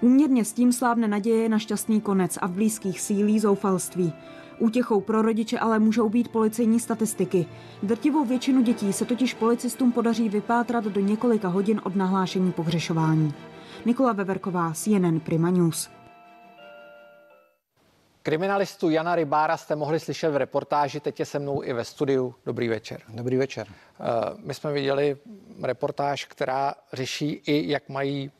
Úměrně 0.00 0.44
s 0.44 0.52
tím 0.52 0.72
slávne 0.72 1.08
naděje 1.08 1.48
na 1.48 1.58
šťastný 1.58 2.00
konec 2.00 2.38
a 2.40 2.46
v 2.46 2.52
blízkých 2.52 3.00
sílí 3.00 3.40
zoufalství. 3.40 4.12
Útěchou 4.58 5.00
pro 5.00 5.22
rodiče 5.22 5.58
ale 5.58 5.78
můžou 5.78 6.08
být 6.08 6.28
policejní 6.28 6.80
statistiky. 6.80 7.46
Drtivou 7.82 8.24
většinu 8.24 8.62
dětí 8.62 8.92
se 8.92 9.04
totiž 9.04 9.34
policistům 9.34 9.92
podaří 9.92 10.28
vypátrat 10.28 10.84
do 10.84 11.00
několika 11.00 11.48
hodin 11.48 11.80
od 11.84 11.96
nahlášení 11.96 12.52
pohřešování. 12.52 13.34
Nikola 13.84 14.12
Veverková, 14.12 14.72
CNN 14.72 15.20
Prima 15.20 15.50
News. 15.50 15.90
Kriminalistu 18.22 18.90
Jana 18.90 19.14
Rybára 19.14 19.56
jste 19.56 19.76
mohli 19.76 20.00
slyšet 20.00 20.30
v 20.30 20.36
reportáži, 20.36 21.00
teď 21.00 21.20
je 21.20 21.26
se 21.26 21.38
mnou 21.38 21.62
i 21.62 21.72
ve 21.72 21.84
studiu. 21.84 22.34
Dobrý 22.46 22.68
večer. 22.68 23.00
Dobrý 23.08 23.36
večer. 23.36 23.66
Eh, 23.68 24.04
my 24.38 24.54
jsme 24.54 24.72
viděli 24.72 25.16
reportáž, 25.62 26.24
která 26.24 26.74
řeší 26.92 27.42
i, 27.46 27.70
jak 27.70 27.88
mají 27.88 28.30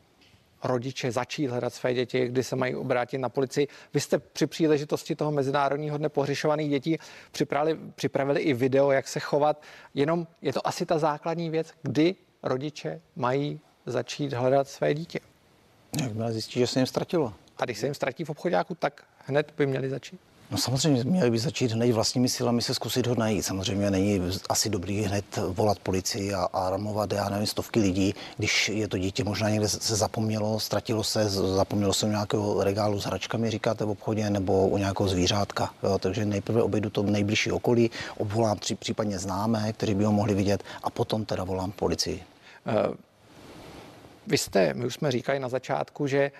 rodiče 0.64 1.12
začít 1.12 1.46
hledat 1.46 1.74
své 1.74 1.94
děti, 1.94 2.26
kdy 2.26 2.42
se 2.44 2.56
mají 2.56 2.74
obrátit 2.74 3.18
na 3.18 3.28
policii. 3.28 3.68
Vy 3.94 4.00
jste 4.00 4.18
při 4.18 4.46
příležitosti 4.46 5.16
toho 5.16 5.32
Mezinárodního 5.32 5.98
dne 5.98 6.08
pohřešovaných 6.08 6.70
dětí 6.70 6.98
připravili, 7.30 7.78
připravili 7.94 8.40
i 8.40 8.54
video, 8.54 8.90
jak 8.90 9.08
se 9.08 9.20
chovat. 9.20 9.62
Jenom 9.94 10.26
je 10.42 10.52
to 10.52 10.66
asi 10.66 10.86
ta 10.86 10.98
základní 10.98 11.50
věc, 11.50 11.72
kdy 11.82 12.14
rodiče 12.42 13.00
mají 13.16 13.60
začít 13.86 14.32
hledat 14.32 14.68
své 14.68 14.94
dítě. 14.94 15.20
Jakmile 16.02 16.32
zjistí, 16.32 16.60
že 16.60 16.66
se 16.66 16.78
jim 16.78 16.86
ztratilo. 16.86 17.32
A 17.58 17.64
když 17.64 17.78
se 17.78 17.86
jim 17.86 17.94
ztratí 17.94 18.24
v 18.24 18.30
obchodáku, 18.30 18.74
tak 18.74 19.02
hned 19.26 19.52
by 19.58 19.66
měli 19.66 19.90
začít. 19.90 20.20
No 20.50 20.58
samozřejmě 20.58 21.04
měli 21.04 21.30
by 21.30 21.38
začít 21.38 21.72
hned 21.72 21.92
vlastními 21.92 22.28
silami 22.28 22.62
se 22.62 22.74
zkusit 22.74 23.06
ho 23.06 23.14
najít. 23.14 23.42
Samozřejmě 23.42 23.90
není 23.90 24.20
asi 24.48 24.70
dobrý 24.70 25.02
hned 25.02 25.24
volat 25.48 25.78
policii 25.78 26.34
a 26.34 26.42
armovat, 26.42 27.12
já 27.12 27.28
nevím, 27.28 27.46
stovky 27.46 27.80
lidí, 27.80 28.14
když 28.36 28.68
je 28.68 28.88
to 28.88 28.98
dítě 28.98 29.24
možná 29.24 29.48
někde 29.48 29.68
se 29.68 29.96
zapomnělo, 29.96 30.60
ztratilo 30.60 31.04
se, 31.04 31.28
zapomnělo 31.28 31.92
se 31.92 32.06
u 32.06 32.08
nějakého 32.08 32.64
regálu 32.64 33.00
s 33.00 33.04
hračkami, 33.04 33.50
říkáte 33.50 33.84
v 33.84 33.90
obchodě, 33.90 34.30
nebo 34.30 34.68
u 34.68 34.78
nějakého 34.78 35.08
zvířátka. 35.08 35.74
Jo, 35.82 35.98
takže 35.98 36.24
nejprve 36.24 36.62
obejdu 36.62 36.90
to 36.90 37.02
nejbližší 37.02 37.52
okolí, 37.52 37.90
obvolám 38.18 38.58
tři 38.58 38.74
případně 38.74 39.18
známé, 39.18 39.72
kteří 39.72 39.94
by 39.94 40.04
ho 40.04 40.12
mohli 40.12 40.34
vidět 40.34 40.62
a 40.82 40.90
potom 40.90 41.24
teda 41.24 41.44
volám 41.44 41.72
policii. 41.72 42.22
Uh... 42.88 42.94
Vy 44.26 44.38
jste, 44.38 44.74
my 44.74 44.86
už 44.86 44.94
jsme 44.94 45.10
říkali 45.10 45.38
na 45.38 45.48
začátku, 45.48 46.06
že 46.06 46.30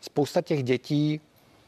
spousta 0.00 0.42
těch 0.42 0.62
dětí 0.62 1.20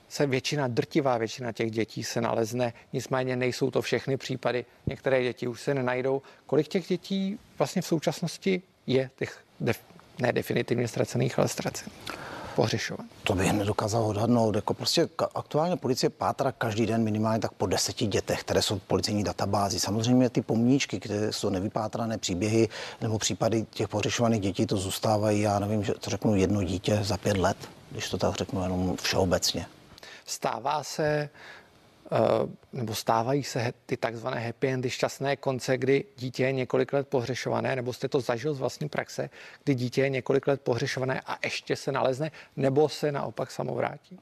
se 0.09 0.27
většina, 0.27 0.69
drtivá 0.69 1.19
většina 1.19 1.53
těch 1.53 1.71
dětí 1.71 2.05
se 2.05 2.21
nalezne, 2.21 2.73
nicméně 2.93 3.37
nejsou 3.37 3.71
to 3.71 3.83
všechny 3.83 4.17
případy. 4.17 4.65
Některé 4.87 5.23
děti 5.23 5.49
už 5.49 5.61
se 5.61 5.75
nenajdou. 5.75 6.23
Kolik 6.47 6.69
těch 6.69 6.87
dětí 6.87 7.39
vlastně 7.59 7.83
v 7.83 7.87
současnosti 7.87 8.63
je 8.87 9.11
těch 9.19 9.45
def, 9.61 9.81
ne 10.19 10.33
definitivně 10.33 10.89
ztracených, 10.89 11.39
ale 11.39 11.49
ztracených? 11.49 12.22
Pohřešovat? 12.53 13.07
To 13.23 13.35
bych 13.35 13.53
nedokázal 13.53 14.05
odhadnout. 14.05 14.55
Jako 14.55 14.75
prostě 14.75 15.09
aktuálně 15.35 15.77
policie 15.77 16.11
pátra 16.11 16.53
každý 16.53 16.87
den 16.87 17.05
minimálně 17.05 17.41
tak 17.41 17.53
po 17.53 17.67
deseti 17.67 18.07
dětech, 18.07 18.41
které 18.41 18.63
jsou 18.63 18.79
v 18.79 18.83
policejní 18.83 19.25
databázi. 19.25 19.81
Samozřejmě 19.81 20.31
ty 20.31 20.43
pomníčky, 20.43 21.01
které 21.01 21.33
jsou 21.33 21.49
nevypátrané 21.51 22.19
příběhy 22.19 22.69
nebo 23.01 23.19
případy 23.19 23.67
těch 23.71 23.89
pohřešovaných 23.89 24.41
dětí, 24.41 24.67
to 24.67 24.77
zůstávají, 24.77 25.41
já 25.41 25.59
nevím, 25.59 25.85
že 25.85 25.95
to 25.95 26.11
řeknu 26.11 26.35
jedno 26.35 26.63
dítě 26.63 26.99
za 27.03 27.17
pět 27.17 27.37
let, 27.37 27.57
když 27.91 28.11
to 28.11 28.19
tak 28.19 28.35
řeknu 28.35 28.63
jenom 28.63 28.97
všeobecně. 29.03 29.67
Stává 30.27 30.83
se, 30.83 31.29
nebo 32.73 32.95
stávají 32.95 33.45
se 33.45 33.73
ty 33.87 33.97
takzvané 33.97 34.41
happy 34.47 34.69
endy, 34.69 34.91
šťastné 34.91 35.37
konce, 35.37 35.79
kdy 35.79 36.05
dítě 36.17 36.43
je 36.43 36.53
několik 36.53 36.93
let 36.93 37.09
pohřešované, 37.09 37.77
nebo 37.77 37.93
jste 37.93 38.09
to 38.09 38.21
zažil 38.21 38.55
z 38.55 38.59
vlastní 38.59 38.89
praxe, 38.89 39.31
kdy 39.65 39.75
dítě 39.75 40.01
je 40.01 40.09
několik 40.09 40.47
let 40.47 40.61
pohřešované 40.61 41.21
a 41.27 41.39
ještě 41.45 41.77
se 41.77 41.93
nalezne, 41.93 42.31
nebo 42.57 42.89
se 42.89 43.13
naopak 43.13 43.51
samovrátí? 43.51 44.19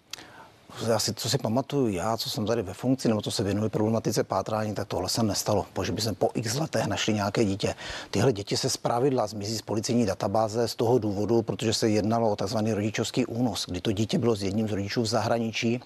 Asi, 0.95 1.15
co 1.15 1.31
si 1.31 1.39
pamatuju 1.39 1.89
já, 1.89 2.17
co 2.17 2.31
jsem 2.31 2.47
tady 2.47 2.63
ve 2.63 2.75
funkci, 2.75 3.09
nebo 3.09 3.23
co 3.23 3.31
se 3.31 3.43
věnuje 3.43 3.71
problematice 3.71 4.25
pátrání, 4.25 4.75
tak 4.75 4.89
tohle 4.89 5.09
se 5.09 5.23
nestalo. 5.23 5.67
Po, 5.73 5.85
že 5.85 5.93
by 5.93 6.01
jsme 6.01 6.13
po 6.13 6.31
x 6.35 6.55
letech 6.55 6.87
našli 6.87 7.15
nějaké 7.15 7.45
dítě. 7.45 7.75
Tyhle 8.11 8.33
děti 8.33 8.57
se 8.57 8.71
zpravidla 8.71 9.27
zmizí 9.27 9.57
z 9.57 9.63
policejní 9.63 10.07
databáze 10.07 10.69
z 10.69 10.75
toho 10.75 10.99
důvodu, 10.99 11.43
protože 11.43 11.75
se 11.75 11.89
jednalo 11.89 12.31
o 12.31 12.37
tzv. 12.37 12.57
rodičovský 12.75 13.27
únos, 13.27 13.67
kdy 13.69 13.81
to 13.81 13.93
dítě 13.93 14.19
bylo 14.19 14.37
s 14.37 14.43
jedním 14.43 14.69
z 14.69 14.73
rodičů 14.73 15.03
v 15.03 15.07
zahraničí 15.07 15.81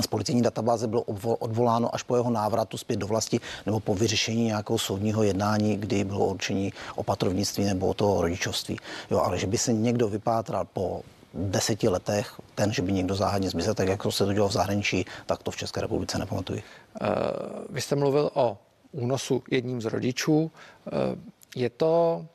z 0.00 0.06
policejní 0.06 0.42
databáze 0.42 0.86
bylo 0.86 1.02
odvoláno 1.38 1.94
až 1.94 2.02
po 2.02 2.16
jeho 2.16 2.30
návratu 2.30 2.78
zpět 2.78 2.96
do 2.96 3.06
vlasti 3.06 3.40
nebo 3.66 3.80
po 3.80 3.94
vyřešení 3.94 4.44
nějakého 4.44 4.78
soudního 4.78 5.22
jednání, 5.22 5.76
kdy 5.76 6.04
bylo 6.04 6.26
určení 6.26 6.72
opatrovnictví 6.94 7.64
nebo 7.64 7.94
toho 7.94 8.22
rodičovství. 8.22 8.78
Jo, 9.10 9.18
ale 9.18 9.38
že 9.38 9.46
by 9.46 9.58
se 9.58 9.72
někdo 9.72 10.08
vypátral 10.08 10.64
po 10.72 11.02
deseti 11.34 11.88
letech, 11.88 12.40
ten, 12.54 12.72
že 12.72 12.82
by 12.82 12.92
někdo 12.92 13.14
záhadně 13.14 13.50
zmizel, 13.50 13.74
tak 13.74 13.88
jako 13.88 14.12
se 14.12 14.26
to 14.26 14.32
dělo 14.32 14.48
v 14.48 14.52
zahraničí, 14.52 15.06
tak 15.26 15.42
to 15.42 15.50
v 15.50 15.56
České 15.56 15.80
republice 15.80 16.18
nepamatuji. 16.18 16.62
Uh, 17.00 17.08
vy 17.70 17.80
jste 17.80 17.96
mluvil 17.96 18.30
o 18.34 18.58
únosu 18.92 19.42
jedním 19.50 19.80
z 19.80 19.84
rodičů. 19.84 20.40
Uh, 20.42 20.50
je 21.56 21.70
to 21.70 22.26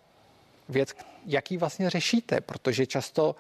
věc, 0.69 0.89
jaký 1.25 1.57
vlastně 1.57 1.89
řešíte, 1.89 2.41
protože 2.41 2.85
často 2.85 3.35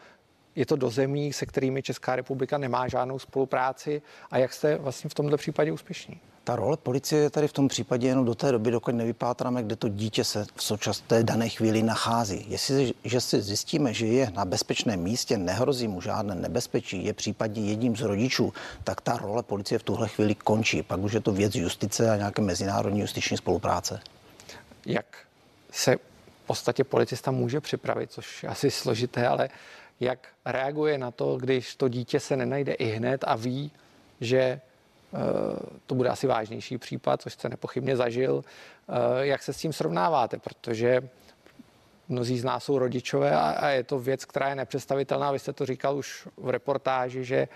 je 0.55 0.65
to 0.65 0.75
do 0.75 0.89
zemí, 0.89 1.33
se 1.33 1.45
kterými 1.45 1.83
Česká 1.83 2.15
republika 2.15 2.57
nemá 2.57 2.87
žádnou 2.87 3.19
spolupráci 3.19 4.01
a 4.31 4.37
jak 4.37 4.53
jste 4.53 4.77
vlastně 4.77 5.09
v 5.09 5.13
tomto 5.13 5.37
případě 5.37 5.71
úspěšní? 5.71 6.19
Ta 6.43 6.55
role 6.55 6.77
policie 6.77 7.21
je 7.21 7.29
tady 7.29 7.47
v 7.47 7.53
tom 7.53 7.67
případě 7.67 8.07
jenom 8.07 8.25
do 8.25 8.35
té 8.35 8.51
doby, 8.51 8.71
dokud 8.71 8.95
nevypátráme, 8.95 9.63
kde 9.63 9.75
to 9.75 9.89
dítě 9.89 10.23
se 10.23 10.45
v 10.55 10.63
současné 10.63 11.23
dané 11.23 11.49
chvíli 11.49 11.83
nachází. 11.83 12.45
Jestli 12.47 12.93
že 13.03 13.21
si 13.21 13.41
zjistíme, 13.41 13.93
že 13.93 14.05
je 14.05 14.31
na 14.35 14.45
bezpečném 14.45 14.99
místě, 14.99 15.37
nehrozí 15.37 15.87
mu 15.87 16.01
žádné 16.01 16.35
nebezpečí, 16.35 17.05
je 17.05 17.13
případně 17.13 17.69
jedním 17.69 17.95
z 17.95 18.01
rodičů, 18.01 18.53
tak 18.83 19.01
ta 19.01 19.17
role 19.17 19.43
policie 19.43 19.79
v 19.79 19.83
tuhle 19.83 20.07
chvíli 20.07 20.35
končí. 20.35 20.83
Pak 20.83 20.99
už 20.99 21.13
je 21.13 21.19
to 21.19 21.31
věc 21.31 21.55
justice 21.55 22.11
a 22.11 22.15
nějaké 22.15 22.41
mezinárodní 22.41 22.99
justiční 22.99 23.37
spolupráce. 23.37 23.99
Jak 24.85 25.05
se 25.71 25.95
v 26.43 26.47
podstatě 26.47 26.83
policista 26.83 27.31
může 27.31 27.61
připravit, 27.61 28.11
což 28.11 28.43
je 28.43 28.49
asi 28.49 28.71
složité, 28.71 29.27
ale 29.27 29.49
jak 29.99 30.27
reaguje 30.45 30.97
na 30.97 31.11
to, 31.11 31.37
když 31.37 31.75
to 31.75 31.87
dítě 31.87 32.19
se 32.19 32.35
nenajde 32.35 32.73
i 32.73 32.85
hned 32.85 33.23
a 33.27 33.35
ví, 33.35 33.71
že 34.21 34.39
eh, 34.39 34.59
to 35.85 35.95
bude 35.95 36.09
asi 36.09 36.27
vážnější 36.27 36.77
případ, 36.77 37.21
což 37.21 37.33
jste 37.33 37.49
nepochybně 37.49 37.97
zažil. 37.97 38.43
Eh, 38.43 39.25
jak 39.25 39.43
se 39.43 39.53
s 39.53 39.57
tím 39.57 39.73
srovnáváte? 39.73 40.37
Protože 40.39 41.09
mnozí 42.09 42.39
z 42.39 42.43
nás 42.43 42.63
jsou 42.63 42.79
rodičové 42.79 43.31
a 43.35 43.69
je 43.69 43.83
to 43.83 43.99
věc, 43.99 44.25
která 44.25 44.49
je 44.49 44.55
nepředstavitelná. 44.55 45.31
Vy 45.31 45.39
jste 45.39 45.53
to 45.53 45.65
říkal 45.65 45.97
už 45.97 46.27
v 46.37 46.49
reportáži, 46.49 47.23
že 47.23 47.47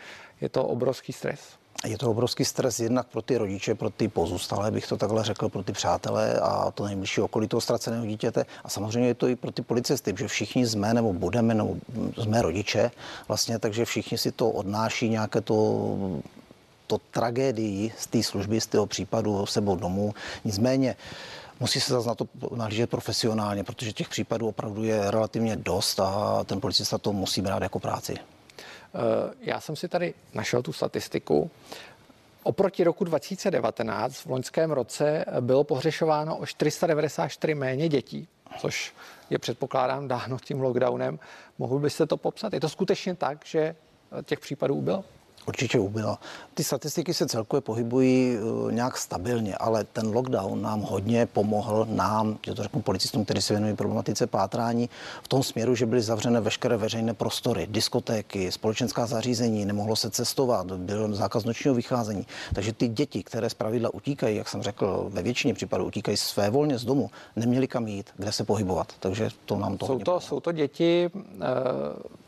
je 0.41 0.49
to 0.49 0.65
obrovský 0.65 1.13
stres. 1.13 1.58
Je 1.85 1.97
to 1.97 2.11
obrovský 2.11 2.45
stres 2.45 2.79
jednak 2.79 3.07
pro 3.07 3.21
ty 3.21 3.37
rodiče, 3.37 3.75
pro 3.75 3.89
ty 3.89 4.07
pozůstalé, 4.07 4.71
bych 4.71 4.87
to 4.87 4.97
takhle 4.97 5.23
řekl, 5.23 5.49
pro 5.49 5.63
ty 5.63 5.71
přátelé 5.71 6.39
a 6.39 6.71
to 6.71 6.85
nejbližší 6.85 7.21
okolí 7.21 7.47
toho 7.47 7.61
ztraceného 7.61 8.05
dítěte. 8.05 8.45
A 8.63 8.69
samozřejmě 8.69 9.07
je 9.07 9.13
to 9.13 9.27
i 9.27 9.35
pro 9.35 9.51
ty 9.51 9.61
policisty, 9.61 10.15
že 10.17 10.27
všichni 10.27 10.67
jsme 10.67 10.93
nebo 10.93 11.13
budeme, 11.13 11.53
nebo 11.53 11.75
jsme 12.21 12.41
rodiče 12.41 12.91
vlastně, 13.27 13.59
takže 13.59 13.85
všichni 13.85 14.17
si 14.17 14.31
to 14.31 14.49
odnáší 14.49 15.09
nějaké 15.09 15.41
to 15.41 15.87
to 16.89 16.97
tragédii 16.97 17.93
z 17.97 18.07
té 18.07 18.23
služby, 18.23 18.61
z 18.61 18.67
toho 18.67 18.85
případu 18.85 19.45
sebou 19.45 19.75
domů. 19.75 20.13
Nicméně 20.45 20.95
musí 21.59 21.81
se 21.81 21.93
zase 21.93 22.07
na 22.07 22.15
to 22.15 22.27
nahlížet 22.55 22.89
profesionálně, 22.89 23.63
protože 23.63 23.93
těch 23.93 24.09
případů 24.09 24.47
opravdu 24.47 24.83
je 24.83 25.11
relativně 25.11 25.55
dost 25.55 25.99
a 25.99 26.43
ten 26.43 26.61
policista 26.61 26.97
to 26.97 27.13
musí 27.13 27.41
brát 27.41 27.63
jako 27.63 27.79
práci. 27.79 28.17
Eh, 28.95 29.33
já 29.41 29.59
jsem 29.59 29.75
si 29.75 29.87
tady 29.87 30.13
našel 30.33 30.61
tu 30.61 30.73
statistiku. 30.73 31.51
Oproti 32.43 32.83
roku 32.83 33.03
2019 33.03 34.25
v 34.25 34.25
loňském 34.25 34.71
roce 34.71 35.25
bylo 35.39 35.63
pohřešováno 35.63 36.37
o 36.37 36.45
494 36.45 37.55
méně 37.55 37.89
dětí, 37.89 38.27
což 38.59 38.93
je 39.29 39.39
předpokládám 39.39 40.07
dáno 40.07 40.37
tím 40.39 40.61
lockdownem. 40.61 41.19
Mohl 41.57 41.79
byste 41.79 42.05
to 42.05 42.17
popsat? 42.17 42.53
Je 42.53 42.59
to 42.59 42.69
skutečně 42.69 43.15
tak, 43.15 43.45
že 43.45 43.75
těch 44.23 44.39
případů 44.39 44.75
ubylo? 44.75 45.03
Určitě 45.47 45.79
ubylo. 45.79 46.17
Ty 46.53 46.63
statistiky 46.63 47.13
se 47.13 47.27
celkově 47.27 47.61
pohybují 47.61 48.37
uh, 48.37 48.71
nějak 48.71 48.97
stabilně, 48.97 49.55
ale 49.55 49.83
ten 49.83 50.13
lockdown 50.13 50.61
nám 50.61 50.81
hodně 50.81 51.25
pomohl 51.25 51.87
nám, 51.89 52.37
že 52.45 52.55
to 52.55 52.63
řeknu 52.63 52.81
policistům, 52.81 53.25
kteří 53.25 53.41
se 53.41 53.53
věnují 53.53 53.75
problematice 53.75 54.27
pátrání, 54.27 54.89
v 55.23 55.27
tom 55.27 55.43
směru, 55.43 55.75
že 55.75 55.85
byly 55.85 56.01
zavřené 56.01 56.41
veškeré 56.41 56.77
veřejné 56.77 57.13
prostory, 57.13 57.67
diskotéky, 57.69 58.51
společenská 58.51 59.05
zařízení, 59.05 59.65
nemohlo 59.65 59.95
se 59.95 60.09
cestovat, 60.09 60.71
byl 60.71 61.15
zákaz 61.15 61.45
nočního 61.45 61.75
vycházení. 61.75 62.27
Takže 62.53 62.73
ty 62.73 62.87
děti, 62.87 63.23
které 63.23 63.49
z 63.49 63.53
pravidla 63.53 63.93
utíkají, 63.93 64.37
jak 64.37 64.49
jsem 64.49 64.61
řekl, 64.61 65.05
ve 65.09 65.21
většině 65.21 65.53
případů 65.53 65.85
utíkají 65.85 66.17
své 66.17 66.49
volně 66.49 66.77
z 66.77 66.85
domu, 66.85 67.09
neměli 67.35 67.67
kam 67.67 67.87
jít, 67.87 68.09
kde 68.17 68.31
se 68.31 68.43
pohybovat. 68.43 68.93
Takže 68.99 69.29
to 69.45 69.57
nám 69.57 69.77
to 69.77 69.85
jsou 69.85 69.99
to, 69.99 70.19
jsou 70.19 70.39
to 70.39 70.51
děti, 70.51 71.09
uh 71.13 72.19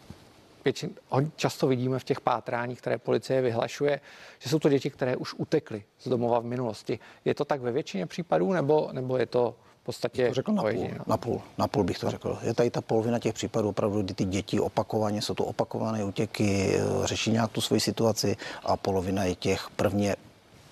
většin, 0.65 0.89
často 1.35 1.67
vidíme 1.67 1.99
v 1.99 2.03
těch 2.03 2.21
pátráních, 2.21 2.81
které 2.81 2.97
policie 2.97 3.41
vyhlašuje, 3.41 3.99
že 4.39 4.49
jsou 4.49 4.59
to 4.59 4.69
děti, 4.69 4.89
které 4.89 5.15
už 5.15 5.33
utekly 5.33 5.83
z 5.99 6.09
domova 6.09 6.39
v 6.39 6.45
minulosti. 6.45 6.99
Je 7.25 7.33
to 7.33 7.45
tak 7.45 7.61
ve 7.61 7.71
většině 7.71 8.05
případů, 8.05 8.53
nebo, 8.53 8.89
nebo 8.91 9.17
je 9.17 9.25
to 9.25 9.55
v 9.81 9.83
podstatě 9.83 10.27
to 10.27 10.33
řekl 10.33 10.51
na 10.51 10.63
půl, 10.63 10.89
na 11.07 11.17
půl, 11.17 11.41
na 11.57 11.67
půl 11.67 11.83
bych 11.83 11.99
to 11.99 12.11
řekl. 12.11 12.37
Je 12.43 12.53
tady 12.53 12.69
ta 12.69 12.81
polovina 12.81 13.19
těch 13.19 13.33
případů 13.33 13.69
opravdu, 13.69 14.01
kdy 14.01 14.13
ty 14.13 14.25
děti 14.25 14.59
opakovaně, 14.59 15.21
jsou 15.21 15.33
to 15.33 15.45
opakované 15.45 16.03
útěky, 16.03 16.71
eh, 16.75 17.07
řeší 17.07 17.31
nějak 17.31 17.51
tu 17.51 17.61
svoji 17.61 17.79
situaci 17.79 18.37
a 18.63 18.77
polovina 18.77 19.23
je 19.23 19.35
těch 19.35 19.69
prvně 19.75 20.15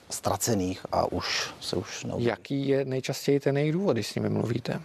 ztracených 0.09 0.85
a 0.91 1.11
už 1.11 1.53
se 1.61 1.75
už 1.75 2.03
neobjeví. 2.03 2.29
Jaký 2.29 2.67
je 2.67 2.85
nejčastěji 2.85 3.39
ten 3.39 3.57
jejich 3.57 3.73
důvod, 3.73 3.93
když 3.93 4.07
s 4.07 4.15
nimi 4.15 4.29
mluvíte? 4.29 4.81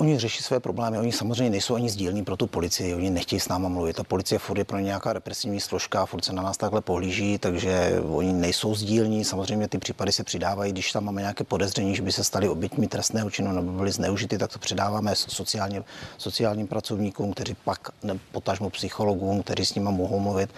Oni 0.00 0.18
řeší 0.18 0.42
své 0.42 0.60
problémy, 0.60 0.98
oni 0.98 1.12
samozřejmě 1.12 1.50
nejsou 1.50 1.74
ani 1.74 1.90
sdílní 1.90 2.24
pro 2.24 2.36
tu 2.36 2.46
policii, 2.46 2.94
oni 2.94 3.10
nechtějí 3.10 3.40
s 3.40 3.48
náma 3.48 3.68
mluvit. 3.68 3.96
Ta 3.96 4.04
policie 4.04 4.38
furt 4.38 4.58
je 4.58 4.64
pro 4.64 4.78
ně 4.78 4.84
nějaká 4.84 5.12
represivní 5.12 5.60
složka, 5.60 6.06
furt 6.06 6.24
se 6.24 6.32
na 6.32 6.42
nás 6.42 6.56
takhle 6.56 6.80
pohlíží, 6.80 7.38
takže 7.38 8.00
oni 8.12 8.32
nejsou 8.32 8.74
sdílní. 8.74 9.24
Samozřejmě 9.24 9.68
ty 9.68 9.78
případy 9.78 10.12
se 10.12 10.24
přidávají, 10.24 10.72
když 10.72 10.92
tam 10.92 11.04
máme 11.04 11.20
nějaké 11.20 11.44
podezření, 11.44 11.96
že 11.96 12.02
by 12.02 12.12
se 12.12 12.24
stali 12.24 12.48
oběťmi 12.48 12.86
trestného 12.86 13.30
činu 13.30 13.52
nebo 13.52 13.72
byly 13.72 13.92
zneužity, 13.92 14.38
tak 14.38 14.52
to 14.52 14.58
předáváme 14.58 15.16
sociálně, 15.16 15.82
sociálním 16.18 16.66
pracovníkům, 16.66 17.32
kteří 17.32 17.56
pak 17.64 17.88
potažmo 18.32 18.70
psychologům, 18.70 19.42
kteří 19.42 19.66
s 19.66 19.74
nimi 19.74 19.88
mohou 19.92 20.18
mluvit. 20.18 20.50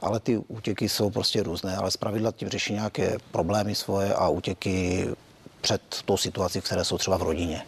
Ale 0.00 0.20
ty 0.20 0.38
útěky 0.38 0.88
jsou 0.88 1.10
prostě 1.10 1.42
různé, 1.42 1.76
ale 1.76 1.90
zpravidla 1.90 2.32
tím 2.32 2.48
řeší 2.48 2.72
nějaké 2.72 3.16
problémy 3.32 3.74
svoje 3.74 4.14
a 4.14 4.28
útěky 4.28 5.06
před 5.60 5.82
tou 6.04 6.16
situací, 6.16 6.60
které 6.60 6.84
jsou 6.84 6.98
třeba 6.98 7.16
v 7.16 7.22
rodině 7.22 7.62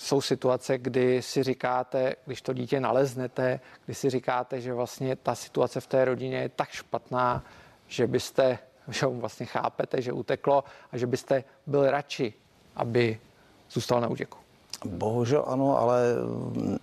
jsou 0.00 0.20
situace, 0.20 0.78
kdy 0.78 1.22
si 1.22 1.42
říkáte, 1.42 2.14
když 2.26 2.42
to 2.42 2.52
dítě 2.52 2.80
naleznete, 2.80 3.60
kdy 3.84 3.94
si 3.94 4.10
říkáte, 4.10 4.60
že 4.60 4.74
vlastně 4.74 5.16
ta 5.16 5.34
situace 5.34 5.80
v 5.80 5.86
té 5.86 6.04
rodině 6.04 6.36
je 6.36 6.48
tak 6.48 6.68
špatná, 6.70 7.44
že 7.86 8.06
byste, 8.06 8.58
že 8.88 9.06
vlastně 9.06 9.46
chápete, 9.46 10.02
že 10.02 10.12
uteklo 10.12 10.64
a 10.92 10.98
že 10.98 11.06
byste 11.06 11.44
byl 11.66 11.90
radši, 11.90 12.34
aby 12.76 13.20
zůstal 13.70 14.00
na 14.00 14.08
útěku. 14.08 14.39
Bohužel 14.84 15.44
ano, 15.46 15.78
ale 15.78 16.02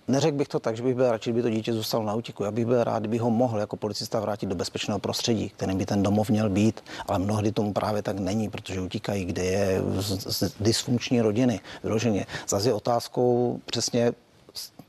neřekl 0.08 0.36
bych 0.36 0.48
to 0.48 0.60
tak, 0.60 0.76
že 0.76 0.82
bych 0.82 0.94
byl 0.94 1.10
radši, 1.10 1.30
kdyby 1.30 1.42
to 1.42 1.50
dítě 1.50 1.72
zůstalo 1.72 2.04
na 2.04 2.14
útěku. 2.14 2.44
Já 2.44 2.50
bych 2.50 2.66
byl 2.66 2.84
rád, 2.84 2.98
kdyby 2.98 3.18
ho 3.18 3.30
mohl 3.30 3.58
jako 3.58 3.76
policista 3.76 4.20
vrátit 4.20 4.46
do 4.46 4.54
bezpečného 4.54 4.98
prostředí, 4.98 5.48
kterým 5.48 5.78
by 5.78 5.86
ten 5.86 6.02
domov 6.02 6.30
měl 6.30 6.50
být, 6.50 6.84
ale 7.06 7.18
mnohdy 7.18 7.52
tomu 7.52 7.72
právě 7.72 8.02
tak 8.02 8.18
není, 8.18 8.50
protože 8.50 8.80
utíkají, 8.80 9.24
kde 9.24 9.44
je 9.44 9.82
z, 9.98 10.26
z 10.26 10.54
dysfunkční 10.60 11.20
rodiny 11.20 11.60
vyloženě. 11.82 12.26
Zase 12.48 12.68
je 12.68 12.72
otázkou 12.72 13.60
přesně 13.66 14.12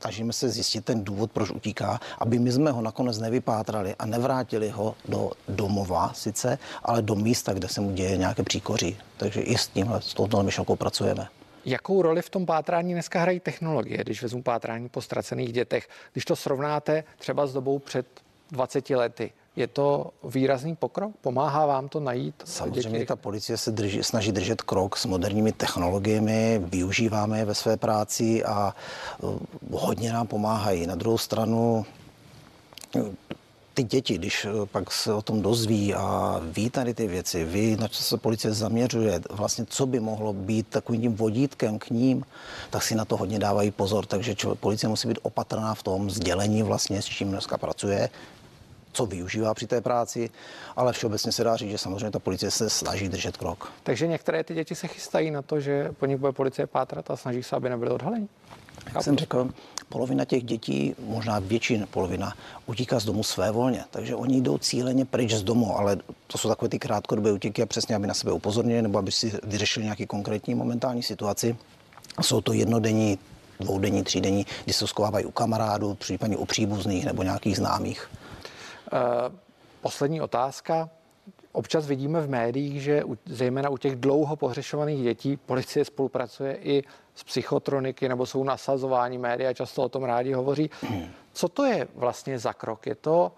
snažíme 0.00 0.32
se 0.32 0.48
zjistit 0.48 0.84
ten 0.84 1.04
důvod, 1.04 1.30
proč 1.32 1.50
utíká, 1.50 2.00
aby 2.18 2.38
my 2.38 2.52
jsme 2.52 2.70
ho 2.70 2.82
nakonec 2.82 3.18
nevypátrali 3.18 3.94
a 3.98 4.06
nevrátili 4.06 4.68
ho 4.70 4.94
do 5.08 5.30
domova 5.48 6.12
sice, 6.14 6.58
ale 6.82 7.02
do 7.02 7.14
místa, 7.14 7.52
kde 7.52 7.68
se 7.68 7.80
mu 7.80 7.92
děje 7.92 8.16
nějaké 8.16 8.42
příkoří. 8.42 8.96
Takže 9.16 9.40
i 9.40 9.58
s 9.58 9.68
tímhle, 9.68 10.02
s 10.02 10.14
touto 10.14 10.42
myšlenkou 10.42 10.76
pracujeme. 10.76 11.28
Jakou 11.64 12.02
roli 12.02 12.22
v 12.22 12.30
tom 12.30 12.46
pátrání 12.46 12.92
dneska 12.92 13.20
hrají 13.20 13.40
technologie, 13.40 13.98
když 13.98 14.22
vezmu 14.22 14.42
pátrání 14.42 14.88
po 14.88 15.02
ztracených 15.02 15.52
dětech? 15.52 15.88
Když 16.12 16.24
to 16.24 16.36
srovnáte 16.36 17.04
třeba 17.18 17.46
s 17.46 17.52
dobou 17.52 17.78
před 17.78 18.06
20 18.50 18.90
lety, 18.90 19.32
je 19.56 19.66
to 19.66 20.10
výrazný 20.24 20.76
pokrok? 20.76 21.12
Pomáhá 21.20 21.66
vám 21.66 21.88
to 21.88 22.00
najít? 22.00 22.34
Samozřejmě 22.44 22.98
děti? 22.98 23.06
ta 23.06 23.16
policie 23.16 23.56
se 23.56 23.70
drží, 23.70 24.02
snaží 24.02 24.32
držet 24.32 24.62
krok 24.62 24.96
s 24.96 25.06
moderními 25.06 25.52
technologiemi, 25.52 26.60
využíváme 26.64 27.38
je 27.38 27.44
ve 27.44 27.54
své 27.54 27.76
práci 27.76 28.44
a 28.44 28.74
uh, 29.22 29.38
hodně 29.72 30.12
nám 30.12 30.26
pomáhají. 30.26 30.86
Na 30.86 30.94
druhou 30.94 31.18
stranu 31.18 31.86
ty 33.80 33.84
děti, 33.84 34.14
když 34.18 34.44
eh, 34.44 34.66
pak 34.66 34.92
se 34.92 35.12
o 35.12 35.22
tom 35.22 35.42
dozví 35.42 35.94
a 35.94 36.40
ví 36.42 36.70
tady 36.70 36.94
ty 36.94 37.06
věci, 37.06 37.44
ví, 37.44 37.76
na 37.76 37.88
co 37.88 38.02
se 38.02 38.16
policie 38.16 38.52
zaměřuje, 38.52 39.20
vlastně 39.30 39.64
co 39.68 39.86
by 39.86 40.00
mohlo 40.00 40.32
být 40.32 40.66
takovým 40.68 41.00
tím 41.00 41.14
vodítkem 41.14 41.78
k 41.78 41.90
ním, 41.90 42.24
tak 42.70 42.82
si 42.82 42.94
na 42.94 43.04
to 43.04 43.16
hodně 43.16 43.38
dávají 43.38 43.70
pozor. 43.70 44.06
Takže 44.06 44.34
člověk, 44.34 44.60
policie 44.60 44.88
musí 44.88 45.08
být 45.08 45.18
opatrná 45.22 45.74
v 45.74 45.82
tom 45.82 46.10
sdělení 46.10 46.62
vlastně, 46.62 47.02
s 47.02 47.04
čím 47.04 47.30
dneska 47.30 47.58
pracuje, 47.58 48.10
co 48.92 49.06
využívá 49.06 49.54
při 49.54 49.66
té 49.66 49.80
práci, 49.80 50.30
ale 50.76 50.92
všeobecně 50.92 51.32
se 51.32 51.44
dá 51.44 51.56
říct, 51.56 51.70
že 51.70 51.78
samozřejmě 51.78 52.10
ta 52.10 52.18
policie 52.18 52.50
se 52.50 52.70
snaží 52.70 53.08
držet 53.08 53.36
krok. 53.36 53.72
Takže 53.82 54.06
některé 54.06 54.44
ty 54.44 54.54
děti 54.54 54.74
se 54.74 54.88
chystají 54.88 55.30
na 55.30 55.42
to, 55.42 55.60
že 55.60 55.90
po 55.98 56.06
nich 56.06 56.16
bude 56.16 56.32
policie 56.32 56.66
pátrat 56.66 57.10
a 57.10 57.16
snaží 57.16 57.42
se, 57.42 57.56
aby 57.56 57.68
nebyly 57.68 57.90
odhalení? 57.90 58.28
Jak 58.86 59.04
jsem 59.04 59.16
řekl, 59.16 59.50
polovina 59.88 60.24
těch 60.24 60.44
dětí, 60.44 60.94
možná 60.98 61.38
většina 61.38 61.86
polovina, 61.86 62.32
utíká 62.66 63.00
z 63.00 63.04
domu 63.04 63.22
své 63.22 63.50
volně. 63.50 63.84
Takže 63.90 64.14
oni 64.14 64.40
jdou 64.40 64.58
cíleně 64.58 65.04
pryč 65.04 65.32
z 65.32 65.42
domu, 65.42 65.78
ale 65.78 65.96
to 66.26 66.38
jsou 66.38 66.48
takové 66.48 66.68
ty 66.68 66.78
krátkodobé 66.78 67.32
utíky 67.32 67.62
a 67.62 67.66
přesně, 67.66 67.96
aby 67.96 68.06
na 68.06 68.14
sebe 68.14 68.32
upozornili 68.32 68.82
nebo 68.82 68.98
aby 68.98 69.12
si 69.12 69.32
vyřešili 69.42 69.84
nějaký 69.84 70.06
konkrétní 70.06 70.54
momentální 70.54 71.02
situaci. 71.02 71.56
Jsou 72.20 72.40
to 72.40 72.52
jednodenní, 72.52 73.18
dvoudenní, 73.60 74.04
třídenní, 74.04 74.46
kdy 74.64 74.72
se 74.72 74.86
schovávají 74.86 75.24
u 75.24 75.30
kamarádů, 75.30 75.94
případně 75.94 76.36
u 76.36 76.44
příbuzných 76.44 77.04
nebo 77.04 77.22
nějakých 77.22 77.56
známých. 77.56 78.10
Uh, 78.92 78.98
poslední 79.80 80.20
otázka. 80.20 80.88
Občas 81.52 81.86
vidíme 81.86 82.20
v 82.20 82.28
médiích, 82.28 82.82
že 82.82 83.04
u, 83.04 83.18
zejména 83.26 83.68
u 83.68 83.76
těch 83.76 83.96
dlouho 83.96 84.36
pohřešovaných 84.36 85.02
dětí 85.02 85.36
policie 85.36 85.84
spolupracuje 85.84 86.58
i 86.62 86.82
s 87.14 87.24
psychotroniky 87.24 88.08
nebo 88.08 88.26
jsou 88.26 88.44
nasazováni 88.44 89.18
média, 89.18 89.52
často 89.52 89.82
o 89.82 89.88
tom 89.88 90.04
rádi 90.04 90.32
hovoří. 90.32 90.70
Co 91.32 91.48
to 91.48 91.64
je 91.64 91.88
vlastně 91.94 92.38
za 92.38 92.52
krok? 92.52 92.86
Je 92.86 92.94
to 92.94 93.32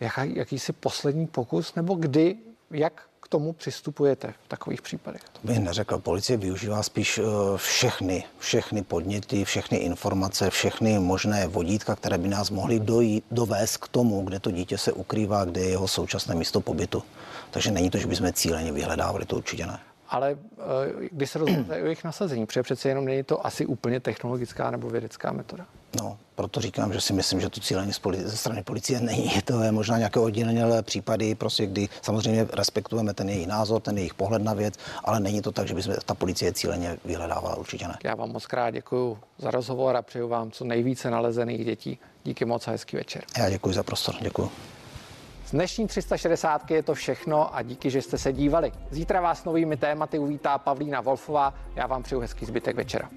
jaký, 0.00 0.36
jakýsi 0.36 0.72
poslední 0.72 1.26
pokus 1.26 1.74
nebo 1.74 1.94
kdy, 1.94 2.36
jak 2.70 3.09
tomu 3.30 3.52
přistupujete 3.52 4.34
v 4.44 4.48
takových 4.48 4.82
případech? 4.82 5.22
To 5.32 5.48
bych 5.48 5.58
neřekl. 5.58 5.98
Policie 5.98 6.36
využívá 6.36 6.82
spíš 6.82 7.18
eh, 7.18 7.22
všechny, 7.56 8.24
všechny 8.38 8.82
podněty, 8.82 9.44
všechny 9.44 9.78
informace, 9.78 10.50
všechny 10.50 10.98
možné 10.98 11.46
vodítka, 11.46 11.96
které 11.96 12.18
by 12.18 12.28
nás 12.28 12.50
mohly 12.50 12.80
dojít, 12.80 13.24
dovést 13.30 13.76
k 13.76 13.88
tomu, 13.88 14.22
kde 14.22 14.40
to 14.40 14.50
dítě 14.50 14.78
se 14.78 14.92
ukrývá, 14.92 15.44
kde 15.44 15.60
je 15.60 15.68
jeho 15.68 15.88
současné 15.88 16.34
místo 16.34 16.60
pobytu. 16.60 17.02
Takže 17.50 17.70
není 17.70 17.90
to, 17.90 17.98
že 17.98 18.06
bychom 18.06 18.32
cíleně 18.32 18.72
vyhledávali, 18.72 19.26
to 19.26 19.36
určitě 19.36 19.66
ne 19.66 19.80
ale 20.10 20.38
eh, 20.58 21.08
když 21.10 21.30
se 21.30 21.38
rozhodnete 21.38 21.82
o 21.82 21.84
jejich 21.84 22.04
nasazení, 22.04 22.46
protože 22.46 22.62
přece 22.62 22.88
jenom 22.88 23.04
není 23.04 23.22
to 23.22 23.46
asi 23.46 23.66
úplně 23.66 24.00
technologická 24.00 24.70
nebo 24.70 24.90
vědecká 24.90 25.32
metoda. 25.32 25.66
No, 25.96 26.18
proto 26.34 26.60
říkám, 26.60 26.92
že 26.92 27.00
si 27.00 27.12
myslím, 27.12 27.40
že 27.40 27.50
to 27.50 27.60
cílení 27.60 27.92
ze 28.16 28.36
strany 28.36 28.62
policie 28.62 29.00
není. 29.00 29.30
To 29.44 29.62
je 29.62 29.72
možná 29.72 29.98
nějaké 29.98 30.20
oddělené 30.20 30.82
případy, 30.82 31.34
prostě 31.34 31.66
kdy 31.66 31.88
samozřejmě 32.02 32.46
respektujeme 32.52 33.14
ten 33.14 33.28
jejich 33.28 33.46
názor, 33.46 33.82
ten 33.82 33.98
jejich 33.98 34.14
pohled 34.14 34.42
na 34.42 34.54
věc, 34.54 34.74
ale 35.04 35.20
není 35.20 35.42
to 35.42 35.52
tak, 35.52 35.68
že 35.68 35.74
by 35.74 35.82
ta 36.04 36.14
policie 36.14 36.52
cíleně 36.52 36.96
vyhledávala, 37.04 37.56
určitě 37.56 37.88
ne. 37.88 37.98
Já 38.04 38.14
vám 38.14 38.30
moc 38.32 38.46
krát 38.46 38.70
děkuji 38.70 39.18
za 39.38 39.50
rozhovor 39.50 39.96
a 39.96 40.02
přeju 40.02 40.28
vám 40.28 40.50
co 40.50 40.64
nejvíce 40.64 41.10
nalezených 41.10 41.64
dětí. 41.64 41.98
Díky 42.24 42.44
moc 42.44 42.68
a 42.68 42.70
hezký 42.70 42.96
večer. 42.96 43.22
Já 43.38 43.50
děkuji 43.50 43.74
za 43.74 43.82
prostor, 43.82 44.14
děkuji. 44.20 44.50
Z 45.50 45.52
dnešní 45.52 45.86
360 45.86 46.70
je 46.70 46.82
to 46.82 46.94
všechno 46.94 47.56
a 47.56 47.62
díky, 47.62 47.90
že 47.90 48.02
jste 48.02 48.18
se 48.18 48.32
dívali. 48.32 48.72
Zítra 48.90 49.20
vás 49.20 49.44
novými 49.44 49.76
tématy 49.76 50.18
uvítá 50.18 50.58
Pavlína 50.58 51.00
Wolfová. 51.00 51.54
Já 51.76 51.86
vám 51.86 52.02
přeju 52.02 52.20
hezký 52.20 52.46
zbytek 52.46 52.76
večera. 52.76 53.10